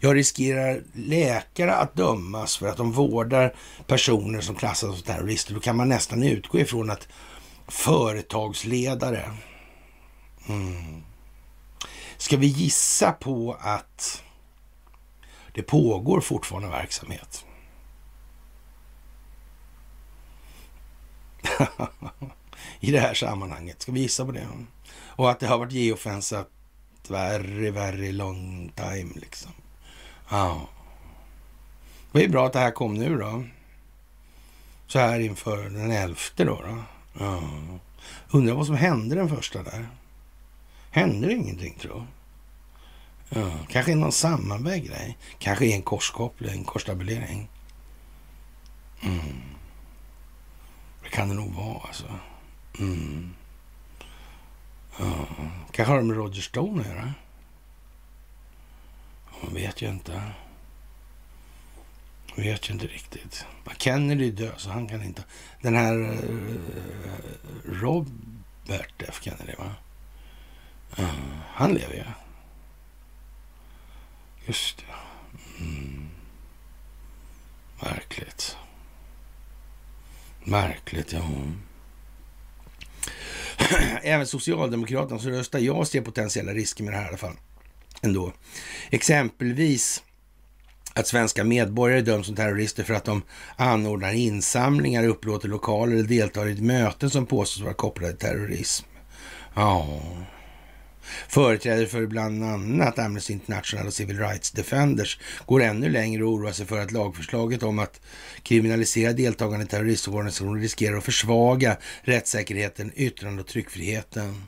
[0.00, 3.54] Jag riskerar läkare att dömas för att de vårdar
[3.86, 5.54] personer som klassas som terrorister.
[5.54, 7.08] Då kan man nästan utgå ifrån att
[7.68, 9.30] företagsledare
[10.48, 11.02] mm.
[12.18, 14.22] Ska vi gissa på att
[15.52, 17.44] det pågår fortfarande verksamhet?
[22.80, 23.82] i det här sammanhanget.
[23.82, 24.48] Ska vi gissa på det?
[24.96, 26.50] Och att det har varit geofensat
[27.08, 29.50] very, very long time liksom.
[30.30, 30.68] Ja.
[32.12, 33.44] Det är bra att det här kom nu då.
[34.86, 36.62] Så här inför den elfte då.
[36.62, 36.82] då.
[37.18, 37.42] Ja.
[38.30, 39.88] Undrar vad som hände den första där.
[40.90, 42.06] Hände det ingenting tror
[43.28, 45.18] Ja, kanske någon sammanvägd grej.
[45.38, 47.48] Kanske en korskoppling, korstabulering.
[49.02, 49.55] Mm.
[51.16, 52.18] Det kan det nog vara alltså.
[52.78, 53.34] Mm.
[54.98, 55.26] Ja.
[55.72, 57.12] Kanske har det med Roger Stone att göra?
[59.42, 60.12] Man vet ju inte.
[62.28, 63.46] Man vet ju inte riktigt.
[63.78, 65.24] Kennedy är död, så han kan inte...
[65.62, 66.18] Den här eh,
[67.64, 69.74] Robert F Kennedy, va?
[70.96, 71.08] Ja,
[71.52, 72.04] han lever ju.
[74.46, 74.84] Just det.
[75.64, 76.08] Mm.
[77.82, 78.55] Märkligt.
[80.46, 81.22] Märkligt, ja.
[84.02, 87.36] Även Socialdemokraterna som röstar ja ser potentiella risker med det här i alla fall.
[88.02, 88.32] Ändå.
[88.90, 90.02] Exempelvis
[90.94, 93.22] att svenska medborgare döms som terrorister för att de
[93.56, 98.86] anordnar insamlingar, upplåter lokaler eller deltar i möten som påstås vara kopplade till terrorism.
[99.54, 100.00] Ja,
[101.28, 106.52] Företrädare för bland annat Amnesty International och Civil Rights Defenders går ännu längre och oroar
[106.52, 108.00] sig för att lagförslaget om att
[108.42, 114.44] kriminalisera deltagande i terroristorganisationer riskerar att försvaga rättssäkerheten, yttrande och tryckfriheten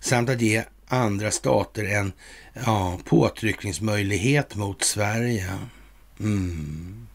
[0.00, 2.12] samt att ge andra stater en
[2.66, 5.52] ja, påtryckningsmöjlighet mot Sverige.
[6.20, 7.06] Mm.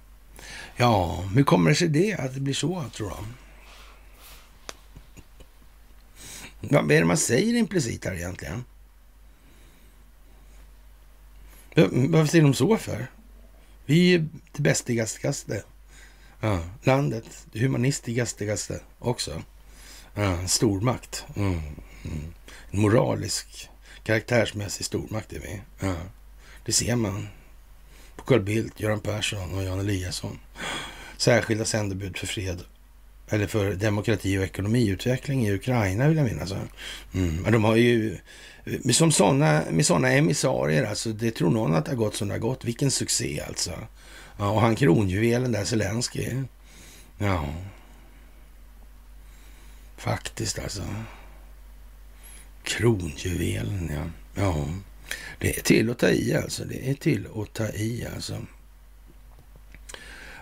[0.76, 3.34] Ja, hur kommer det sig det att det blir så, tror de?
[6.61, 8.64] Vad är det man säger implicit här egentligen?
[11.75, 13.07] Varför säger de så för?
[13.85, 15.63] Vi är det bästigaste.
[16.39, 19.43] Ja, landet, det humanistigaste också.
[20.15, 21.25] Ja, stormakt.
[21.35, 21.51] Mm,
[22.05, 22.33] mm.
[22.71, 23.69] Moralisk,
[24.03, 25.61] karaktärsmässig stormakt är vi.
[25.79, 25.95] Ja,
[26.65, 27.27] det ser man
[28.15, 30.39] på Carl Bildt, Göran Persson och Jan Eliasson.
[31.17, 32.63] Särskilda sändebud för fred
[33.29, 36.51] eller för demokrati och ekonomiutveckling i Ukraina vill jag minnas.
[37.13, 37.35] Mm.
[37.35, 38.17] Men de har ju
[38.93, 42.33] som såna, med sådana emissarier, alltså, det tror någon att det har gått som det
[42.33, 42.65] har gått.
[42.65, 43.71] Vilken succé alltså.
[44.37, 46.43] Ja, och han kronjuvelen där, Zelensky.
[47.17, 47.45] Ja.
[49.97, 50.83] Faktiskt alltså.
[52.63, 54.03] Kronjuvelen, ja.
[54.41, 54.67] Ja.
[55.39, 56.65] Det är till att ta i alltså.
[56.65, 58.37] Det är till att ta i alltså.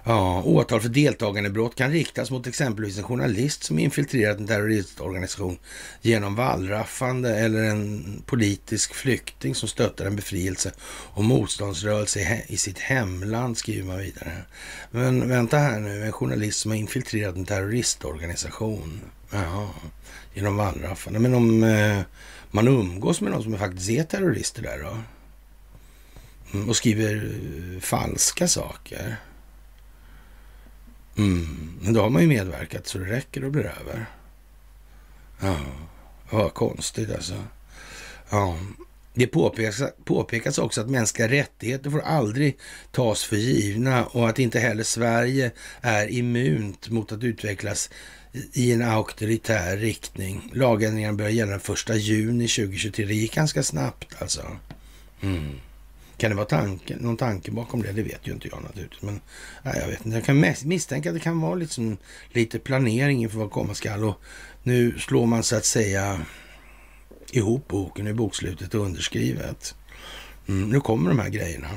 [0.09, 4.47] Ja, åtal för deltagande i brott kan riktas mot exempelvis en journalist som infiltrerat en
[4.47, 5.57] terroristorganisation
[6.01, 13.57] genom vallraffande eller en politisk flykting som stöttar en befrielse och motståndsrörelse i sitt hemland,
[13.57, 14.37] skriver man vidare.
[14.91, 19.01] Men vänta här nu, en journalist som har infiltrerat en terroristorganisation.
[19.31, 19.69] Ja,
[20.33, 21.19] genom vallraffande.
[21.19, 21.99] Men om eh,
[22.51, 24.97] man umgås med någon som faktiskt är terrorister där då?
[26.53, 29.17] Mm, och skriver eh, falska saker.
[31.17, 31.73] Mm.
[31.81, 34.05] Men då har man ju medverkat så det räcker och blir över.
[35.41, 35.57] Ja,
[36.29, 37.43] vad konstigt alltså.
[38.29, 38.57] Ja.
[39.13, 42.57] Det påpekas, påpekas också att mänskliga rättigheter får aldrig
[42.91, 47.89] tas för givna och att inte heller Sverige är immunt mot att utvecklas
[48.53, 50.51] i en auktoritär riktning.
[50.53, 53.05] Lagändringarna börjar gälla den första juni 2023.
[53.05, 54.41] Det gick ganska snabbt alltså.
[55.21, 55.51] Mm.
[56.17, 57.91] Kan det vara tanke, någon tanke bakom det?
[57.91, 59.01] Det vet ju inte jag naturligtvis.
[59.01, 59.21] Men
[59.63, 60.17] nej, jag vet inte.
[60.17, 61.97] Jag kan misstänka att det kan vara liksom,
[62.29, 64.03] lite planering inför vad komma skall.
[64.03, 64.21] Och
[64.63, 66.21] nu slår man så att säga
[67.31, 69.75] ihop boken i bokslutet och underskrivet.
[70.47, 71.69] Mm, nu kommer de här grejerna.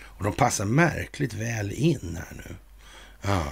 [0.00, 2.54] Och de passar märkligt väl in här nu.
[3.22, 3.44] Ja.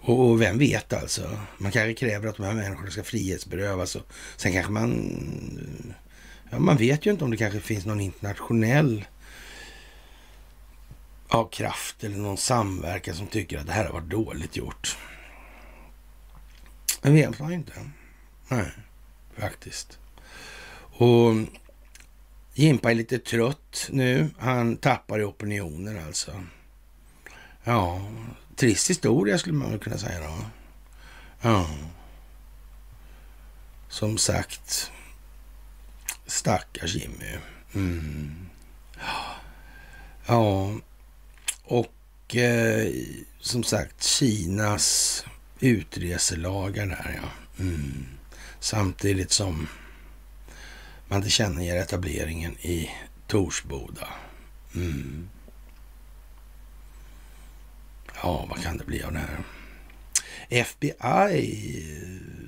[0.00, 1.38] Och vem vet alltså?
[1.58, 3.96] Man kanske kräver att de här människorna ska frihetsberövas.
[3.96, 5.94] Och sen kanske man
[6.52, 9.04] Ja, man vet ju inte om det kanske finns någon internationell
[11.30, 14.98] ja, kraft eller någon samverkan som tycker att det här har varit dåligt gjort.
[17.02, 17.72] Men vet man inte.
[18.48, 18.72] Nej,
[19.36, 19.98] faktiskt.
[20.96, 21.34] Och
[22.54, 24.30] Jimpa är lite trött nu.
[24.38, 26.44] Han tappar i opinioner alltså.
[27.64, 28.10] Ja,
[28.56, 30.44] trist historia skulle man väl kunna säga då.
[31.40, 31.70] Ja.
[33.88, 34.92] Som sagt,
[36.32, 37.38] Stackars Jimmy.
[37.74, 38.46] Mm.
[40.26, 40.72] Ja,
[41.64, 42.92] och eh,
[43.40, 45.24] som sagt Kinas
[45.60, 47.28] utreselagar där ja.
[47.64, 48.06] Mm.
[48.60, 49.68] Samtidigt som
[51.08, 52.90] man tillkännager etableringen i
[53.26, 54.08] Torsboda.
[54.74, 55.28] Mm.
[58.22, 59.38] Ja, vad kan det bli av det här?
[60.48, 62.41] FBI eh,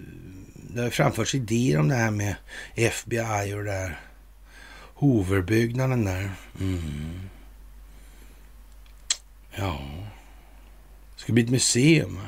[0.74, 2.34] det har framförts idéer om det här med
[2.74, 4.00] FBI och det där
[4.94, 6.30] Hooverbyggnaden där.
[6.60, 7.20] Mm.
[9.50, 9.80] Ja,
[11.14, 12.20] det ska bli ett museum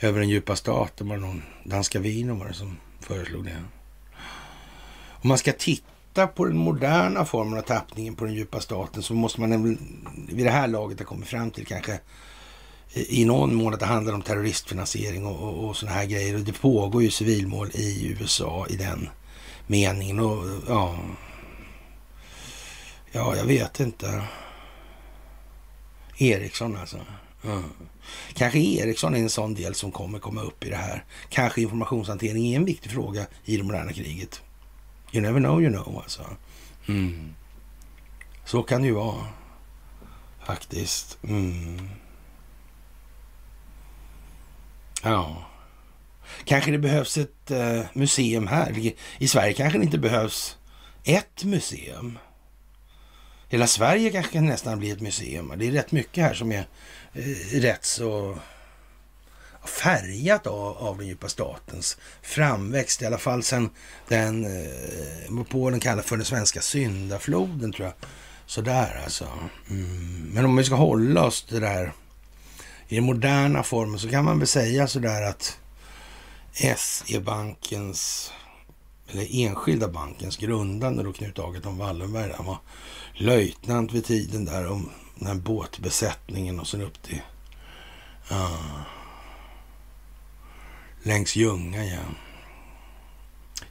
[0.00, 1.08] över den djupa staten.
[1.08, 3.56] Var det någon danska vino var det som föreslog det.
[5.08, 9.14] Om man ska titta på den moderna formen av tappningen på den djupa staten så
[9.14, 9.78] måste man
[10.28, 12.00] vid det här laget ha kommit fram till kanske
[12.94, 16.34] i någon mån att det handlar om terroristfinansiering och, och, och sådana här grejer.
[16.34, 19.08] Och det pågår ju civilmål i USA i den
[19.66, 20.20] meningen.
[20.20, 20.98] Och, ja,
[23.12, 24.24] ja, jag vet inte.
[26.18, 26.96] Ericsson alltså.
[27.44, 27.62] Mm.
[28.34, 31.04] Kanske Ericsson är en sån del som kommer komma upp i det här.
[31.28, 34.42] Kanske informationshantering är en viktig fråga i det moderna kriget.
[35.12, 36.22] You never know, you know alltså.
[36.88, 37.34] Mm.
[38.44, 39.26] Så kan det ju vara.
[40.46, 41.18] Faktiskt.
[41.22, 41.88] Mm.
[45.02, 45.48] Ja.
[46.44, 48.92] Kanske det behövs ett eh, museum här.
[49.18, 50.56] I Sverige kanske det inte behövs
[51.04, 52.18] ett museum.
[53.48, 55.52] Hela Sverige kanske kan nästan bli ett museum.
[55.56, 56.66] Det är rätt mycket här som är
[57.12, 58.38] eh, rätt så
[59.64, 63.02] färgat av, av den djupa statens framväxt.
[63.02, 63.70] I alla fall sen
[64.08, 67.94] den, eh, på den kallar för den svenska syndafloden tror jag.
[68.46, 69.28] Sådär alltså.
[69.70, 70.30] Mm.
[70.32, 71.92] Men om vi ska hålla oss till det där
[72.88, 75.58] i den moderna formen så kan man väl säga sådär att
[76.76, 78.32] SE-bankens
[79.08, 82.32] eller Enskilda bankens grundande då Knut Agaton Wallenberg.
[82.36, 82.58] Han var
[83.14, 87.22] löjtnant vid tiden där om den här båtbesättningen och sen upp till
[88.32, 88.80] uh,
[91.02, 92.00] längs Ljunga ja.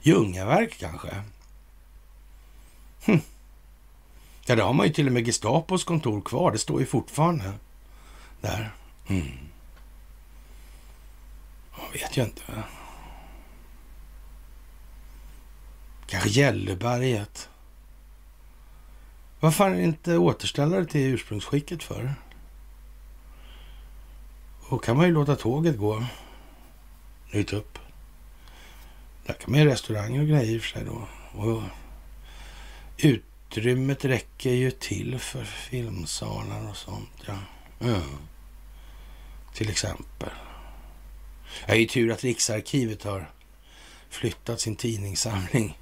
[0.02, 1.22] Ljungaverk kanske?
[3.04, 3.20] Hm.
[4.46, 6.52] Ja, det har man ju till och med Gestapos kontor kvar.
[6.52, 7.52] Det står ju fortfarande
[8.40, 8.72] där.
[9.08, 9.38] Mm.
[11.76, 12.42] Jag vet ju inte.
[16.06, 17.48] Kanske Gälleberget.
[19.40, 22.14] Varför är inte återställare till ursprungsskicket för?
[24.70, 26.06] Då kan man ju låta tåget gå
[27.32, 27.78] Nytt upp.
[29.26, 31.08] Där kan man ju restauranger och grejer för sig då.
[31.40, 31.62] Och
[32.96, 37.10] utrymmet räcker ju till för filmsalar och sånt.
[37.26, 37.38] Ja.
[37.80, 38.02] Mm.
[39.54, 40.30] Till exempel.
[41.66, 43.30] Det är ju tur att Riksarkivet har
[44.10, 45.78] flyttat sin tidningssamling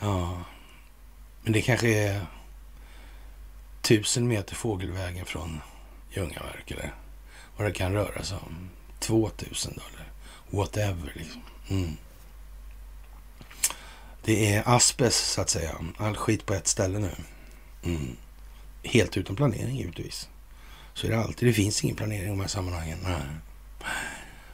[0.00, 0.44] Ja,
[1.42, 2.26] men det kanske är
[3.82, 5.60] tusen meter fågelvägen från
[6.10, 6.94] Ljungaverk eller
[7.56, 8.70] vad det kan röra sig om.
[8.98, 10.12] Två tusen då eller
[10.50, 11.42] whatever liksom.
[11.68, 11.96] Mm.
[14.24, 15.74] Det är asbest så att säga.
[15.96, 17.10] All skit på ett ställe nu.
[17.84, 18.16] Mm.
[18.82, 20.28] Helt utan planering givetvis.
[20.98, 21.48] Så är det alltid.
[21.48, 22.98] Det finns ingen planering i de här sammanhangen.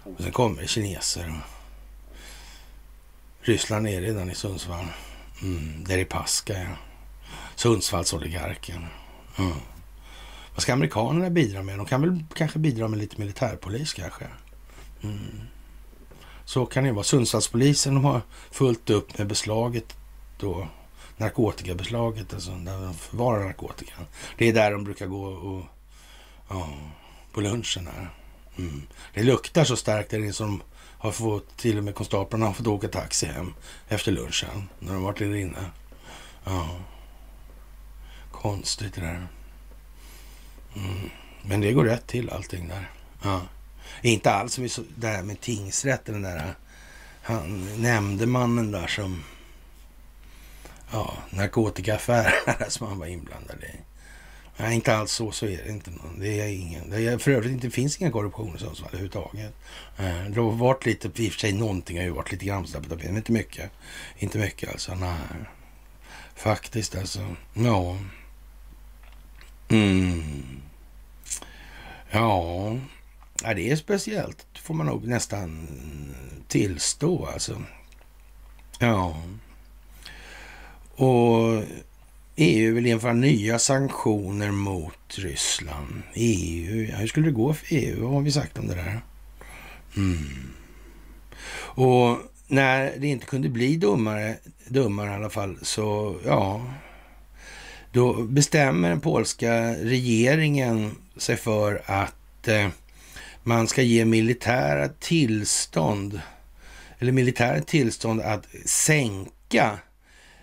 [0.05, 1.41] Och sen kommer det kineser.
[3.41, 4.87] Och Ryssland är redan i Sundsvall.
[5.43, 6.77] Mm, Deripaska, ja.
[7.55, 8.87] Sundsvallsoligarken.
[9.39, 9.53] Mm.
[10.55, 11.79] Vad ska amerikanerna bidra med?
[11.79, 14.25] De kan väl kanske bidra med lite militärpolis kanske.
[15.03, 15.41] Mm.
[16.45, 17.05] Så kan det vara.
[17.05, 19.97] Sundsvallspolisen de har fullt upp med beslaget
[20.39, 20.69] då.
[21.17, 24.07] Narkotikabeslaget, alltså där de förvarar narkotikan.
[24.39, 25.65] Det är där de brukar gå och,
[26.49, 26.69] ja,
[27.33, 28.11] på lunchen här.
[28.59, 28.83] Mm.
[29.15, 32.67] Det luktar så starkt där inne som har fått, till och med konstaplarna har fått
[32.67, 33.55] åka taxi hem
[33.89, 35.71] efter lunchen när de varit där inne.
[36.45, 36.69] Ja.
[38.33, 39.27] Konstigt det där.
[40.77, 41.11] Mm.
[41.43, 42.91] Men det går rätt till allting där.
[43.23, 43.41] Ja.
[44.03, 46.51] Inte alls som det här med tingsrätten, den där eh,
[47.23, 49.25] han, nämndemannen där som
[50.93, 53.94] ja, narkotikaaffärer som han var inblandad i.
[54.57, 55.91] Nej, inte alls så, så är det inte.
[55.91, 56.21] Någon.
[56.21, 56.91] Det är ingen.
[56.91, 59.55] Det är, för övrigt inte, finns inga korruption i Sundsvall överhuvudtaget.
[59.99, 62.65] Eh, det har varit lite, i och för sig någonting har ju varit lite grann
[62.65, 63.71] på tapeten, men inte mycket.
[64.19, 65.19] Inte mycket alltså, nej.
[66.35, 67.99] Faktiskt alltså, ja.
[69.69, 70.61] Mm.
[72.11, 72.77] Ja.
[73.43, 75.69] ja, det är speciellt får man nog nästan
[76.49, 77.63] tillstå alltså.
[78.79, 79.23] Ja.
[80.95, 81.63] Och
[82.37, 86.03] EU vill införa nya sanktioner mot Ryssland.
[86.15, 88.03] EU, hur skulle det gå för EU?
[88.03, 89.01] Vad har vi sagt om det där?
[89.97, 90.53] Mm.
[91.57, 94.37] Och när det inte kunde bli dummare,
[94.69, 96.67] dummare i alla fall, så ja,
[97.93, 102.69] då bestämmer den polska regeringen sig för att eh,
[103.43, 106.21] man ska ge militära tillstånd,
[106.99, 109.79] eller militära tillstånd att sänka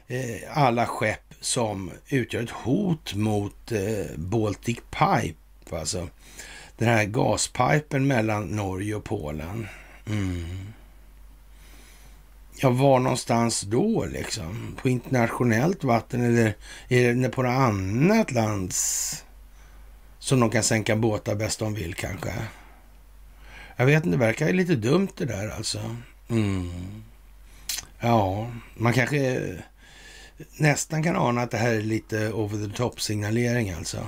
[0.07, 6.07] eh, alla skepp som utgör ett hot mot eh, Baltic Pipe, alltså
[6.77, 9.67] den här gaspipen mellan Norge och Polen.
[10.05, 10.73] Mm.
[12.55, 14.77] Ja, var någonstans då liksom?
[14.81, 16.55] På internationellt vatten eller
[16.87, 19.23] är det på något annat lands
[20.19, 22.33] som de kan sänka båtar bäst de vill kanske?
[23.75, 25.95] Jag vet inte, det verkar lite dumt det där alltså.
[26.29, 27.03] Mm.
[27.99, 29.41] Ja, man kanske
[30.57, 34.07] nästan kan ana att det här är lite over the top signalering alltså.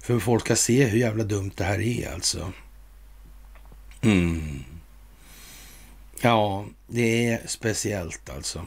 [0.00, 2.52] För folk ska se hur jävla dumt det här är alltså.
[4.02, 4.64] Mm.
[6.20, 8.66] Ja, det är speciellt alltså.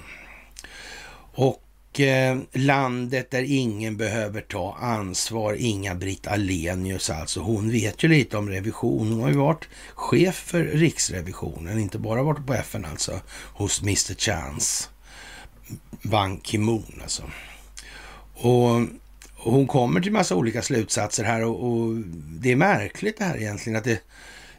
[1.33, 7.39] Och eh, landet där ingen behöver ta ansvar, Inga-Britt Alenius alltså.
[7.39, 9.11] Hon vet ju lite om revision.
[9.11, 13.19] Hon har ju varit chef för Riksrevisionen, inte bara varit på FN alltså,
[13.53, 14.89] hos Mr Chance.
[16.01, 17.23] Ban Ki-Moon alltså.
[18.33, 18.81] Och,
[19.35, 23.37] och, hon kommer till massa olika slutsatser här och, och det är märkligt det här
[23.37, 23.99] egentligen att det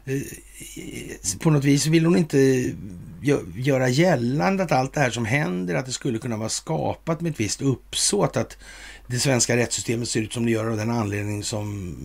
[0.05, 2.73] eh, på något vis vill hon inte
[3.55, 7.31] göra gällande att allt det här som händer, att det skulle kunna vara skapat med
[7.31, 8.57] ett visst uppsåt, att
[9.07, 11.95] det svenska rättssystemet ser ut som det gör av den anledning som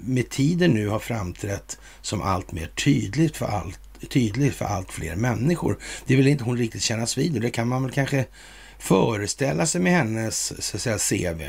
[0.00, 5.16] med tiden nu har framträtt som allt mer tydligt för allt, tydlig för allt fler
[5.16, 5.78] människor.
[6.06, 8.24] Det vill inte hon riktigt kännas vid och det kan man väl kanske
[8.78, 11.42] föreställa sig med hennes så att säga, CV.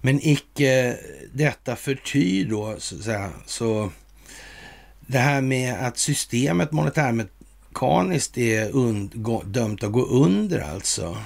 [0.00, 0.98] Men icke
[1.32, 3.90] detta förty då, så, att säga, så
[5.00, 11.16] det här med att systemet monetärmekaniskt är dömt att gå under alltså.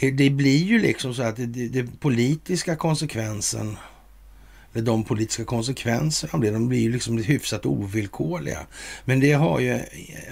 [0.00, 3.76] Det, det, blir ju liksom så att det, det, det politiska konsekvensen,
[4.76, 6.50] eller de politiska konsekvenserna av det.
[6.50, 8.66] de blir ju liksom hyfsat ovillkorliga.
[9.04, 9.80] Men det har ju,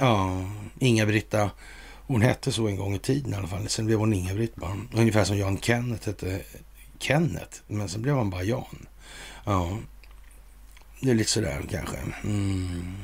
[0.01, 0.45] ja,
[0.79, 1.51] Inga-Britta,
[2.07, 3.69] hon hette så en gång i tiden i alla fall.
[3.69, 4.77] Sen blev hon Inga-Britt bara.
[4.95, 6.41] Ungefär som Jan Kenneth hette
[6.99, 8.87] Kenneth, men sen blev han bara Jan.
[9.45, 9.79] Ja,
[11.01, 11.97] det är lite sådär kanske.
[12.25, 12.95] Mm.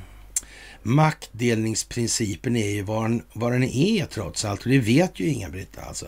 [0.83, 4.63] Maktdelningsprincipen är ju vad den, vad den är trots allt.
[4.63, 6.07] Och det vet ju Inga-Britt alltså.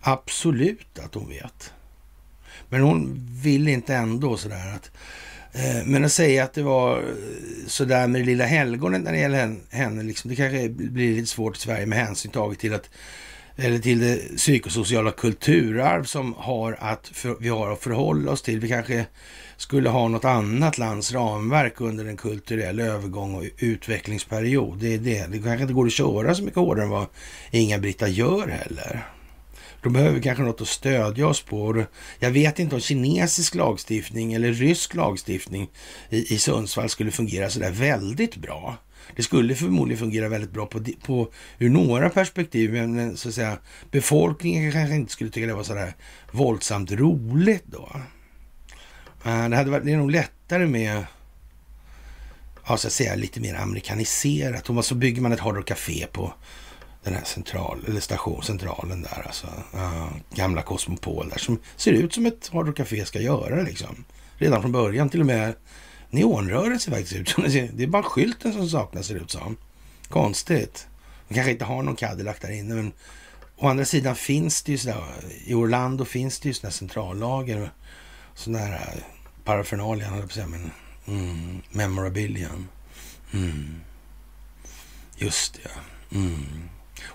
[0.00, 1.72] Absolut att hon vet.
[2.70, 4.90] Men hon vill inte ändå sådär att...
[5.52, 7.04] Eh, men att säga att det var eh,
[7.66, 11.56] sådär med det lilla helgonet när det gäller henne, liksom, det kanske blir lite svårt
[11.56, 12.90] i Sverige med hänsyn taget till att
[13.56, 18.60] eller till det psykosociala kulturarv som har att för, vi har att förhålla oss till.
[18.60, 19.06] Vi kanske
[19.56, 24.78] skulle ha något annat lands ramverk under en kulturell övergång och utvecklingsperiod.
[24.78, 25.26] Det är det.
[25.30, 27.06] Det kanske inte går att köra så mycket hårdare än vad
[27.50, 29.06] Inga-Britta gör heller.
[29.82, 31.84] Då behöver vi kanske något att stödja oss på.
[32.18, 35.70] Jag vet inte om kinesisk lagstiftning eller rysk lagstiftning
[36.10, 38.78] i, i Sundsvall skulle fungera sådär väldigt bra.
[39.16, 43.58] Det skulle förmodligen fungera väldigt bra på, på, ur några perspektiv, men så att säga,
[43.90, 45.94] befolkningen kanske inte skulle tycka det var sådär
[46.32, 47.90] våldsamt roligt då.
[49.24, 51.04] Eh, det, hade varit, det är nog lättare med,
[52.66, 54.70] ja, så att säga, lite mer amerikaniserat.
[54.70, 56.34] Och så bygger man ett Hard Rock Café på
[57.02, 59.46] den här central, eller station, centralen där, alltså.
[59.74, 64.04] Uh, gamla Cosmopol där, som ser ut som ett Hard Café ska göra liksom.
[64.36, 65.54] Redan från början, till och med
[66.10, 67.44] neonrörelse faktiskt ut som.
[67.72, 69.56] Det är bara skylten som saknas ser det ut som.
[70.08, 70.86] Konstigt.
[71.28, 72.92] De kanske inte har någon Cadillac där inne, men
[73.56, 75.04] å andra sidan finns det ju sådär,
[75.44, 77.70] i Orlando finns det ju sådana centrallager
[78.34, 79.02] Sådana här eh,
[79.44, 80.70] parafernalian, höll jag på att säga, men
[81.06, 82.68] mm, memorabilian.
[83.32, 83.80] Mm.
[85.16, 85.70] Just det,
[86.16, 86.68] mm.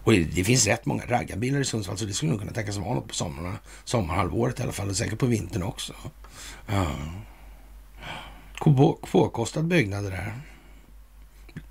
[0.05, 2.93] Och det finns rätt många raggarbilar i Sundsvall, så det skulle nog kunna tänkas vara
[2.93, 5.93] något på sommarna, sommarhalvåret i alla fall, och säkert på vintern också.
[6.67, 6.95] Ja.
[9.11, 10.33] Påkostad byggnad det där.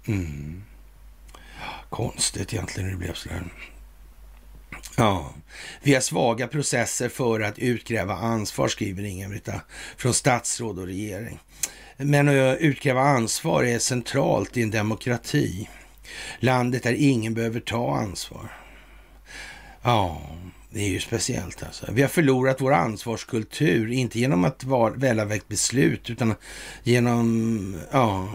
[0.07, 0.65] Mm.
[1.91, 3.43] Konstigt egentligen hur det blev sådär.
[4.97, 5.31] Ja,
[5.83, 9.61] vi har svaga processer för att utkräva ansvar, skriver Inga-Britta,
[9.97, 11.39] från statsråd och regering.
[11.97, 15.69] Men att utkräva ansvar är centralt i en demokrati.
[16.41, 18.49] Landet där ingen behöver ta ansvar.
[19.83, 20.23] Ja,
[20.71, 21.87] det är ju speciellt alltså.
[21.93, 24.65] Vi har förlorat vår ansvarskultur, inte genom att
[24.97, 26.35] väl ha väckt beslut, utan
[26.83, 28.29] genom, ja,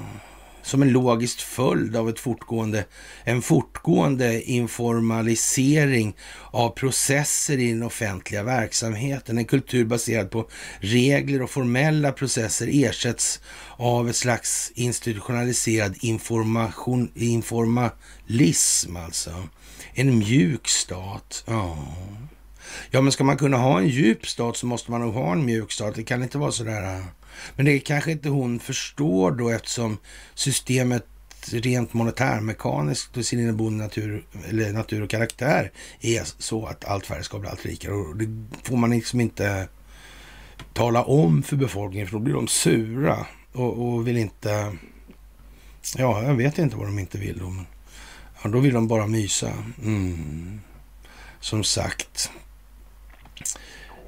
[0.69, 2.85] som en logisk följd av ett fortgående,
[3.23, 6.15] en fortgående informalisering
[6.51, 9.37] av processer i den offentliga verksamheten.
[9.37, 13.39] En kultur baserad på regler och formella processer ersätts
[13.77, 19.47] av ett slags institutionaliserad information, informalism alltså.
[19.93, 21.43] En mjuk stat.
[21.47, 21.77] Oh.
[22.91, 25.45] ja, men ska man kunna ha en djup stat så måste man nog ha en
[25.45, 25.95] mjuk stat.
[25.95, 27.03] Det kan inte vara sådär äh,
[27.55, 29.97] men det kanske inte hon förstår då eftersom
[30.33, 31.05] systemet
[31.51, 35.71] rent monetärmekaniskt och sin inneboende natur, eller natur och karaktär
[36.01, 37.93] är så att allt färre ska bli allt rikare.
[37.93, 39.67] Och det får man liksom inte
[40.73, 44.77] tala om för befolkningen för då blir de sura och, och vill inte...
[45.97, 47.49] Ja, jag vet inte vad de inte vill då.
[47.49, 47.65] Men,
[48.43, 49.53] ja, då vill de bara mysa.
[49.83, 50.61] Mm.
[51.39, 52.31] Som sagt.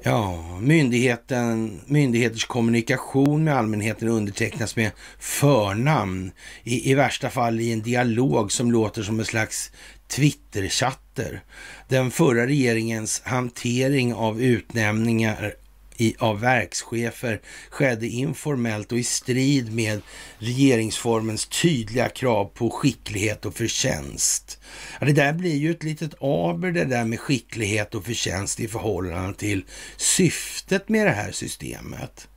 [0.04, 6.32] Ja, myndigheten, myndigheters kommunikation med allmänheten undertecknas med förnamn.
[6.62, 9.72] I, I värsta fall i en dialog som låter som en slags
[10.08, 11.42] Twitterchatter.
[11.88, 15.54] Den förra regeringens hantering av utnämningar
[16.02, 20.00] i, av verkschefer skedde informellt och i strid med
[20.38, 24.60] regeringsformens tydliga krav på skicklighet och förtjänst.
[25.00, 28.68] Ja, det där blir ju ett litet aber det där med skicklighet och förtjänst i
[28.68, 29.64] förhållande till
[29.96, 32.28] syftet med det här systemet.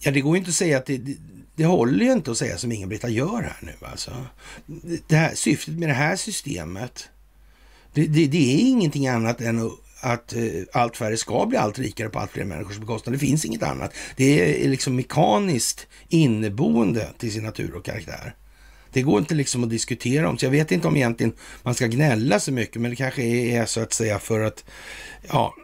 [0.00, 1.16] Ja, det går ju inte att säga att det, det,
[1.56, 4.26] det håller ju inte att säga som Inga-Britta gör här nu alltså.
[5.06, 7.08] Det här, syftet med det här systemet,
[7.92, 11.78] det, det, det är ingenting annat än att att eh, allt färre ska bli allt
[11.78, 13.14] rikare på allt fler människors bekostnad.
[13.14, 13.94] Det finns inget annat.
[14.16, 18.34] Det är liksom mekaniskt inneboende till sin natur och karaktär.
[18.92, 20.38] Det går inte liksom att diskutera om.
[20.38, 21.32] Så jag vet inte om egentligen
[21.62, 24.64] man ska gnälla så mycket, men det kanske är så att säga för att
[25.28, 25.54] ja,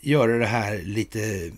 [0.00, 1.50] göra det här lite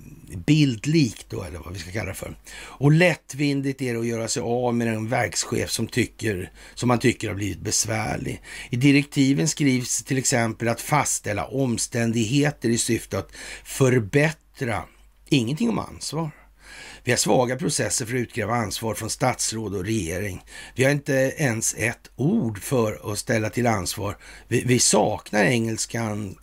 [0.47, 2.37] bildlikt då, eller vad vi ska kalla det för.
[2.59, 6.99] Och lättvindigt är det att göra sig av med en verkschef som, tycker, som man
[6.99, 8.43] tycker har blivit besvärlig.
[8.71, 13.33] I direktiven skrivs till exempel att fastställa omständigheter i syfte att
[13.65, 14.83] förbättra,
[15.29, 16.31] ingenting om ansvar.
[17.05, 20.45] Vi har svaga processer för att utkräva ansvar från statsråd och regering.
[20.75, 24.17] Vi har inte ens ett ord för att ställa till ansvar.
[24.49, 26.39] Vi, vi saknar engelskan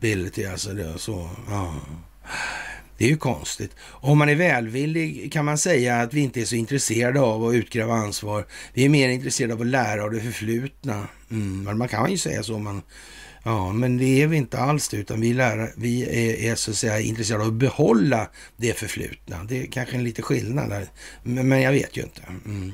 [0.00, 1.30] accountability, alltså det, så.
[1.48, 1.74] Ja.
[2.98, 3.70] Det är ju konstigt.
[3.80, 7.54] Om man är välvillig kan man säga att vi inte är så intresserade av att
[7.54, 8.46] utkräva ansvar.
[8.74, 11.08] Vi är mer intresserade av att lära av det förflutna.
[11.30, 12.82] Mm, man kan ju säga så man
[13.42, 16.76] Ja, men det är vi inte alls utan vi, lär, vi är, är, så att
[16.76, 19.44] säga intresserade av att behålla det förflutna.
[19.44, 20.86] Det är kanske en liten skillnad där,
[21.22, 22.22] men, men jag vet ju inte.
[22.44, 22.72] Mm.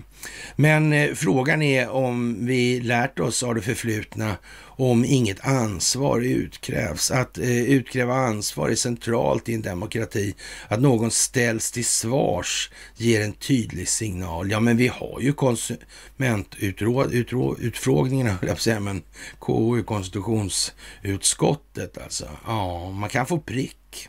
[0.56, 4.36] Men eh, frågan är om vi lärt oss av det förflutna
[4.78, 7.10] om inget ansvar utkrävs.
[7.10, 10.34] Att eh, utkräva ansvar är centralt i en demokrati.
[10.68, 14.50] Att någon ställs till svars ger en tydlig signal.
[14.50, 19.02] Ja, men vi har ju konsumentutfrågningarna, höll jag på säga, men
[19.40, 22.28] KU, konstitutionsutskottet alltså.
[22.46, 24.08] Ja, man kan få prick.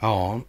[0.00, 0.40] Ja,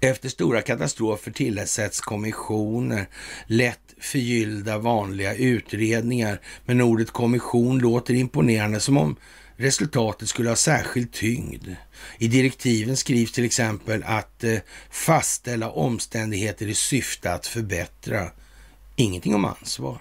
[0.00, 3.08] efter stora katastrofer tillsätts kommissioner,
[3.46, 6.40] lätt förgyllda vanliga utredningar.
[6.64, 9.16] Men ordet kommission låter imponerande som om
[9.56, 11.68] resultatet skulle ha särskild tyngd.
[12.18, 14.58] I direktiven skrivs till exempel att eh,
[14.90, 18.30] fastställa omständigheter i syfte att förbättra.
[18.96, 19.98] Ingenting om ansvar.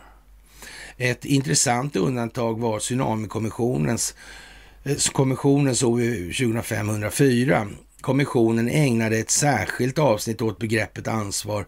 [0.98, 4.16] Ett intressant undantag var Tsunamikommissionens
[4.84, 7.68] eh, kommissionens OU 2504
[8.08, 11.66] Kommissionen ägnade ett särskilt avsnitt åt begreppet ansvar.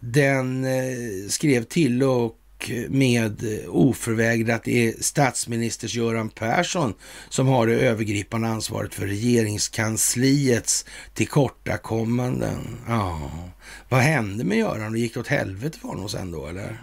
[0.00, 6.94] Den eh, skrev till och med oförvägrat att det är statsminister Göran Persson
[7.28, 12.76] som har det övergripande ansvaret för regeringskansliets tillkortakommanden.
[12.88, 13.30] Ja,
[13.88, 14.92] vad hände med Göran?
[14.92, 16.82] Det gick det åt helvete för honom sen då eller?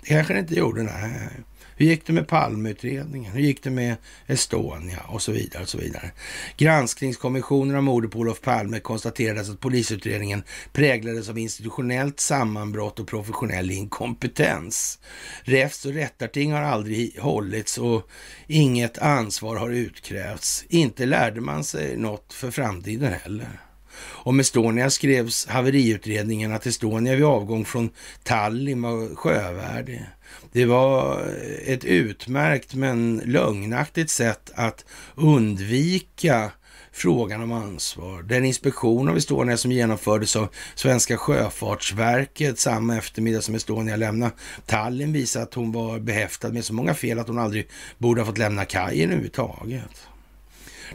[0.00, 1.30] Det kanske det inte gjorde, nej.
[1.76, 3.32] Hur gick det med Palmeutredningen?
[3.32, 3.96] Hur gick det med
[4.26, 6.10] Estonia och så vidare och så vidare.
[6.56, 10.42] Granskningskommissionen av mordet på Olof Palme konstaterade att polisutredningen
[10.72, 14.98] präglades av institutionellt sammanbrott och professionell inkompetens.
[15.42, 18.10] Räfst och rättarting har aldrig hållits och
[18.46, 20.64] inget ansvar har utkrävts.
[20.68, 23.60] Inte lärde man sig något för framtiden heller.
[24.00, 27.90] Om Estonia skrevs haveriutredningen att Estonia vid avgång från
[28.22, 30.04] Tallinn var sjövärdig.
[30.54, 31.26] Det var
[31.66, 36.50] ett utmärkt men lögnaktigt sätt att undvika
[36.92, 38.22] frågan om ansvar.
[38.22, 44.32] Den inspektion av Estonia som genomfördes av Svenska Sjöfartsverket samma eftermiddag som Estonia lämnade
[44.66, 47.68] Tallinn visade att hon var behäftad med så många fel att hon aldrig
[47.98, 50.08] borde ha fått lämna kajen överhuvudtaget.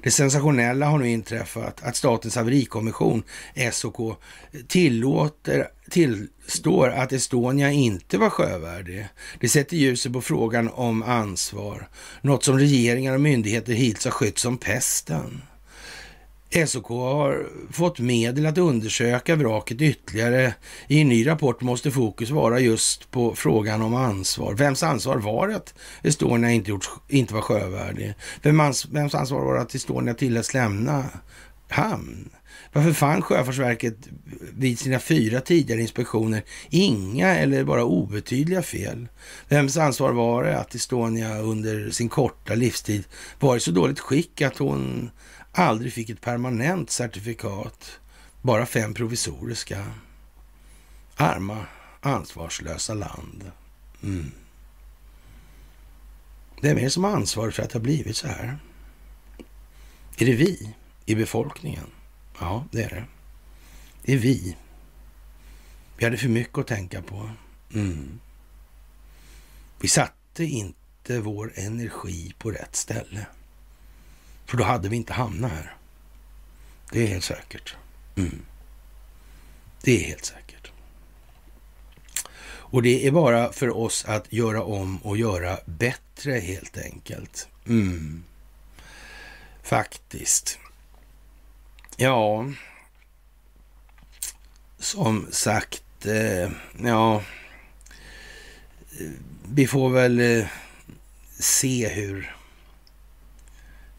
[0.04, 3.24] Det sensationella har nu inträffat att Statens haverikommission,
[3.72, 4.18] SOK,
[4.68, 9.08] tillåter, tillstår att Estonia inte var sjövärdig.
[9.40, 11.90] Det sätter ljuset på frågan om ansvar,
[12.22, 15.42] något som regeringar och myndigheter hittills har skött som pesten.
[16.68, 20.54] SOK har fått medel att undersöka vraket ytterligare.
[20.88, 24.54] I en ny rapport måste fokus vara just på frågan om ansvar.
[24.54, 25.74] Vems ansvar var det att
[26.04, 28.14] Estonia inte, gjort, inte var sjövärdig?
[28.42, 31.06] Vem ans, vems ansvar var det att Estonia tilläts lämna
[31.70, 32.30] hamn?
[32.74, 33.98] Varför fann Sjöfartsverket
[34.58, 39.08] vid sina fyra tidigare inspektioner inga eller bara obetydliga fel?
[39.50, 43.04] Vems ansvar var det att Estonia under sin korta livstid
[43.40, 45.10] var i så dåligt skick att hon
[45.60, 48.00] aldrig fick ett permanent certifikat,
[48.42, 49.86] bara fem provisoriska.
[51.16, 51.66] Arma,
[52.02, 53.52] ansvarslösa land.
[54.04, 54.32] Mm.
[56.62, 58.60] Vem är det som har ansvar för att det har blivit så här?
[60.18, 60.76] Är det vi
[61.06, 61.86] i befolkningen?
[62.40, 63.06] Ja, det är det.
[64.04, 64.58] Det är vi.
[65.98, 67.30] Vi hade för mycket att tänka på.
[67.74, 68.20] Mm.
[69.80, 73.26] Vi satte inte vår energi på rätt ställe.
[74.50, 75.74] För då hade vi inte hamnat här.
[76.92, 77.76] Det är helt säkert.
[78.16, 78.46] Mm.
[79.82, 80.72] Det är helt säkert.
[82.46, 87.48] Och det är bara för oss att göra om och göra bättre helt enkelt.
[87.68, 88.24] Mm.
[89.64, 90.60] Faktiskt.
[91.98, 92.52] Ja,
[94.80, 96.52] som sagt, eh,
[96.84, 97.24] ja,
[99.50, 100.48] vi får väl eh,
[101.40, 102.39] se hur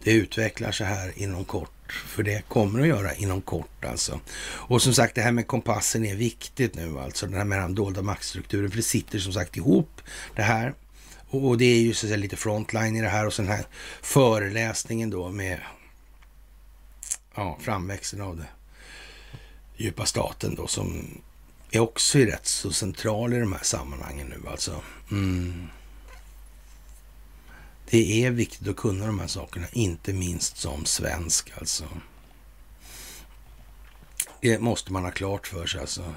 [0.05, 1.93] det utvecklar sig här inom kort.
[2.07, 4.21] För det kommer att göra inom kort alltså.
[4.43, 7.27] Och som sagt, det här med kompassen är viktigt nu alltså.
[7.27, 8.71] Den här med den dolda maktstrukturen.
[8.71, 10.01] För det sitter som sagt ihop
[10.37, 10.75] det här.
[11.31, 13.51] Och det är ju så att säga lite frontline i det här och så den
[13.51, 13.67] här
[14.03, 15.61] föreläsningen då med
[17.35, 18.47] ja, framväxten av det
[19.77, 21.21] djupa staten då som
[21.71, 24.83] är också rätt så central i de här sammanhangen nu alltså.
[25.11, 25.67] Mm.
[27.91, 31.85] Det är viktigt att kunna de här sakerna, inte minst som svensk alltså.
[34.41, 36.15] Det måste man ha klart för sig alltså.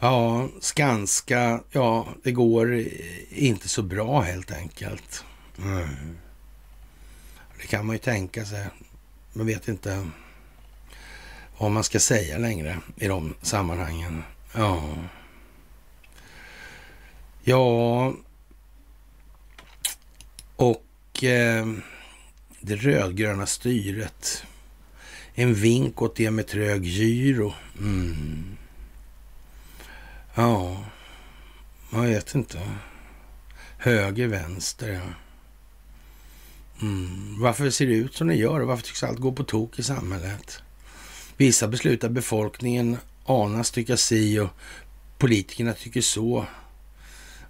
[0.00, 2.84] Ja, Skanska, ja, det går
[3.30, 5.24] inte så bra helt enkelt.
[5.58, 6.18] Mm.
[7.60, 8.66] Det kan man ju tänka sig.
[9.32, 10.08] Man vet inte
[11.58, 14.22] vad man ska säga längre i de sammanhangen.
[14.54, 14.82] Ja.
[17.42, 18.14] Ja,
[20.60, 21.66] och eh,
[22.60, 24.44] det rödgröna styret.
[25.34, 27.54] En vink åt det med trög gyro.
[27.78, 28.56] Mm.
[30.34, 30.84] Ja,
[31.90, 32.60] man vet inte.
[33.78, 35.00] Höger, vänster, ja.
[36.82, 37.40] Mm.
[37.40, 38.60] Varför ser det ut som det gör?
[38.60, 40.62] Varför tycks allt gå på tok i samhället?
[41.36, 44.50] Vissa beslutar befolkningen anas tycka si och
[45.18, 46.46] politikerna tycker så.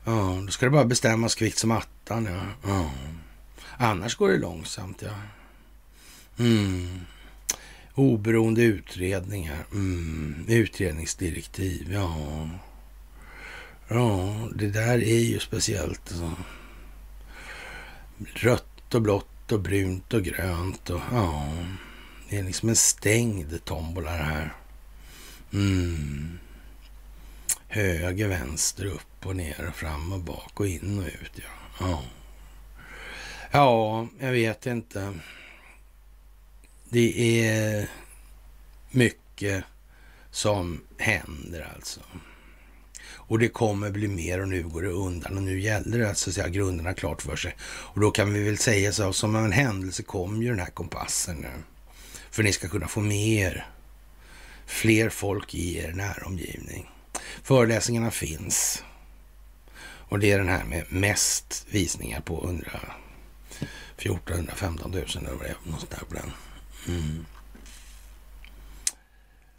[0.05, 1.71] Ja, då ska det bara bestämmas kvickt som
[2.11, 2.71] gatan, Ja.
[2.71, 2.91] ja.
[3.79, 5.03] Annars går det långsamt.
[5.03, 5.15] ja.
[6.39, 7.01] Mm.
[7.95, 9.67] Oberoende utredningar.
[9.73, 10.45] Mm.
[10.49, 11.93] Utredningsdirektiv.
[11.93, 12.49] Ja.
[13.89, 16.01] Ja, det där är ju speciellt.
[16.11, 16.33] Alltså.
[18.35, 20.91] Rött och blått och brunt och grönt.
[20.91, 21.49] Och, ja.
[22.29, 24.55] Det är liksom en stängd tombola det här.
[25.53, 26.39] Mm.
[27.69, 31.33] Höger, vänster, upp och ner och fram och bak och in och ut.
[31.35, 32.03] Ja, ja.
[33.51, 35.15] ja jag vet inte.
[36.89, 37.89] Det är
[38.91, 39.65] mycket
[40.31, 42.01] som händer alltså.
[43.31, 46.19] Och det kommer bli mer och nu går det undan och nu gäller det att,
[46.19, 47.57] så att säga, grunderna klart för sig.
[47.63, 51.37] Och då kan vi väl säga så, som en händelse kom ju den här kompassen
[51.37, 51.51] nu.
[52.31, 53.67] För ni ska kunna få med er
[54.67, 56.91] fler folk i er näromgivning.
[57.43, 58.83] Föreläsningarna finns.
[60.11, 62.81] Och det är den här med mest visningar på 100,
[63.97, 65.71] 14 115 000 eller vad det är.
[65.71, 66.23] Något där.
[66.89, 67.27] Mm.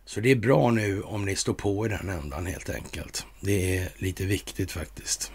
[0.06, 3.26] Så det är bra nu om ni står på i den ändan helt enkelt.
[3.40, 5.32] Det är lite viktigt faktiskt.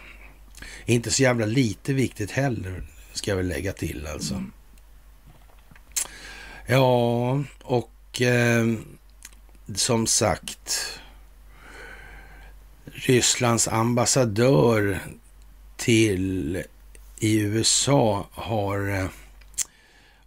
[0.87, 4.35] Inte så jävla lite viktigt heller, ska jag väl lägga till alltså.
[4.35, 4.53] Mm.
[6.67, 8.67] Ja, och eh,
[9.75, 11.01] som sagt,
[12.97, 14.99] Rysslands ambassadör
[15.77, 16.63] till
[17.19, 19.07] i USA har eh,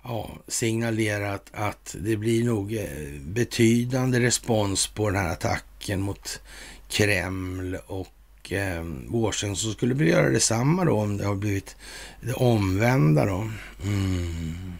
[0.03, 6.41] ja, signalerat att det blir nog eh, betydande respons på den här attacken mot
[6.89, 11.75] Kreml och eh, Washington skulle vilja göra detsamma då om det har blivit
[12.21, 13.49] det omvända då.
[13.83, 14.73] Mm.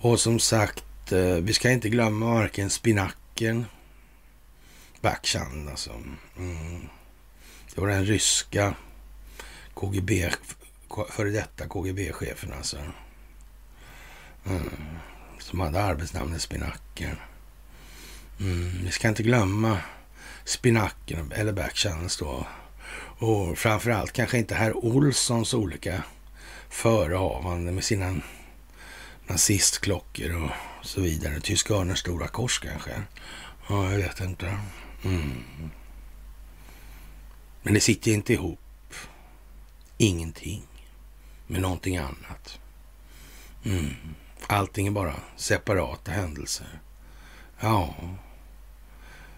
[0.00, 3.64] Och som sagt, eh, vi ska inte glömma varken spinacken,
[5.00, 5.90] Bakshan alltså.
[6.36, 6.88] Mm.
[7.74, 8.74] Det var den ryska
[9.74, 10.30] KGB,
[11.10, 12.76] före detta KGB-chefen alltså.
[14.46, 14.70] Mm.
[15.38, 17.16] Som hade arbetsnamnet Spinacken.
[18.40, 18.84] Mm.
[18.84, 19.78] Vi ska inte glömma
[20.44, 22.46] Spinacken eller Backchannels då.
[23.18, 26.02] Och framförallt kanske inte herr Olssons olika
[26.68, 28.16] förehavanden med sina
[29.26, 30.50] nazistklockor och
[30.86, 31.40] så vidare.
[31.40, 33.02] Tyska örnens stora kors kanske.
[33.68, 34.58] Ja, jag vet inte.
[35.08, 35.70] Mm.
[37.62, 38.94] Men det sitter inte ihop.
[39.96, 40.62] Ingenting
[41.46, 42.58] med någonting annat.
[43.64, 43.94] Mm.
[44.46, 46.80] Allting är bara separata händelser.
[47.60, 47.94] Ja,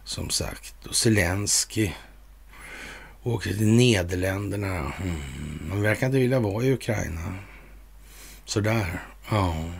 [0.04, 0.86] som sagt.
[0.86, 1.92] Och Zelensky
[3.22, 4.92] åker till Nederländerna.
[5.02, 5.20] Mm.
[5.68, 7.34] Man verkar inte vilja vara i Ukraina.
[8.44, 9.02] Sådär.
[9.30, 9.70] Ja.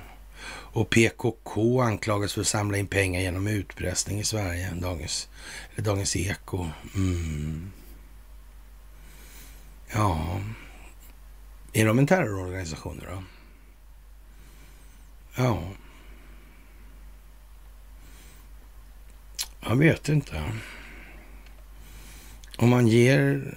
[0.73, 4.71] Och PKK anklagas för att samla in pengar genom utpressning i Sverige.
[4.75, 5.29] Dagens,
[5.75, 6.69] eller Dagens Eko.
[6.95, 7.73] Mm.
[9.93, 10.41] Ja.
[11.73, 13.23] Är de en terrororganisation då?
[15.37, 15.63] Ja.
[19.61, 20.53] Jag vet inte.
[22.57, 23.55] Om man ger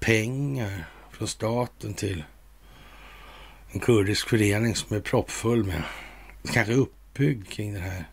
[0.00, 2.24] pengar från staten till
[3.72, 5.82] en kurdisk förening som är proppfull med,
[6.52, 8.04] kanske uppbyggd kring den här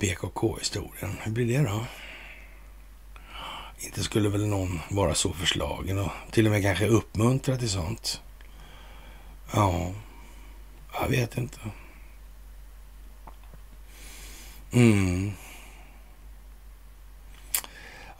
[0.00, 1.16] BKK-historien.
[1.22, 1.86] Hur blir det då?
[3.78, 8.20] Inte skulle väl någon vara så förslagen och till och med kanske uppmuntra till sånt.
[9.52, 9.92] Ja,
[11.00, 11.58] jag vet inte.
[14.72, 15.32] Mm.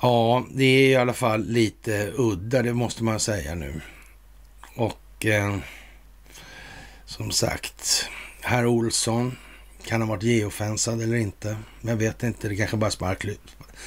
[0.00, 3.80] Ja, det är i alla fall lite udda, det måste man säga nu.
[4.76, 5.58] Och eh,
[7.16, 8.08] som sagt,
[8.40, 9.36] herr Olsson
[9.84, 11.56] kan ha varit geofensad eller inte.
[11.80, 13.26] Jag vet inte, det kanske bara spark,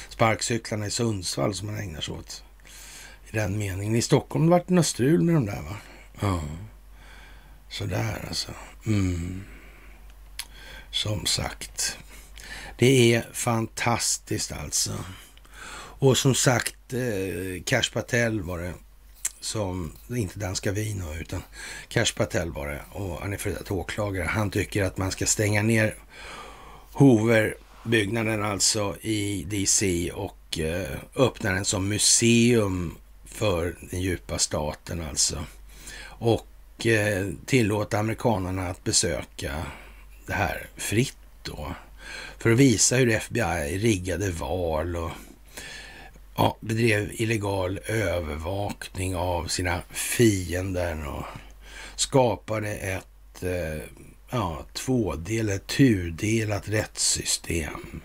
[0.08, 2.44] sparkcyklarna i Sundsvall som man ägnar sig åt.
[3.30, 3.94] I den meningen.
[3.94, 5.76] I Stockholm har det varit något strul med de där va?
[6.20, 6.42] Ja.
[7.68, 8.52] Sådär alltså.
[8.86, 9.44] Mm.
[10.90, 11.98] Som sagt.
[12.78, 15.04] Det är fantastiskt alltså.
[16.00, 18.74] Och som sagt, eh, Cash Patel var det
[19.40, 21.42] som, inte danska vino, utan
[21.88, 22.80] Cash Patel var det.
[22.92, 24.26] Och han är före åklagare.
[24.26, 25.94] Han tycker att man ska stänga ner
[26.92, 35.44] Hoover-byggnaden alltså i DC och eh, öppna den som museum för den djupa staten alltså.
[36.02, 39.62] Och eh, tillåta amerikanerna att besöka
[40.26, 41.74] det här fritt då.
[42.38, 45.10] För att visa hur FBI riggade val och
[46.38, 51.24] ja, bedrev illegal övervakning av sina fiender och
[51.96, 53.82] skapade ett eh,
[54.30, 58.00] ja, tvådelat, tudelat rättssystem.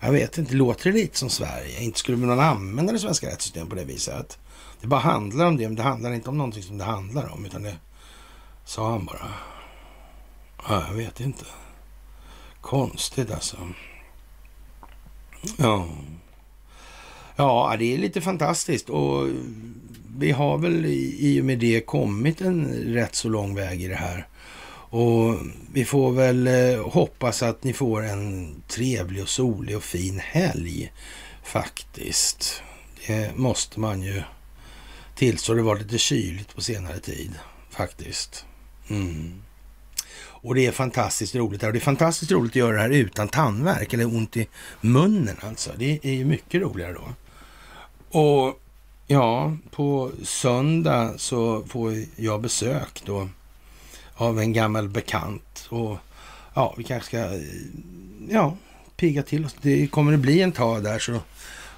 [0.00, 1.82] Jag vet inte, låter det lite som Sverige?
[1.82, 4.38] Inte skulle någon använda det svenska rättssystemet på det viset.
[4.80, 7.46] Det bara handlar om det, men det handlar inte om någonting som det handlar om,
[7.46, 7.76] utan det
[8.64, 9.30] sa han bara.
[10.68, 11.44] Ja, jag vet inte.
[12.60, 13.56] Konstigt alltså.
[15.56, 15.88] Ja.
[17.40, 19.28] Ja, det är lite fantastiskt och
[20.18, 23.94] vi har väl i och med det kommit en rätt så lång väg i det
[23.94, 24.26] här.
[24.90, 25.34] Och
[25.72, 30.92] vi får väl eh, hoppas att ni får en trevlig och solig och fin helg
[31.44, 32.62] faktiskt.
[33.06, 34.22] Det måste man ju
[35.16, 35.54] tillstå.
[35.54, 37.30] Det var lite kyligt på senare tid
[37.70, 38.44] faktiskt.
[38.88, 39.42] Mm.
[40.20, 41.62] Och det är fantastiskt roligt.
[41.62, 44.48] Och det är fantastiskt roligt att göra det här utan tandvärk eller ont i
[44.80, 45.70] munnen alltså.
[45.76, 47.08] Det är ju mycket roligare då.
[48.10, 48.60] Och
[49.06, 53.28] ja, på söndag så får jag besök då
[54.14, 55.66] av en gammal bekant.
[55.68, 55.98] Och
[56.54, 57.40] ja, vi kanske ska
[58.28, 58.56] ja,
[58.96, 59.56] pigga till oss.
[59.62, 61.20] Det kommer att bli en tag där så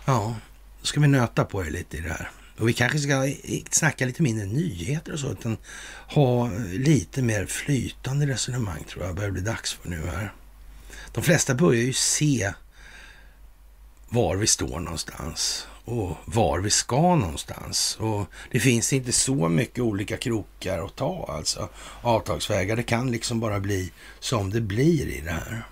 [0.05, 0.37] ja,
[0.81, 2.31] då ska vi nöta på det lite i det här.
[2.59, 3.33] Och vi kanske ska
[3.71, 5.57] snacka lite mindre nyheter och så, utan
[6.09, 10.33] ha lite mer flytande resonemang tror jag börjar bli dags för nu här.
[11.13, 12.53] De flesta börjar ju se
[14.09, 17.97] var vi står någonstans och var vi ska någonstans.
[18.01, 21.69] Och det finns inte så mycket olika krokar att ta, alltså
[22.03, 22.77] avtagsvägar.
[22.77, 25.65] Det kan liksom bara bli som det blir i det här.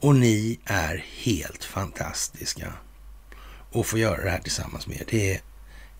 [0.00, 2.72] Och ni är helt fantastiska
[3.72, 5.04] att få göra det här tillsammans med er.
[5.10, 5.40] Det är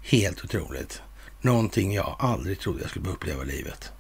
[0.00, 1.02] helt otroligt.
[1.40, 3.92] Någonting jag aldrig trodde jag skulle uppleva i livet.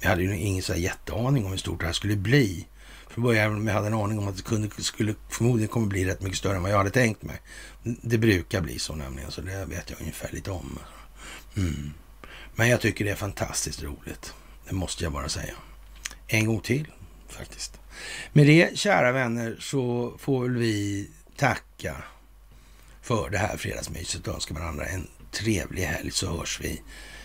[0.00, 2.66] Jag hade ju ingen så här jätteaning om hur stort det här skulle bli.
[3.18, 6.22] Från början jag hade en aning om att det kunde, skulle förmodligen kommer bli rätt
[6.22, 7.40] mycket större än vad jag hade tänkt mig.
[7.82, 10.78] Det brukar bli så nämligen, så det vet jag ungefär lite om.
[11.56, 11.92] Mm.
[12.54, 14.34] Men jag tycker det är fantastiskt roligt.
[14.68, 15.54] Det måste jag bara säga.
[16.26, 16.86] En gång till
[17.28, 17.80] faktiskt.
[18.32, 21.96] Med det, kära vänner, så får väl vi tacka
[23.02, 26.82] för det här fredagsmyset och önska varandra en trevlig helg så hörs vi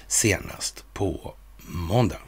[0.07, 1.35] senast på
[1.67, 2.19] måndag.